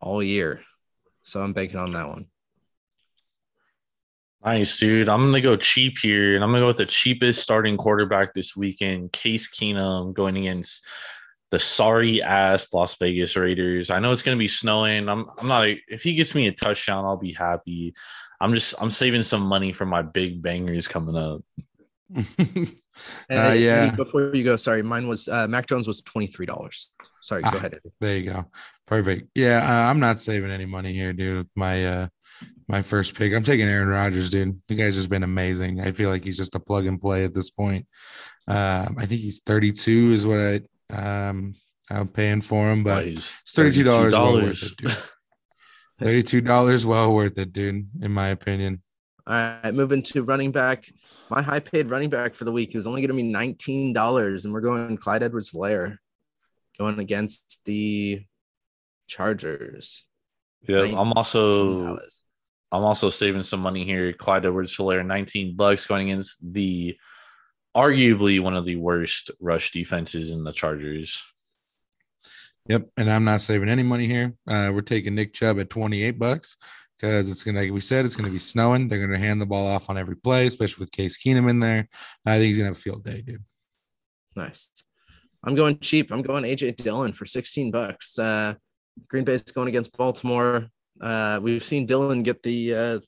[0.00, 0.62] all year.
[1.22, 2.26] So I'm banking on that one.
[4.44, 5.08] Nice, dude.
[5.08, 8.56] I'm gonna go cheap here, and I'm gonna go with the cheapest starting quarterback this
[8.56, 10.84] weekend, Case Keenum, going against
[11.50, 13.90] the sorry ass Las Vegas Raiders.
[13.90, 15.08] I know it's gonna be snowing.
[15.08, 17.94] I'm I'm not if he gets me a touchdown, I'll be happy.
[18.40, 21.42] I'm just I'm saving some money for my big bangers coming up.
[23.30, 23.90] Uh, yeah.
[23.90, 26.86] before you go, sorry, mine was uh Mac Jones was $23.
[27.20, 27.56] Sorry, go Ah.
[27.56, 27.74] ahead.
[27.74, 27.92] Eddie.
[28.00, 28.46] There you go.
[28.86, 29.28] Perfect.
[29.34, 31.36] Yeah, uh, I'm not saving any money here, dude.
[31.38, 32.08] With my uh
[32.68, 34.58] my first pick, I'm taking Aaron Rodgers, dude.
[34.68, 35.80] The guy's just been amazing.
[35.82, 37.86] I feel like he's just a plug and play at this point.
[38.48, 40.60] Um, I think he's 32 is what I
[40.90, 41.54] um
[41.90, 44.96] I'm paying for him, but Guys, it's 32 dollars well worth it, dude.
[46.00, 47.88] 32 dollars well worth it, dude.
[48.00, 48.82] In my opinion.
[49.28, 50.88] All right, moving to running back.
[51.30, 54.52] My high paid running back for the week is only going to be $19, and
[54.52, 55.98] we're going Clyde Edwards Helaire
[56.78, 58.22] going against the
[59.08, 60.04] Chargers.
[60.68, 62.22] Yeah, I'm also $19.
[62.72, 64.12] I'm also saving some money here.
[64.12, 66.96] Clyde Edwards Helaire, 19 bucks going against the
[67.76, 71.22] arguably one of the worst rush defenses in the Chargers.
[72.68, 74.34] Yep, and I'm not saving any money here.
[74.48, 76.56] Uh, we're taking Nick Chubb at 28 bucks
[76.98, 78.88] because it's gonna, like we said, it's gonna be snowing.
[78.88, 81.88] They're gonna hand the ball off on every play, especially with Case Keenum in there.
[82.24, 83.44] I think he's gonna have a field day, dude.
[84.34, 84.70] Nice.
[85.44, 86.10] I'm going cheap.
[86.10, 88.18] I'm going AJ Dillon for 16 bucks.
[88.18, 88.54] Uh,
[89.08, 90.68] Green Bay's going against Baltimore.
[91.00, 93.00] Uh, we've seen Dillon get the uh,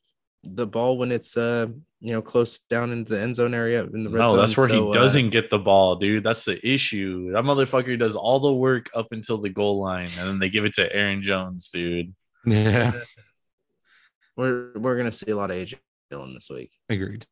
[0.45, 1.67] the ball when it's uh,
[2.01, 4.27] you know close down into the end zone area in the red zone.
[4.27, 4.39] No, zone.
[4.39, 6.23] that's where So, he uh, doesn't get the ball, dude.
[6.25, 7.33] That's the issue.
[7.33, 10.65] That motherfucker does all the work up until the goal line, and then they give
[10.65, 12.15] it to Aaron Jones, dude.
[12.47, 12.93] Yeah,
[14.37, 15.75] we're we're gonna see a lot of AJ
[16.11, 16.71] Dillon this week.
[16.89, 17.27] agreed.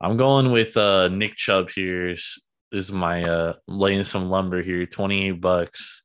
[0.00, 2.08] I'm going with uh Nick Chubb here.
[2.10, 2.38] This
[2.72, 6.02] is my uh laying some lumber here, 28 bucks.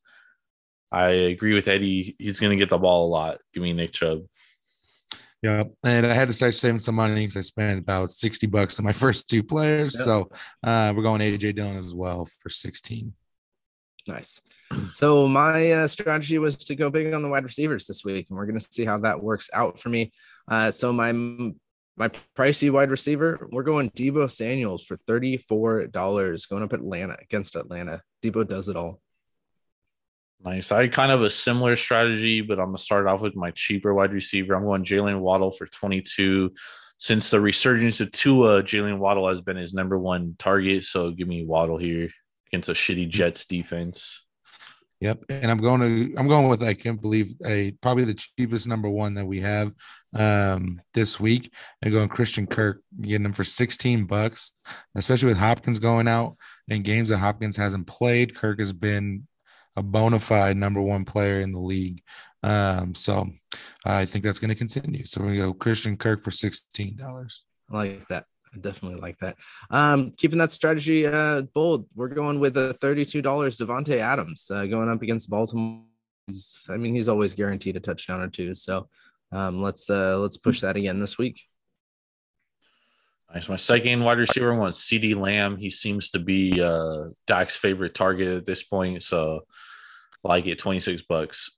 [0.92, 2.16] I agree with Eddie.
[2.20, 3.40] He's gonna get the ball a lot.
[3.54, 4.24] Give me Nick Chubb.
[5.42, 5.72] Yep.
[5.86, 8.86] And I had to start saving some money because I spent about 60 bucks on
[8.86, 9.96] my first two players.
[9.98, 10.06] Yep.
[10.06, 10.30] So
[10.64, 13.14] uh, we're going AJ Dillon as well for 16.
[14.08, 14.42] Nice.
[14.92, 18.38] So my uh, strategy was to go big on the wide receivers this week, and
[18.38, 20.12] we're going to see how that works out for me.
[20.48, 21.12] Uh, so my
[21.98, 25.92] My pricey wide receiver, we're going Deebo Samuels for $34
[26.50, 28.02] going up Atlanta against Atlanta.
[28.24, 29.02] Deebo does it all.
[30.44, 30.72] Nice.
[30.72, 34.14] I kind of a similar strategy, but I'm gonna start off with my cheaper wide
[34.14, 34.54] receiver.
[34.54, 36.54] I'm going Jaylen Waddle for 22.
[36.98, 40.84] Since the resurgence of Tua, Jaylen Waddle has been his number one target.
[40.84, 42.10] So give me Waddle here
[42.48, 44.24] against a shitty Jets defense.
[45.02, 48.68] Yep, and I'm going to I'm going with I can't believe a probably the cheapest
[48.68, 49.72] number one that we have
[50.14, 51.54] um this week.
[51.82, 54.56] And going Christian Kirk, getting him for 16 bucks,
[54.96, 56.36] especially with Hopkins going out
[56.68, 58.36] in games that Hopkins hasn't played.
[58.36, 59.26] Kirk has been
[59.80, 62.02] a bona fide number one player in the league.
[62.44, 63.30] Um, so
[63.86, 65.06] I think that's going to continue.
[65.06, 67.44] So we're going to go Christian Kirk for sixteen dollars.
[67.72, 68.26] I like that.
[68.54, 69.38] I definitely like that.
[69.70, 74.90] Um, keeping that strategy uh, bold, we're going with a $32 Davante Adams uh, going
[74.90, 75.84] up against Baltimore.
[76.68, 78.56] I mean, he's always guaranteed a touchdown or two.
[78.56, 78.90] So
[79.32, 81.42] um, let's uh, let's push that again this week.
[83.34, 83.48] Nice.
[83.48, 85.58] My second wide receiver was CeeDee Lamb.
[85.58, 89.04] He seems to be uh Dak's favorite target at this point.
[89.04, 89.42] So I
[90.24, 91.52] like it 26 bucks.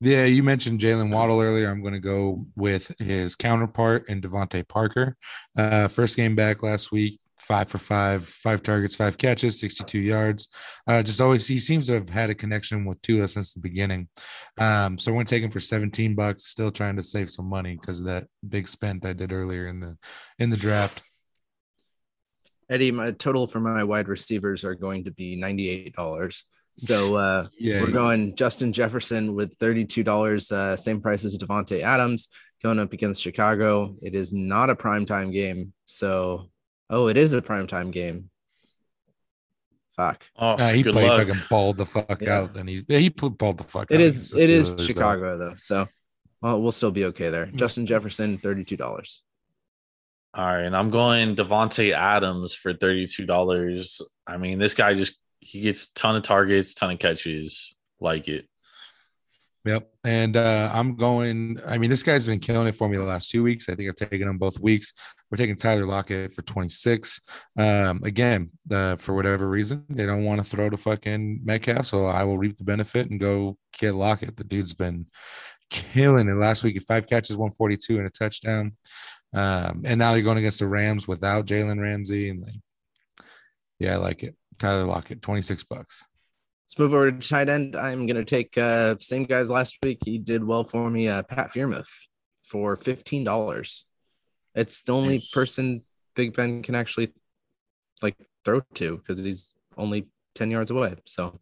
[0.00, 1.68] Yeah, you mentioned Jaylen Waddle earlier.
[1.68, 5.16] I'm going to go with his counterpart in DeVante Parker.
[5.56, 10.48] Uh, first game back last week, five for five, five targets, five catches, 62 yards.
[10.86, 14.08] Uh, just always, he seems to have had a connection with Tua since the beginning.
[14.58, 16.44] Um, so we're going to take him for 17 bucks.
[16.44, 19.80] Still trying to save some money because of that big spent I did earlier in
[19.80, 19.96] the
[20.38, 21.02] in the draft.
[22.70, 26.42] Eddie, my total for my wide receivers are going to be $98.
[26.78, 32.28] So uh, Yeah, we're going Justin Jefferson with $32, uh, same price as Davante Adams
[32.62, 33.96] going up against Chicago.
[34.00, 35.72] It is not a primetime game.
[35.86, 36.50] So,
[36.88, 38.30] oh, it is a primetime game.
[39.96, 40.26] Fuck.
[40.38, 41.26] Oh, Uh, he good played luck.
[41.26, 42.38] fucking balled the fuck Yeah.
[42.42, 43.92] out, and he he pl- balled the fuck out.
[43.92, 44.84] It is it is Steelers, though.
[44.84, 45.54] Chicago though.
[45.56, 45.88] So
[46.40, 47.46] well, we'll still be okay there.
[47.46, 49.18] Justin Jefferson, $32.
[50.34, 54.00] All right, and I'm going Davante Adams for thirty-two dollars.
[54.24, 55.16] I mean, this guy just
[55.48, 57.74] he gets ton of targets, ton of catches.
[58.00, 58.46] Like it.
[59.64, 59.90] Yep.
[60.04, 61.58] And uh, I'm going.
[61.66, 63.68] I mean, this guy's been killing it for me the last two weeks.
[63.68, 64.92] I think I've taken him both weeks.
[65.30, 67.20] We're taking Tyler Lockett for 26.
[67.58, 72.06] Um, again, uh, for whatever reason, they don't want to throw to fucking Metcalf, so
[72.06, 74.36] I will reap the benefit and go get Lockett.
[74.36, 75.06] The dude's been
[75.70, 76.80] killing it last week.
[76.86, 78.76] Five catches, 142 and a touchdown.
[79.34, 83.26] Um, and now you're going against the Rams without Jalen Ramsey, and like,
[83.78, 84.36] yeah, I like it.
[84.58, 86.04] Tyler Lockett, 26 bucks.
[86.66, 87.76] Let's move over to tight end.
[87.76, 89.98] I'm gonna take uh same guys last week.
[90.04, 91.08] He did well for me.
[91.08, 91.88] Uh, Pat Freiermuth
[92.44, 93.84] for fifteen dollars.
[94.54, 95.30] It's the only Nice.
[95.30, 95.82] person
[96.14, 97.12] Big Ben can actually
[98.02, 100.96] like throw to because he's only ten yards away.
[101.06, 101.40] So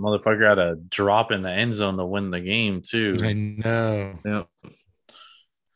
[0.00, 3.14] Motherfucker had a drop in the end zone to win the game too.
[3.20, 4.18] I know.
[4.24, 4.42] yeah,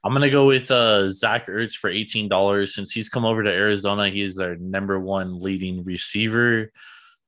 [0.07, 3.51] I'm gonna go with uh Zach Ertz for eighteen dollars since he's come over to
[3.51, 4.09] Arizona.
[4.09, 6.71] He is their number one leading receiver.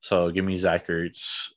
[0.00, 1.48] So give me Zach Ertz.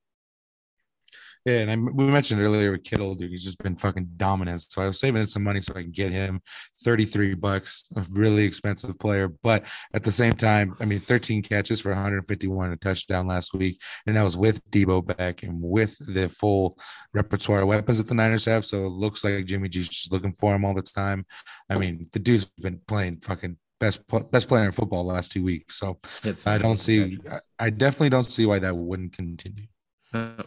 [1.46, 4.62] Yeah, and I, we mentioned earlier with Kittle, dude, he's just been fucking dominant.
[4.62, 6.40] So I was saving some money so I can get him
[6.84, 9.28] 33 bucks, a really expensive player.
[9.28, 13.82] But at the same time, I mean, 13 catches for 151 a touchdown last week.
[14.06, 16.78] And that was with Deebo back and with the full
[17.14, 18.66] repertoire of weapons that the Niners have.
[18.66, 21.26] So it looks like Jimmy G's just looking for him all the time.
[21.70, 25.44] I mean, the dude's been playing fucking best best player in football the last two
[25.44, 25.80] weeks.
[25.80, 27.18] So it's I don't see,
[27.60, 29.66] I, definitely don't see why that wouldn't continue.
[30.14, 30.44] Uh,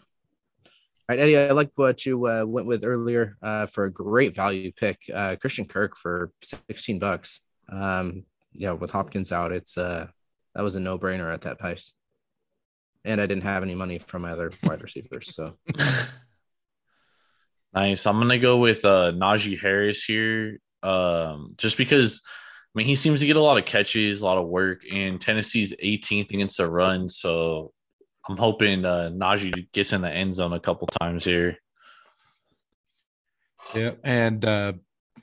[1.08, 4.72] right, Eddie, I like what you uh, went with earlier uh, for a great value
[4.72, 4.98] pick.
[5.12, 7.40] Uh, Christian Kirk for 16 bucks.
[7.68, 10.06] Um, yeah, with Hopkins out, it's uh,
[10.54, 11.92] that was a no brainer at that price.
[13.04, 15.34] And I didn't have any money from my other wide receivers.
[15.34, 15.58] So
[17.74, 18.06] Nice.
[18.06, 20.60] I'm gonna go with uh Najee Harris here.
[20.82, 24.38] Um, just because I mean he seems to get a lot of catches, a lot
[24.38, 27.08] of work, and Tennessee's 18th against the run.
[27.08, 27.72] So
[28.28, 31.58] I'm hoping uh Najee gets in the end zone a couple times here.
[33.74, 34.72] Yeah, and uh,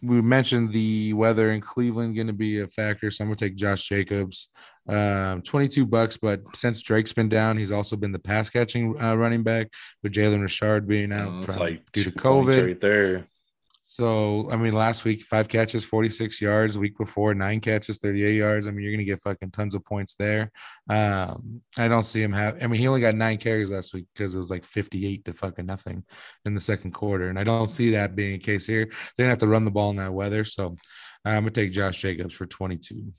[0.02, 3.12] we mentioned the weather in Cleveland going to be a factor.
[3.12, 4.48] So I'm going to take Josh Jacobs,
[4.88, 6.18] um, 22 bucks.
[6.18, 9.68] But since Drake's been down, he's also been the pass catching uh, running back
[10.02, 12.66] with Jalen Richard being out Mm, from- like due to COVID.
[12.66, 13.28] right there.
[13.92, 16.78] So I mean, last week five catches, 46 yards.
[16.78, 18.66] Week before nine catches, 38 yards.
[18.66, 20.50] I mean, you're to get fucking tons of points there.
[20.88, 22.64] Um, I don't see him have.
[22.64, 25.34] I mean, he only got nine carries last week because it was like 58 to
[25.34, 26.06] fucking nothing
[26.46, 28.86] in the second quarter, and I don't see that being a case here.
[28.86, 30.78] They're gonna have to run the ball in that weather, so
[31.26, 33.12] I'm gonna take Josh Jacobs for 22.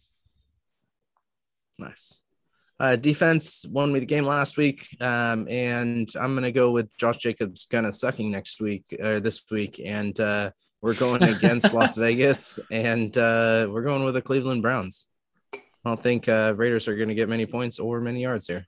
[1.78, 2.21] nice.
[2.82, 7.18] Uh, defense won me the game last week, um, and I'm gonna go with Josh
[7.18, 10.50] Jacobs kind of sucking next week or this week, and uh,
[10.82, 15.06] We're going against Las Vegas, and uh, we're going with the Cleveland Browns.
[15.54, 18.66] I don't think uh, Raiders are going to get many points or many yards here.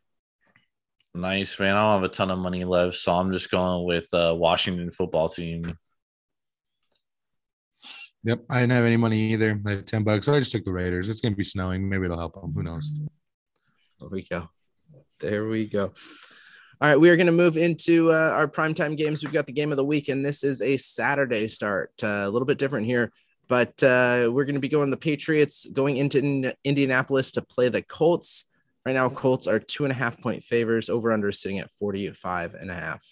[1.13, 1.75] Nice, man.
[1.75, 4.93] I don't have a ton of money left, so I'm just going with uh, Washington
[4.93, 5.77] football team.
[8.23, 9.61] Yep, I didn't have any money either.
[9.67, 11.09] I had ten bucks, so I just took the Raiders.
[11.09, 11.89] It's gonna be snowing.
[11.89, 12.53] Maybe it'll help them.
[12.55, 12.93] Who knows?
[14.01, 14.49] There we go.
[15.21, 15.93] There we go.
[16.81, 19.23] All right, we are going to move into uh, our primetime games.
[19.23, 21.93] We've got the game of the week, and this is a Saturday start.
[22.03, 23.13] Uh, a little bit different here,
[23.49, 27.69] but uh, we're going to be going the Patriots going into in- Indianapolis to play
[27.69, 28.45] the Colts.
[28.85, 30.91] Right now, Colts are two and a half point favors.
[30.91, 33.07] Over under sitting at 45 and a half.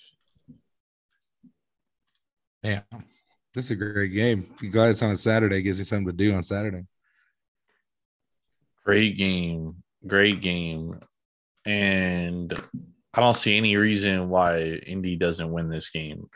[2.62, 2.82] Yeah,
[3.54, 4.54] this is a great game.
[4.60, 5.62] You glad it's on a Saturday.
[5.62, 6.84] Gives you something to do on Saturday.
[8.84, 9.82] Great game.
[10.06, 11.00] Great game.
[11.64, 12.52] And
[13.14, 16.28] I don't see any reason why Indy doesn't win this game.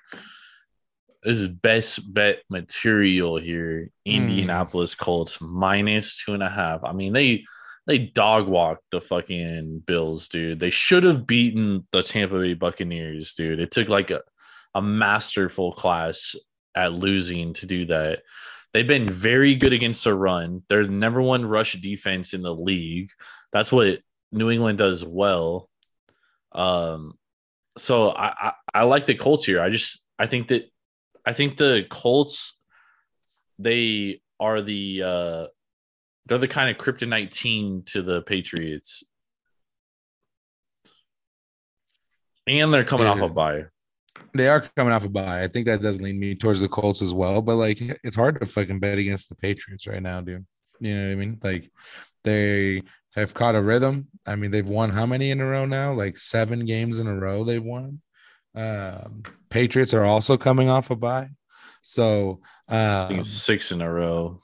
[1.22, 3.90] This is best bet material here.
[4.06, 4.12] Hmm.
[4.12, 6.84] Indianapolis Colts minus two and a half.
[6.84, 7.44] I mean, they
[7.86, 10.60] they dog walked the fucking Bills, dude.
[10.60, 13.60] They should have beaten the Tampa Bay Buccaneers, dude.
[13.60, 14.22] It took like a,
[14.74, 16.34] a masterful class
[16.74, 18.22] at losing to do that.
[18.72, 20.62] They've been very good against the run.
[20.68, 23.10] They're the number one rush defense in the league.
[23.56, 24.00] That's what
[24.32, 25.70] New England does well.
[26.52, 27.14] Um,
[27.78, 29.62] so I, I, I like the Colts here.
[29.62, 30.70] I just I think that
[31.24, 32.54] I think the Colts
[33.58, 35.46] they are the uh
[36.26, 39.04] they're the kind of kryptonite team to the Patriots.
[42.46, 43.64] And they're coming off a bye.
[44.34, 45.42] They are coming off a bye.
[45.42, 47.40] I think that does lean me towards the Colts as well.
[47.40, 50.44] But like, it's hard to fucking bet against the Patriots right now, dude.
[50.78, 51.38] You know what I mean?
[51.42, 51.70] Like,
[52.22, 52.82] they
[53.16, 54.08] have caught a rhythm.
[54.26, 55.92] I mean, they've won how many in a row now?
[55.92, 58.00] Like seven games in a row they've won.
[58.54, 61.30] Um, Patriots are also coming off a bye.
[61.82, 64.40] So, um, six in a row.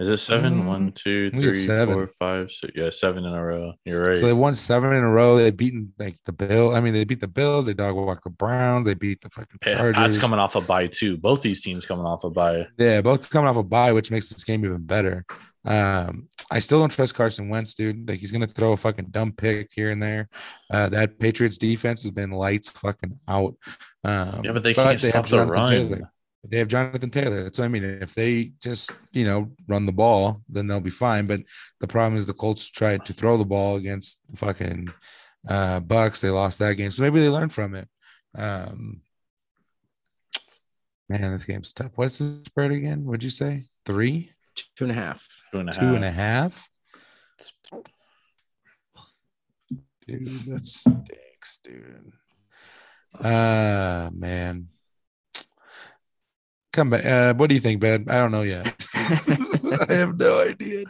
[0.00, 0.62] Is it seven?
[0.62, 2.72] Mm, One, two, I think it's three, four, five, six.
[2.74, 3.74] Yeah, seven in a row.
[3.84, 4.14] You're right.
[4.14, 5.36] So they won seven in a row.
[5.36, 6.74] They've beaten like the Bill.
[6.74, 7.66] I mean, they beat the Bills.
[7.66, 8.86] They dog walk the Browns.
[8.86, 9.96] They beat the fucking Chargers.
[9.96, 11.18] Pat's coming off a bye too.
[11.18, 12.66] Both these teams coming off a bye.
[12.78, 15.26] Yeah, both coming off a bye, which makes this game even better.
[15.66, 18.08] Um, I still don't trust Carson Wentz, dude.
[18.08, 20.28] Like he's gonna throw a fucking dumb pick here and there.
[20.70, 23.54] Uh, that Patriots defense has been lights fucking out.
[24.04, 25.70] Um, Yeah, but they can't stop the Jonathan run.
[25.70, 26.12] Taylor.
[26.48, 27.42] They have Jonathan Taylor.
[27.42, 27.84] That's what I mean.
[27.84, 31.26] If they just you know run the ball, then they'll be fine.
[31.26, 31.42] But
[31.80, 34.88] the problem is the Colts tried to throw the ball against the fucking
[35.48, 36.20] uh, Bucks.
[36.20, 37.88] They lost that game, so maybe they learned from it.
[38.34, 39.02] Um,
[41.08, 41.92] man, this game's tough.
[41.94, 43.04] What's the spread again?
[43.04, 43.66] What'd you say?
[43.84, 44.32] Three,
[44.76, 45.26] Two and a half.
[45.52, 45.80] Two and a half.
[45.80, 46.68] two and a half.
[50.06, 52.12] Dude, that stinks, dude.
[53.18, 54.68] Uh man.
[56.72, 57.04] Come back.
[57.04, 58.06] Uh, what do you think, Ben?
[58.08, 58.72] I don't know yet.
[58.94, 60.84] I have no idea.
[60.84, 60.88] Dude.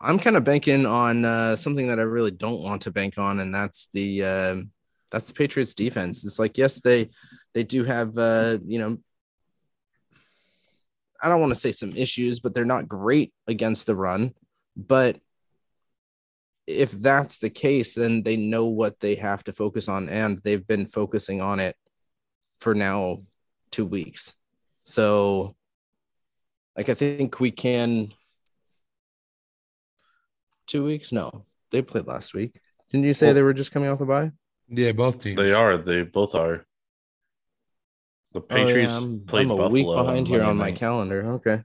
[0.00, 3.40] I'm kind of banking on uh, something that I really don't want to bank on,
[3.40, 4.70] and that's the um
[5.10, 6.24] that's the Patriots defense.
[6.24, 7.10] It's like yes, they
[7.54, 8.98] they do have uh, you know
[11.22, 14.34] I don't want to say some issues, but they're not great against the run.
[14.76, 15.18] But
[16.66, 20.66] if that's the case, then they know what they have to focus on, and they've
[20.66, 21.76] been focusing on it
[22.60, 23.22] for now
[23.70, 24.34] two weeks.
[24.84, 25.56] So,
[26.76, 28.12] like, I think we can.
[30.66, 31.10] Two weeks?
[31.10, 32.60] No, they played last week.
[32.90, 34.30] Didn't you say Well- they were just coming off a bye?
[34.68, 35.36] Yeah, both teams.
[35.36, 35.76] They are.
[35.76, 36.64] They both are.
[38.32, 40.70] The Oh, yeah, Patriots I'm, played I'm a Buffalo week behind here Monday on my
[40.70, 40.78] night.
[40.78, 41.26] calendar.
[41.34, 41.62] Okay.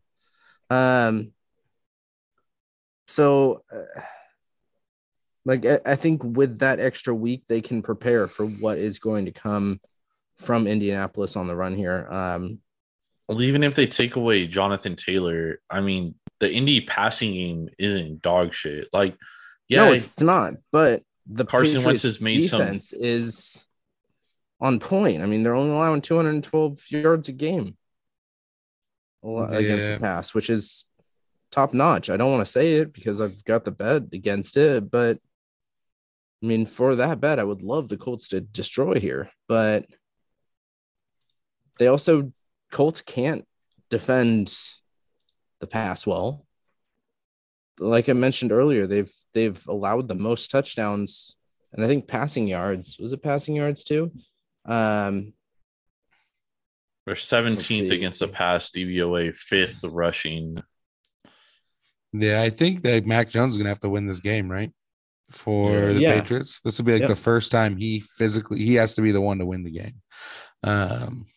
[0.69, 1.31] Um.
[3.07, 4.01] So, uh,
[5.45, 9.25] like, I, I think with that extra week, they can prepare for what is going
[9.25, 9.79] to come
[10.37, 12.07] from Indianapolis on the run here.
[12.09, 12.59] Um.
[13.27, 18.21] Well, even if they take away Jonathan Taylor, I mean, the Indy passing game isn't
[18.21, 18.87] dog shit.
[18.93, 19.17] Like,
[19.67, 20.53] yeah, no, it's not.
[20.71, 23.65] But the Carson Wentz Patriots has made some- defense is
[24.61, 25.21] on point.
[25.21, 27.77] I mean, they're only allowing 212 yards a game
[29.23, 29.93] a against Yeah.
[29.95, 30.85] the pass, which is
[31.51, 32.09] top notch.
[32.09, 35.19] I don't want to say it because I've got the bet against it, but
[36.43, 39.85] I mean, for that bet, I would love the Colts to destroy here, but
[41.79, 42.31] they also
[42.71, 43.45] Colts can't
[43.89, 44.57] defend
[45.59, 46.45] the pass well.
[47.79, 51.35] Like I mentioned earlier, they've they've allowed the most touchdowns
[51.73, 52.97] and I think passing yards.
[52.99, 54.11] Was it passing yards too?
[54.65, 55.33] Um
[57.05, 60.57] they're 17th against the pass, DVOA fifth rushing.
[62.13, 64.71] Yeah, I think that Mac Jones is gonna have to win this game, right?
[65.31, 66.19] For the Yeah.
[66.21, 66.61] Patriots.
[66.61, 67.09] This will be like Yep.
[67.09, 70.01] the first time he physically he has to be the one to win the game.
[70.63, 71.27] Um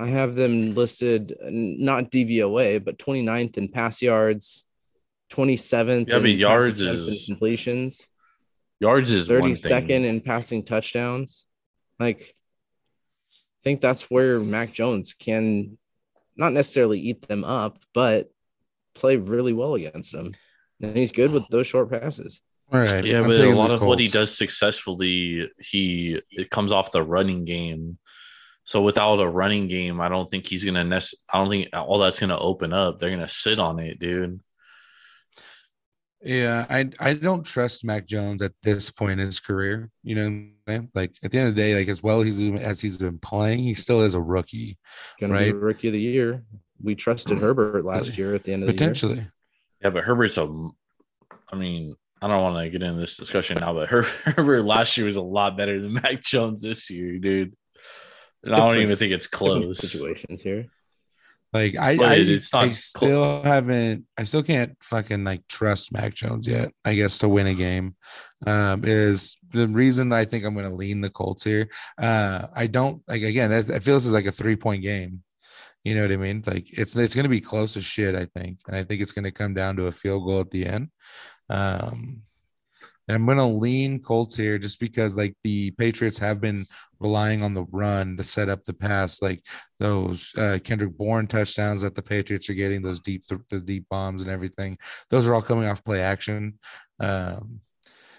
[0.00, 4.64] I have them listed uh, not DVOA, but 29th in pass yards,
[5.30, 8.06] 27th Yeah, in but yards attempts is- completions,
[8.80, 10.04] Yards is one 32nd thing.
[10.04, 11.46] in passing touchdowns.
[11.98, 12.37] Like, I
[13.68, 15.76] think that's where Mac Jones can
[16.36, 18.30] not necessarily eat them up, but
[18.94, 20.32] play really well against them.
[20.80, 22.40] And he's good with those short passes.
[22.72, 23.04] All right.
[23.04, 27.02] Yeah, I'm but a lot of what he does successfully, he it comes off the
[27.02, 27.98] running game.
[28.64, 30.84] So without a running game, I don't think he's gonna.
[30.84, 32.98] Nec- I don't think all that's gonna open up.
[32.98, 34.40] They're gonna sit on it, dude.
[36.22, 39.90] Yeah, I I don't trust Mac Jones at this point in his career.
[40.02, 42.80] You know, what like at the end of the day, like as well he's as
[42.80, 44.78] he's been playing, he still is a rookie
[45.20, 45.54] Gonna be Right.
[45.54, 46.42] rookie of the year.
[46.82, 48.78] We trusted Herbert last year at the end of the year.
[48.78, 49.26] potentially.
[49.82, 50.68] Yeah, but Herbert's a.
[51.50, 54.96] I mean, I don't want to get into this discussion now, but Her- Herbert last
[54.96, 57.54] year was a lot better than Mac Jones this year, dude.
[58.44, 59.78] And I don't even think it's close.
[59.78, 60.66] situations here.
[61.52, 66.14] Like I, I, it's not I still haven't, I still can't fucking like trust Mac
[66.14, 66.72] Jones yet.
[66.84, 67.96] I guess to win a game,
[68.46, 71.70] um, is the reason I think I'm going to lean the Colts here.
[72.00, 73.50] Uh, I don't like again.
[73.50, 75.22] That, I feel this is like a three point game.
[75.84, 76.42] You know what I mean?
[76.46, 78.14] Like it's it's going to be close as shit.
[78.14, 80.50] I think, and I think it's going to come down to a field goal at
[80.50, 80.90] the end.
[81.48, 82.22] Um,
[83.08, 86.66] and I'm going to lean Colts here just because like the Patriots have been
[87.00, 89.22] relying on the run to set up the pass.
[89.22, 89.42] Like
[89.80, 94.22] those uh, Kendrick Bourne touchdowns that the Patriots are getting, those deep the deep bombs
[94.22, 94.78] and everything.
[95.08, 96.58] Those are all coming off play action.
[97.00, 97.60] Um,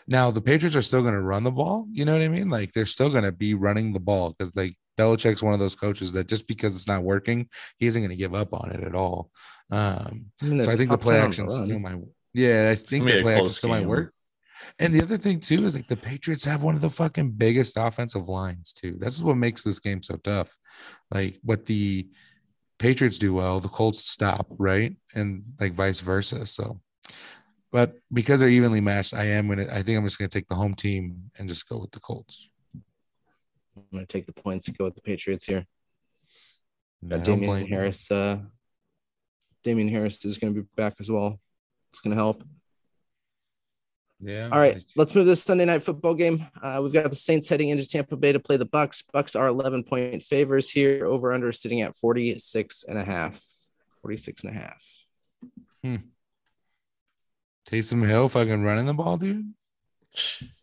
[0.07, 1.87] now the Patriots are still going to run the ball.
[1.91, 2.49] You know what I mean?
[2.49, 5.75] Like they're still going to be running the ball because like Belichick's one of those
[5.75, 7.47] coaches that just because it's not working,
[7.77, 9.29] he isn't going to give up on it at all.
[9.69, 11.99] Um, mean, so I think the play 10 on the action still might.
[12.33, 14.13] Yeah, I think Gonna be the play action still might work.
[14.79, 17.77] And the other thing too is like the Patriots have one of the fucking biggest
[17.77, 18.95] offensive lines too.
[18.99, 20.55] That's what makes this game so tough.
[21.11, 22.07] Like what the
[22.77, 24.95] Patriots do well, the Colts stop, right?
[25.15, 26.45] And like vice versa.
[26.45, 26.79] So
[27.71, 30.55] but because they're evenly matched, I am gonna I think I'm just gonna take the
[30.55, 32.49] home team and just go with the Colts.
[33.75, 35.65] I'm gonna take the points and go with the Patriots here.
[37.07, 37.67] Got Damien.
[37.67, 38.11] Harris.
[38.11, 38.39] Uh,
[39.63, 41.39] Damien Harris is going to be back as well.
[41.91, 42.43] It's going to help.
[44.21, 44.49] Yeah.
[44.51, 46.45] All right, let's move this Sunday night football game.
[46.61, 49.01] Uh, we've got the Saints heading into Tampa Bay to play the Bucks.
[49.13, 51.05] Bucks are 11 point favors here.
[51.05, 53.41] Over under sitting at 46 and a half.
[54.01, 56.01] 46 and a half.
[57.69, 59.53] Taysom Hill fucking running the ball, dude.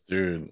[0.08, 0.50] Dude,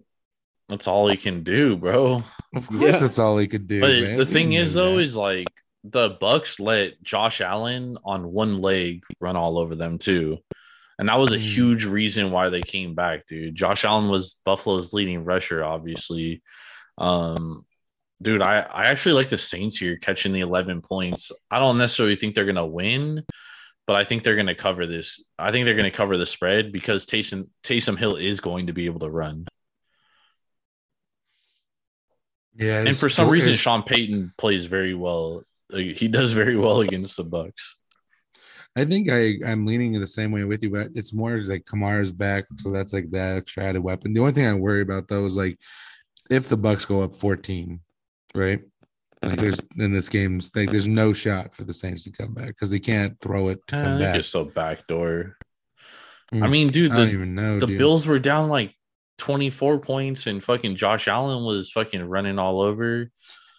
[0.68, 2.22] that's all he can do, bro.
[2.54, 2.98] Of course, Yeah.
[2.98, 3.80] that's all he could do.
[3.80, 4.16] But man.
[4.18, 5.02] the thing is, though, that.
[5.02, 5.48] is like
[5.82, 10.38] the Bucks let Josh Allen on one leg run all over them too,
[10.98, 11.42] and that was a Hmm.
[11.42, 13.54] huge reason why they came back, dude.
[13.54, 16.42] Josh Allen was Buffalo's leading rusher, obviously.
[16.98, 17.64] Um,
[18.22, 21.32] dude, I I actually like the Saints here catching the eleven points.
[21.50, 23.24] I don't necessarily think they're gonna win,
[23.86, 25.22] but I think they're gonna cover this.
[25.38, 28.86] I think they're gonna cover the spread because Taysom Taysom Hill is going to be
[28.86, 29.46] able to run.
[32.56, 35.42] yeah, and for some reason, Sean Payton plays very well.
[35.72, 37.76] He does very well against the Bucks.
[38.76, 41.64] I think I I'm leaning the same way with you, but it's more just like
[41.64, 44.12] Kamara's back, so that's like that extra added weapon.
[44.12, 45.58] The only thing I worry about though is like
[46.30, 47.78] if the Bucks go up 14,
[48.34, 48.60] right?
[49.22, 52.48] Like there's in this game's like there's no shot for the Saints to come back
[52.48, 54.16] because they can't throw it to come think back.
[54.16, 55.36] it's so backdoor.
[56.32, 56.50] I Mm.
[56.50, 57.60] mean, dude, I don't the, even know.
[57.60, 57.78] the dude.
[57.78, 58.74] Bills were down like
[59.18, 63.10] 24 points, and fucking Josh Allen was fucking running all over.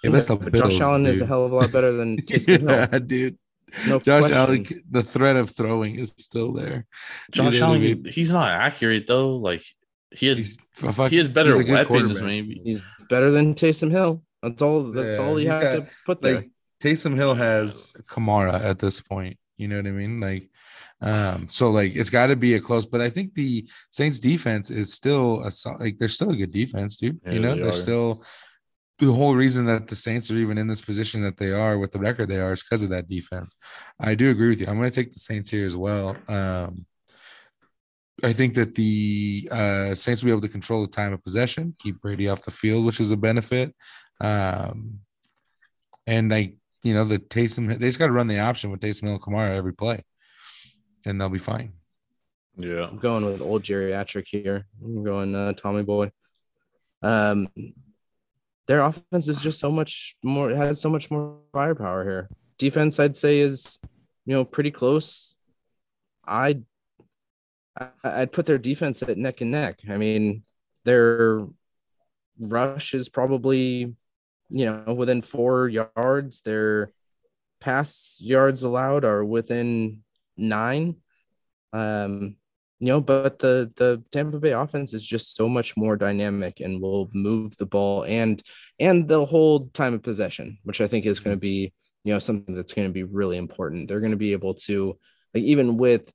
[0.04, 2.18] Yeah, that's the But Bills, Josh Allen is a hell of a lot better than
[2.22, 3.38] Taysom yeah, dude.
[3.88, 4.38] No Josh question.
[4.38, 6.86] Allen, the threat of throwing is still there.
[7.32, 8.06] Josh You I Allen, mean?
[8.06, 9.36] he's not accurate though.
[9.36, 9.64] Like
[10.12, 12.62] he had, He's fuck- he has better he's weapons, maybe.
[12.64, 14.24] He's better than Taysom Hill.
[14.42, 14.84] That's all.
[14.84, 16.36] That's Yeah, all you he's have got, to put there.
[16.36, 16.50] like
[16.82, 19.38] Taysom Hill has Kamara at this point.
[19.58, 20.20] You know what I mean?
[20.20, 20.50] Like,
[21.02, 22.86] um, so like it's got to be a close.
[22.86, 26.98] But I think the Saints defense is still a like they're still a good defense,
[26.98, 27.20] dude.
[27.26, 27.74] Yeah, you know, they they are are.
[27.74, 28.24] still
[29.00, 31.92] the whole reason that the Saints are even in this position that they are with
[31.92, 33.56] the record they are is because of that defense.
[34.00, 34.68] I do agree with you.
[34.68, 36.16] I'm going to take the Saints here as well.
[36.28, 36.86] Um,
[38.24, 41.76] I think that the uh, Saints will be able to control the time of possession,
[41.80, 43.76] keep Brady off the field, which is a benefit.
[44.22, 45.00] Um,
[46.08, 49.08] and like you know, the Taysom they just got to run the option with Taysom
[49.08, 50.04] Hill Kamara every play,
[51.06, 51.74] and they'll be fine.
[52.58, 52.88] Yeah.
[52.88, 54.66] I'm going with old geriatric here.
[54.84, 56.12] I'm going uh, Tommy Boy.
[57.02, 57.50] Um,
[58.68, 60.52] their offense is just so much more.
[60.52, 62.30] It has so much more firepower here.
[62.58, 63.80] Defense, I'd say, is
[64.26, 65.36] you know pretty close.
[66.26, 66.64] I'd
[67.78, 69.82] I- I'd put their defense at neck and neck.
[69.90, 70.44] I mean,
[70.86, 71.46] their
[72.40, 73.96] rush is probably
[74.50, 76.42] you know within four yards.
[76.42, 76.92] Their
[77.60, 80.04] pass yards allowed are within
[80.38, 80.98] nine.
[81.74, 82.38] Um,
[82.80, 86.82] you know, but the the Tampa Bay offense is just so much more dynamic and
[86.82, 88.42] will move the ball and
[88.80, 91.74] and they'll hold time of possession, which I think is going to be
[92.04, 93.88] you know something that's going to be really important.
[93.88, 94.98] They're going to be able to
[95.34, 96.12] like even with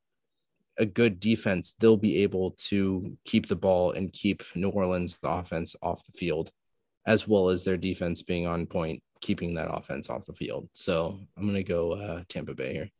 [0.78, 5.76] a good defense, they'll be able to keep the ball and keep New Orleans offense
[5.82, 6.50] off the field,
[7.06, 10.68] as well as their defense being on point, keeping that offense off the field.
[10.74, 12.90] So I'm going to go uh, Tampa Bay here.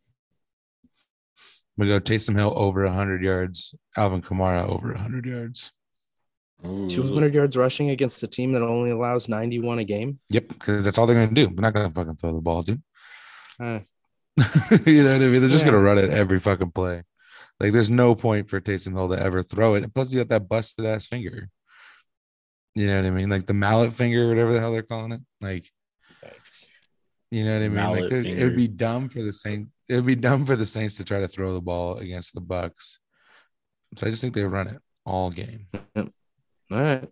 [1.81, 5.73] I'm gonna go Taysom Hill over 100 yards, Alvin Kamara over 100 yards.
[6.66, 6.90] Ooh.
[6.90, 10.19] 200 yards rushing against a team that only allows 91 a game.
[10.28, 11.47] Yep, because that's all they're gonna do.
[11.47, 12.82] They're not gonna fucking throw the ball, dude.
[13.59, 13.81] Uh,
[14.86, 15.40] you know what I mean?
[15.40, 15.70] They're just Yeah.
[15.70, 17.02] gonna run it every fucking play.
[17.61, 19.82] Like, there's no point for Taysom Hill to ever throw it.
[19.82, 21.48] And plus, you got that busted ass finger.
[22.74, 23.31] You know what I mean?
[23.31, 25.20] Like the mallet finger, whatever the hell they're calling it.
[25.40, 25.66] Like,
[27.31, 27.74] you know what I mean?
[27.74, 29.70] Mallet like, it- would be dumb for the Saints.
[29.90, 32.40] It would be dumb for the Saints to try to throw the ball against the
[32.40, 33.00] Bucks.
[33.96, 35.66] So I just think they run it all game.
[35.96, 36.06] All
[36.70, 37.10] right.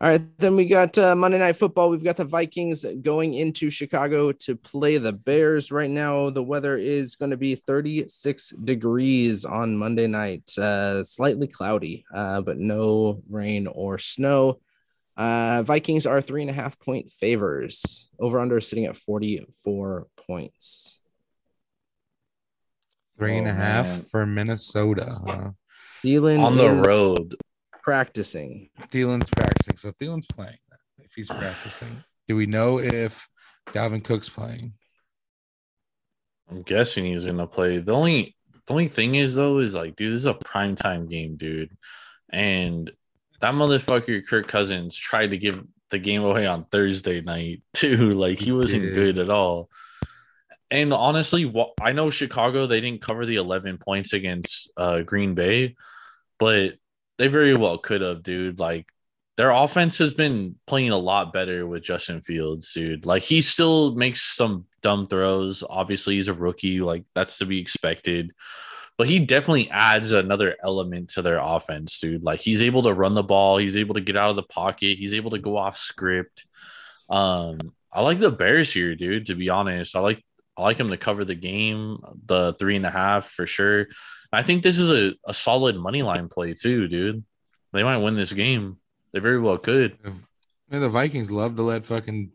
[0.00, 0.38] All right.
[0.38, 1.90] Then we got uh, Monday Night Football.
[1.90, 5.70] We've got the Vikings going into Chicago to play the Bears.
[5.70, 10.50] Right now, the weather is going to be 36 degrees on Monday night.
[10.58, 14.58] Uh, slightly cloudy, uh, but no rain or snow.
[15.16, 18.08] Uh, Vikings are three and a half point favors.
[18.18, 20.99] Over under sitting at 44 points.
[23.20, 24.00] Three and Oh, a half man.
[24.10, 25.18] for Minnesota.
[25.26, 25.50] Huh?
[26.02, 27.36] Thielen on the road.
[27.82, 28.70] practicing.
[28.90, 29.76] Thielen's practicing.
[29.76, 30.56] So Thielen's playing.
[30.98, 33.28] If he's practicing, do we know if
[33.68, 34.72] Dalvin Cook's playing?
[36.50, 37.78] I'm guessing he's gonna play.
[37.78, 38.36] The only
[38.66, 41.76] the only thing is though is like, dude, this is a prime time game, dude,
[42.30, 42.90] and
[43.40, 48.12] that motherfucker Kirk Cousins tried to give the game away on Thursday night too.
[48.14, 48.94] Like he He wasn't did.
[48.94, 49.68] good at all.
[50.70, 55.74] And honestly, I know Chicago they didn't cover the 11 points against uh, Green Bay,
[56.38, 56.74] but
[57.18, 58.60] they very well could have, dude.
[58.60, 58.86] Like
[59.36, 63.06] their offense has been playing a lot better with Justin Fields, dude.
[63.06, 65.64] Like he still makes some dumb throws.
[65.68, 68.32] Obviously, he's a rookie, like that's to be expected.
[68.96, 72.22] But he definitely adds another element to their offense, dude.
[72.22, 74.98] Like he's able to run the ball, he's able to get out of the pocket,
[74.98, 76.44] he's able to go off script.
[77.08, 77.58] Um,
[77.92, 79.26] I like the Bears here, dude.
[79.26, 80.22] To be honest, I like
[80.60, 83.86] I like him to cover the game, the three and a half for sure.
[84.32, 87.24] I think this is a, a solid money line play too, dude.
[87.72, 88.78] They might win this game.
[89.12, 89.98] They very well could.
[90.68, 92.30] The Vikings love to let fucking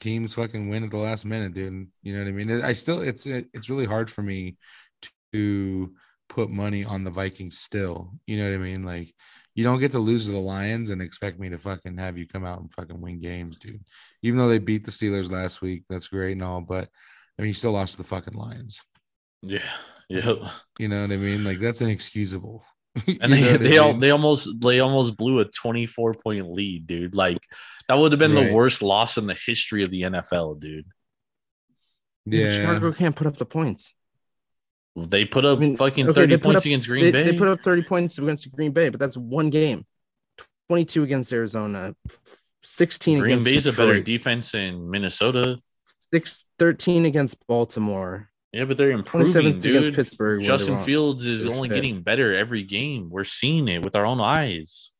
[0.00, 1.88] teams fucking win at the last minute, dude.
[2.02, 2.62] You know what I mean?
[2.62, 4.56] I still, it's it's really hard for me
[5.32, 5.92] to
[6.28, 8.12] put money on the Vikings still.
[8.26, 8.82] You know what I mean?
[8.82, 9.14] Like,
[9.54, 12.26] you don't get to lose to the Lions and expect me to fucking have you
[12.26, 13.84] come out and fucking win games, dude.
[14.22, 16.88] Even though they beat the Steelers last week, that's great and all, but
[17.38, 18.80] I mean, you still lost to the fucking Lions.
[19.42, 19.58] Yeah.
[20.08, 20.38] Yep.
[20.78, 21.42] You know what I mean?
[21.44, 22.64] Like, that's inexcusable.
[23.06, 24.00] And know they I they, al- mean?
[24.00, 27.14] they almost they almost blew a 24 point lead, dude.
[27.14, 27.38] Like
[27.88, 28.48] that would have been Right.
[28.48, 30.84] the worst loss in the history of the NFL, dude.
[32.26, 32.50] yeah.
[32.50, 33.94] Chicago can't put up the points.
[34.94, 37.22] They put up I mean, fucking okay, 30 points up- against Green they, Bay.
[37.30, 39.86] they put up 30 points against Green Bay, but that's one game.
[40.68, 41.94] 22 against Arizona,
[42.62, 45.58] 16 Green against Bay's a better defense in Minnesota.
[46.12, 49.96] 6 13 against Baltimore, Yeah, but they're 27 improving, against.
[49.96, 50.42] Pittsburgh.
[50.42, 51.74] Justin Fields is only fit.
[51.76, 53.10] getting better every game.
[53.10, 54.90] We're seeing it with our own eyes.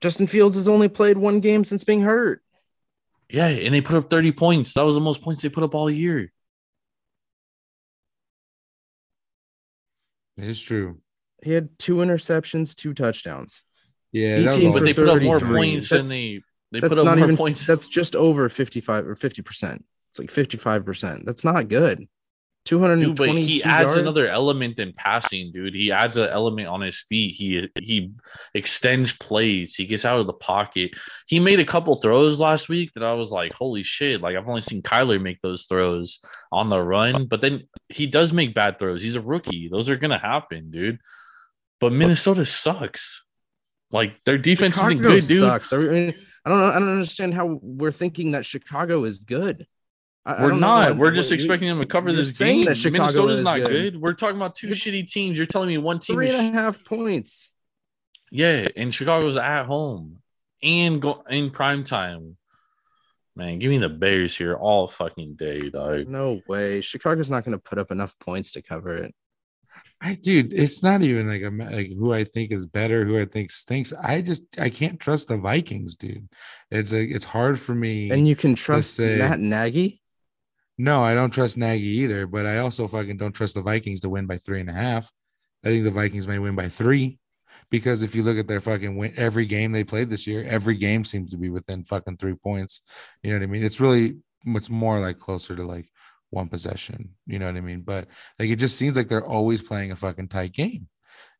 [0.00, 2.42] Justin Fields has only played one game since being hurt.
[3.28, 4.74] Yeah, and they put up 30 points.
[4.74, 6.32] That was the most points they put up all year.
[10.36, 10.98] It's true.
[11.42, 13.62] He had two interceptions, two touchdowns.
[14.12, 15.56] Yeah, that was But they put up more 33.
[15.58, 16.42] points than they
[16.72, 17.66] they put up not more even points.
[17.66, 19.82] That's just over 55 or 50%.
[20.10, 21.24] It's like 55%.
[21.24, 22.06] That's not good.
[22.66, 23.96] 220 Dude, but he adds yards?
[23.96, 25.74] another element in passing, dude.
[25.74, 27.34] He adds an element on his feet.
[27.34, 28.12] He he
[28.54, 29.74] extends plays.
[29.74, 30.90] He gets out of the pocket.
[31.26, 34.20] He made a couple throws last week that I was like, holy shit!
[34.20, 36.20] Like I've only seen Kyler make those throws
[36.52, 39.02] on the run, but then he does make bad throws.
[39.02, 39.70] He's a rookie.
[39.72, 40.98] Those are gonna happen, dude.
[41.80, 43.24] But Minnesota sucks.
[43.90, 45.40] Like their defense isn't good, dude.
[45.40, 45.72] Sucks.
[45.72, 46.14] I mean,
[46.44, 46.66] I don't know.
[46.68, 49.66] I don't understand how we're thinking that Chicago is good.
[50.30, 50.88] I- I We're don't know not.
[50.90, 52.64] what- We're just what you- expecting them to cover this game.
[52.66, 53.68] that Chicago Minnesota's not good.
[53.92, 54.00] good.
[54.00, 55.36] We're talking about 2 You're- shitty teams.
[55.36, 57.50] You're telling me one team Three is and a half points.
[58.30, 60.18] Yeah, and Chicago's at home
[60.62, 62.36] and go in prime time.
[63.36, 66.08] Man, give me the Bears here all fucking day, dog.
[66.08, 66.80] No way.
[66.80, 69.14] Chicago's not going to put up enough points to cover it.
[70.00, 73.24] I dude, it's not even like a like who I think is better, who I
[73.24, 73.92] think stinks.
[73.94, 76.28] I just I can't trust the Vikings, dude.
[76.70, 78.10] It's like it's hard for me.
[78.10, 79.99] And you can trust say- Matt Nagy.
[80.80, 84.08] No, I don't trust Nagy either, but I also fucking don't trust the Vikings to
[84.08, 85.10] win by three and a half.
[85.62, 87.18] I think the Vikings may win by three
[87.70, 90.76] because if you look at their fucking win, every game they played this year, every
[90.76, 92.80] game seems to be within fucking three points.
[93.22, 93.62] You know what I mean?
[93.62, 94.16] It's really,
[94.46, 95.86] it's more like closer to like
[96.30, 97.10] one possession.
[97.26, 97.82] You know what I mean?
[97.82, 98.08] But
[98.38, 100.88] like it just seems like they're always playing a fucking tight game.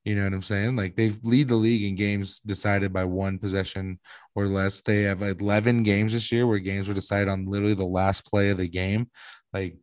[0.04, 0.76] You know what I'm saying?
[0.76, 3.98] Like they lead the league in games decided by one possession
[4.34, 4.80] or less.
[4.80, 8.48] They have 11 games this year where games were decided on literally the last play
[8.48, 9.10] of the game.
[9.52, 9.76] Like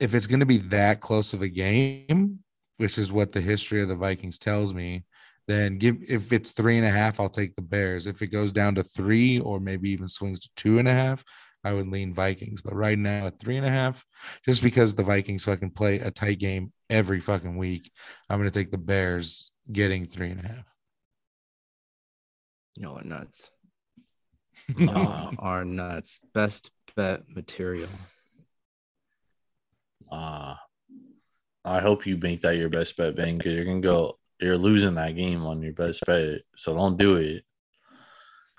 [0.00, 2.38] if it's going to be that close of a game,
[2.76, 5.04] which is what the history of the Vikings tells me,
[5.48, 8.06] then give if it's three and a half, I'll take the Bears.
[8.06, 11.24] If it goes down to three or maybe even swings to two and a half,
[11.64, 12.62] I would lean Vikings.
[12.62, 14.04] But right now at three and a half,
[14.44, 17.90] just because the Vikings fucking play a tight game every fucking week,
[18.28, 20.74] I'm gonna take the Bears getting three and a half.
[22.76, 23.50] You know what nuts.
[24.78, 26.20] Uh, Are nuts.
[26.34, 27.88] Best bet material.
[30.12, 30.54] uh,
[31.64, 34.18] I hope you make that your best bet, Ben, because you're gonna go.
[34.40, 37.44] You're losing that game on your best bet, so don't do it.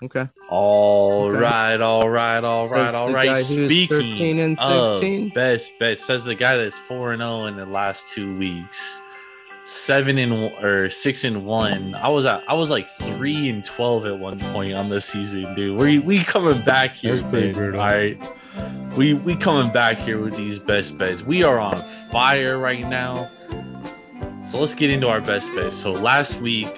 [0.02, 0.28] Okay.
[0.48, 1.38] All Okay.
[1.38, 3.26] right, all right, all right, Says all the right.
[3.26, 5.00] guy who's Speaking 13 and of
[5.34, 9.00] best bet, says the guy that's four and zero in the last two weeks,
[9.66, 10.32] seven and
[10.64, 11.94] or six and one.
[11.94, 15.54] I was at, I was like three and twelve at one point on this season,
[15.54, 15.78] dude.
[15.78, 17.80] We we coming back here, That's pretty brutal.
[17.80, 18.20] All right,
[18.96, 21.22] we we coming back here with these best bets.
[21.22, 21.78] We are on
[22.10, 23.30] fire right now.
[24.46, 25.76] So let's get into our best bets.
[25.76, 26.68] So last week,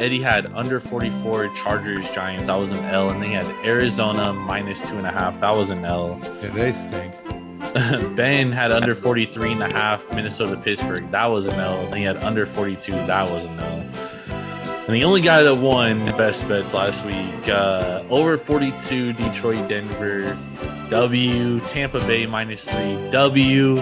[0.00, 2.46] Eddie had under 44 Chargers Giants.
[2.46, 3.10] That was an L.
[3.10, 5.38] And then he had Arizona minus two and a half.
[5.40, 6.18] That was an L.
[6.42, 7.14] Yeah, they stink.
[8.16, 11.10] ben had under 43 and a half Minnesota Pittsburgh.
[11.10, 11.84] That was an L.
[11.84, 12.92] And he had under 42.
[12.92, 13.80] That was an L.
[14.86, 19.68] And the only guy that won the best bets last week, uh, over 42 Detroit
[19.68, 20.36] Denver
[20.88, 23.78] W, Tampa Bay minus three W.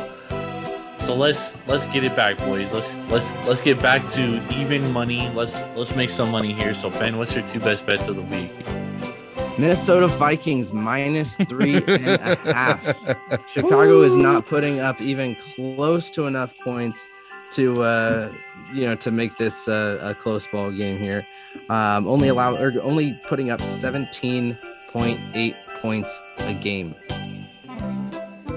[1.08, 2.70] So let's let's get it back, boys.
[2.70, 5.26] Let's let's let's get back to even money.
[5.30, 6.74] Let's let's make some money here.
[6.74, 8.50] So Ben, what's your two best bets of the week?
[9.58, 12.84] Minnesota Vikings minus three and a half.
[13.54, 17.08] Chicago is not putting up even close to enough points
[17.52, 18.30] to uh
[18.74, 21.24] you know to make this uh, a close ball game here.
[21.70, 26.94] Um, only allow or only putting up 17.8 points a game.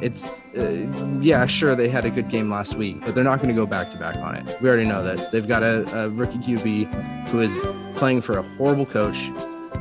[0.02, 0.88] It's uh,
[1.22, 3.66] yeah, sure they had a good game last week, but they're not going to go
[3.66, 4.56] back to back on it.
[4.62, 5.28] We already know this.
[5.30, 7.56] They've got a, a rookie QB who is
[7.96, 9.32] playing for a horrible coach.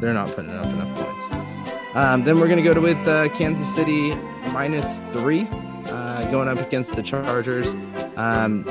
[0.00, 1.50] They're not putting up enough points.
[1.94, 4.14] Um, then we're going to go to with uh, Kansas City
[4.52, 5.48] minus three,
[5.86, 7.74] uh, going up against the Chargers.
[8.16, 8.64] Um,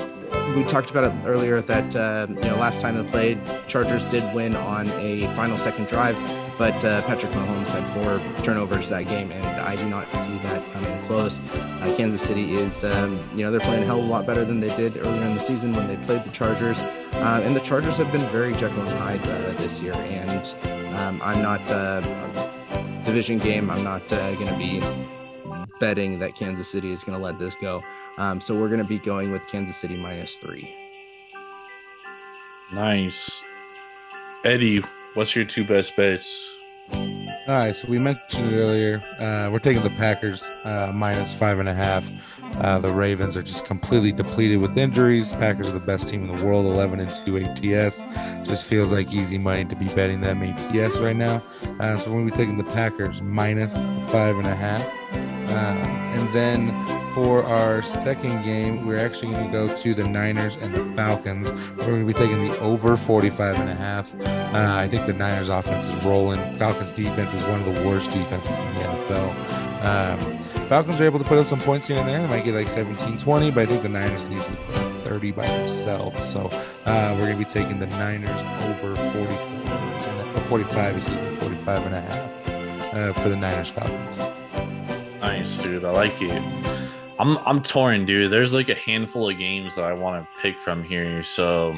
[0.55, 4.23] we talked about it earlier that uh, you know last time they played, Chargers did
[4.33, 6.15] win on a final second drive,
[6.59, 10.61] but uh, Patrick Mahomes had four turnovers that game, and I do not see that
[10.73, 11.39] coming close.
[11.81, 14.43] Uh, Kansas City is, um, you know, they're playing a hell of a lot better
[14.43, 17.61] than they did earlier in the season when they played the Chargers, uh, and the
[17.61, 20.53] Chargers have been very Jekyll and Hyde uh, this year, and
[20.97, 22.01] um, I'm not uh,
[23.05, 23.69] division game.
[23.69, 24.81] I'm not uh, going to be
[25.79, 27.81] betting that Kansas City is going to let this go.
[28.17, 30.69] Um, so we're going to be going with Kansas City minus three.
[32.75, 33.41] Nice.
[34.43, 34.81] Eddie,
[35.13, 36.48] what's your two best bets?
[36.93, 39.01] All right, so we mentioned it earlier.
[39.19, 42.07] Uh, we're taking the Packers uh, minus five and a half.
[42.57, 45.31] Uh, the Ravens are just completely depleted with injuries.
[45.33, 48.03] Packers are the best team in the world, 11 and 2 ATS.
[48.47, 51.41] Just feels like easy money to be betting them ATS right now.
[51.79, 53.77] Uh, so we're going to be taking the Packers minus
[54.11, 54.85] five and a half.
[55.51, 56.71] Uh, and then
[57.13, 61.51] for our second game, we're actually going to go to the Niners and the Falcons.
[61.51, 64.13] We're going to be taking the over 45 and a half.
[64.21, 66.39] Uh, I think the Niners offense is rolling.
[66.57, 69.83] Falcons defense is one of the worst defenses in the NFL.
[69.85, 70.19] Um,
[70.67, 72.21] Falcons are able to put up some points here and there.
[72.21, 74.91] They might get like 17, 20, but I think the Niners can easily put up
[75.01, 76.23] 30 by themselves.
[76.23, 76.51] So
[76.85, 78.29] uh, we're going to be taking the Niners
[78.65, 79.27] over 44,
[79.73, 84.28] uh, 45, excuse me, 45 and a half uh, for the Niners Falcons.
[85.21, 85.83] Nice, dude.
[85.83, 86.41] I like it.
[87.19, 88.31] I'm I'm torn, dude.
[88.31, 91.75] There's like a handful of games that I want to pick from here, so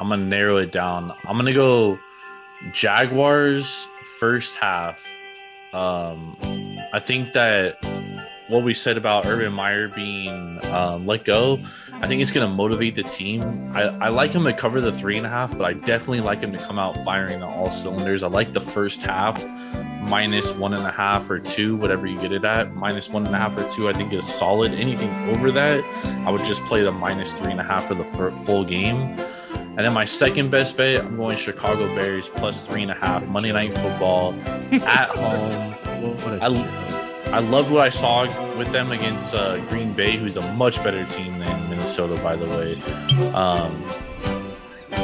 [0.00, 1.12] I'm gonna narrow it down.
[1.28, 1.98] I'm gonna go
[2.72, 3.68] Jaguars
[4.20, 5.04] first half.
[5.74, 6.36] Um,
[6.92, 7.74] I think that
[8.48, 11.58] what we said about Urban Meyer being um, let go,
[11.94, 13.72] I think it's gonna motivate the team.
[13.74, 16.38] I, I like him to cover the three and a half, but I definitely like
[16.38, 18.22] him to come out firing on all cylinders.
[18.22, 19.44] I like the first half
[20.08, 22.74] minus one and a half or two, whatever you get it at.
[22.74, 24.72] Minus one and a half or two, I think is solid.
[24.72, 25.84] Anything over that,
[26.26, 29.16] I would just play the minus three and a half for the full game.
[29.54, 33.26] And then my second best bet, I'm going Chicago Bears plus three and a half
[33.26, 34.34] Monday Night Football
[34.72, 36.40] at home.
[36.40, 36.92] I-.
[37.32, 38.22] I loved what I saw
[38.56, 42.46] with them against uh, Green Bay, who's a much better team than Minnesota, by the
[42.46, 42.74] way.
[43.32, 43.82] Um,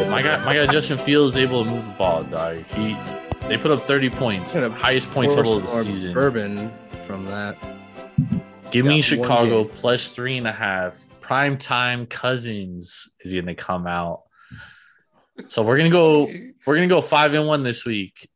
[0.08, 2.22] my guy, my guy Justin Fields is able to move the ball.
[2.24, 2.56] Dog.
[2.74, 2.96] He
[3.48, 6.14] they put up 30 points, highest point total of the season.
[6.14, 6.70] Bourbon
[7.06, 7.56] from that.
[8.70, 10.98] Give me Chicago plus three and a half.
[11.20, 14.22] Prime time Cousins is going to come out.
[15.48, 16.28] So we're gonna go.
[16.66, 18.28] We're gonna go five and one this week.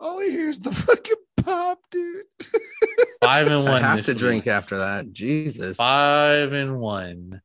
[0.00, 1.14] All I hear is the fucking
[1.44, 2.24] pop, dude.
[3.22, 3.82] Five and I one.
[3.82, 4.18] have to week.
[4.18, 5.12] drink after that.
[5.12, 5.76] Jesus.
[5.76, 7.42] Five and one.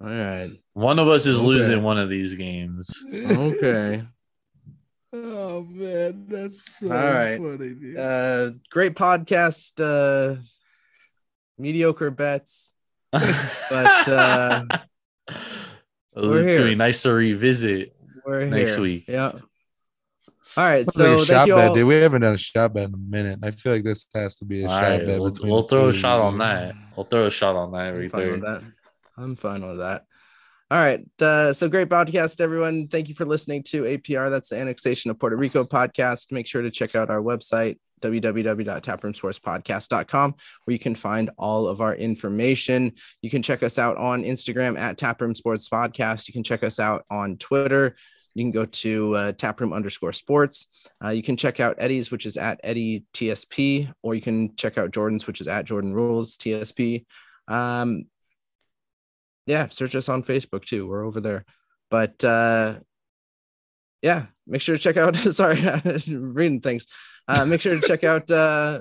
[0.00, 0.50] All right.
[0.72, 1.46] One of us is Okay.
[1.46, 3.04] losing one of these games.
[3.12, 4.02] Okay.
[5.14, 7.36] Oh man, that's so All right.
[7.38, 7.98] funny, dude.
[7.98, 9.78] Uh, great podcast.
[9.80, 10.40] Uh,
[11.58, 12.72] mediocre bets.
[13.12, 14.64] But, uh,
[16.18, 16.74] Ooh, we're it's gonna be here.
[16.76, 17.94] nice to revisit.
[18.24, 18.80] We're Next here.
[18.82, 19.04] week.
[19.08, 19.32] Yeah.
[20.56, 20.90] All right.
[20.90, 21.74] So like a shot you bet, all.
[21.74, 21.86] dude.
[21.86, 23.38] We haven't done a shot bet in a minute.
[23.42, 25.50] I feel like this has to be a All shot right, bet we'll, between.
[25.50, 26.74] we'll throw a shot on that.
[26.96, 28.32] We'll throw a shot on that I'm right fine there.
[28.32, 28.62] with that.
[29.16, 30.04] I'm fine with that.
[30.72, 31.04] All right.
[31.20, 32.88] Uh, so great podcast, everyone.
[32.88, 34.30] Thank you for listening to APR.
[34.30, 36.32] That's the Annexation of Puerto Rico podcast.
[36.32, 40.34] Make sure to check out our website, www.taproomsportspodcast.com,
[40.64, 42.94] where you can find all of our information.
[43.20, 46.26] You can check us out on Instagram at Taproom Sports Podcast.
[46.26, 47.94] You can check us out on Twitter.
[48.32, 50.88] You can go to uh, taproom underscore sports.
[51.04, 54.78] Uh, you can check out Eddie's, which is at Eddie TSP, or you can check
[54.78, 57.04] out Jordan's, which is at Jordan Rules TSP.
[57.46, 58.06] Um,
[59.46, 60.86] yeah, search us on Facebook too.
[60.86, 61.44] We're over there.
[61.90, 62.78] But uh
[64.00, 65.60] yeah, make sure to check out sorry,
[66.08, 66.86] reading things.
[67.28, 68.80] Uh make sure to check out uh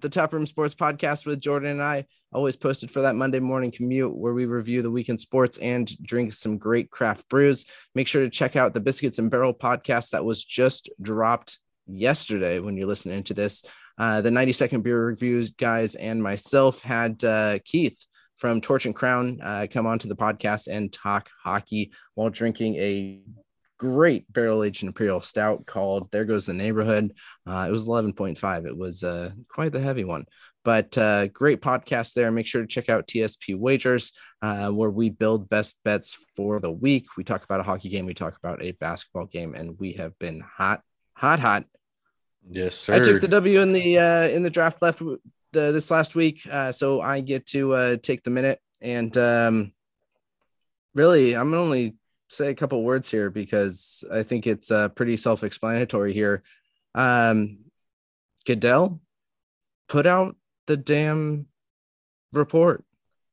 [0.00, 2.06] the Taproom Sports podcast with Jordan and I.
[2.32, 6.32] Always posted for that Monday morning commute where we review the weekend sports and drink
[6.32, 7.66] some great craft brews.
[7.94, 11.58] Make sure to check out the Biscuits and Barrel podcast that was just dropped
[11.88, 13.64] yesterday when you're listening to this.
[13.98, 18.06] Uh, the 90 second beer reviews guys and myself had uh, Keith
[18.40, 23.20] from Torch and Crown uh, come onto the podcast and talk hockey while drinking a
[23.78, 27.12] great barrel aged imperial stout called There Goes the Neighborhood.
[27.46, 28.66] Uh, it was 11.5.
[28.66, 30.24] It was uh, quite the heavy one,
[30.64, 32.30] but uh, great podcast there.
[32.30, 34.12] Make sure to check out TSP Wagers,
[34.42, 37.06] uh, where we build best bets for the week.
[37.16, 40.18] We talk about a hockey game, we talk about a basketball game, and we have
[40.18, 40.80] been hot,
[41.14, 41.64] hot, hot
[42.48, 42.94] Yes, sir.
[42.94, 45.02] I took the W in the uh, in the draft left
[45.52, 48.60] the, this last week, uh, so I get to uh, take the minute.
[48.80, 49.72] And um,
[50.94, 51.96] really, I'm only
[52.28, 56.42] say a couple words here because I think it's uh, pretty self-explanatory here.
[56.94, 57.58] Um,
[58.46, 59.00] Goodell
[59.88, 60.36] put out
[60.66, 61.46] the damn
[62.32, 62.84] report.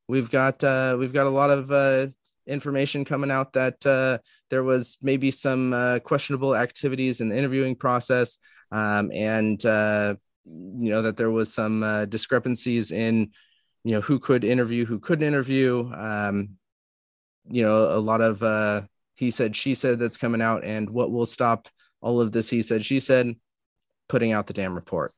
[0.07, 2.07] We've got uh, we've got a lot of uh,
[2.47, 4.19] information coming out that uh,
[4.49, 8.37] there was maybe some uh, questionable activities in the interviewing process
[8.71, 10.15] um, and uh,
[10.49, 13.31] you know that there was some uh, discrepancies in
[13.83, 16.49] you know who could interview who couldn't interview um,
[17.49, 18.81] you know a lot of uh,
[19.15, 21.67] he said she said that's coming out and what will stop
[22.01, 23.35] all of this he said she said
[24.07, 25.13] putting out the damn report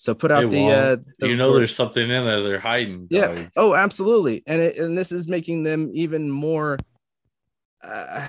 [0.00, 1.60] so put out the, uh, the you know, report.
[1.60, 3.06] there's something in there they're hiding.
[3.10, 3.34] Yeah.
[3.34, 3.50] dog.
[3.54, 4.42] Oh, absolutely.
[4.46, 6.78] And it, and this is making them even more
[7.84, 8.26] uh,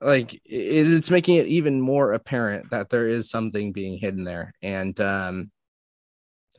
[0.00, 4.54] like it, it's making it even more apparent that there is something being hidden there.
[4.62, 5.50] And um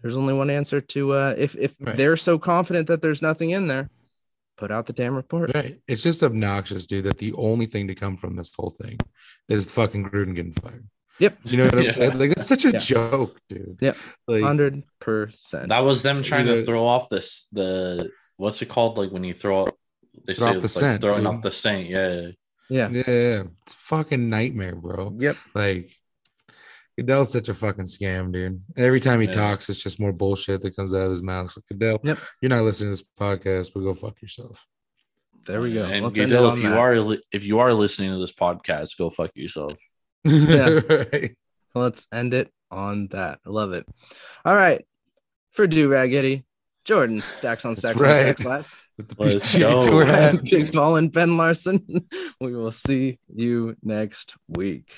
[0.02, 1.96] there's only one answer to uh if if Right.
[1.96, 3.90] they're so confident that there's nothing in there,
[4.58, 5.52] put out the damn report.
[5.56, 5.80] Right.
[5.88, 8.98] It's just obnoxious, dude, that the only thing to come from this whole thing
[9.50, 10.88] is fucking Gruden getting fired.
[11.20, 11.38] Yep.
[11.44, 11.92] You know what I'm Yeah.
[11.92, 12.18] saying?
[12.20, 12.80] Like it's such a Yeah.
[12.80, 13.78] joke, dude.
[13.82, 13.98] Yep.
[14.28, 15.70] Like Hundred percent.
[15.70, 18.98] That was them trying You to throw off this the what's it called?
[18.98, 19.68] Like when you throw
[20.28, 21.28] they Throw say off the it's like scent, throwing dude.
[21.28, 21.88] off the scent.
[21.88, 22.28] Yeah.
[22.70, 22.88] Yeah.
[22.90, 25.14] yeah, yeah, it's fucking nightmare, bro.
[25.20, 25.36] Yep.
[25.54, 25.92] Like
[26.98, 28.62] Goodell's such a fucking scam, dude.
[28.78, 29.34] Every time he Yeah.
[29.34, 31.52] talks, it's just more bullshit that comes out of his mouth.
[31.52, 32.18] So Goodell, Yep.
[32.42, 34.66] you're not listening to this podcast, but go fuck yourself.
[35.48, 35.86] There we go.
[35.86, 36.78] And Let's Goodell, if you that.
[36.78, 39.74] are li- if you are listening to this podcast, go fuck yourself.
[40.24, 40.80] Yeah.
[40.90, 41.36] right.
[41.74, 43.40] Let's end it on that.
[43.46, 43.86] I love it.
[44.46, 44.86] All right.
[45.54, 46.44] For Do Raggedy,
[46.86, 48.28] Jordan, stacks on That's stacks right.
[48.28, 48.82] on stacks lats.
[48.98, 49.82] With the Let's PGA go.
[49.82, 50.36] Tour hat.
[50.36, 51.86] I'm Big Ball and Ben Larson.
[52.42, 54.92] We will see you next week.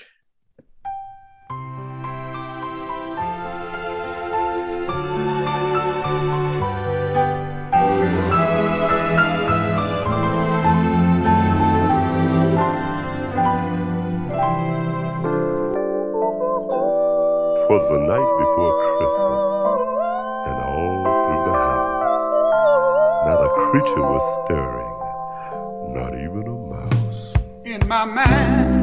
[17.74, 19.46] Twas the night before Christmas,
[20.46, 22.16] and all through the house,
[23.26, 24.94] not a creature was stirring,
[25.92, 27.34] not even a mouse.
[27.64, 28.73] in my mind.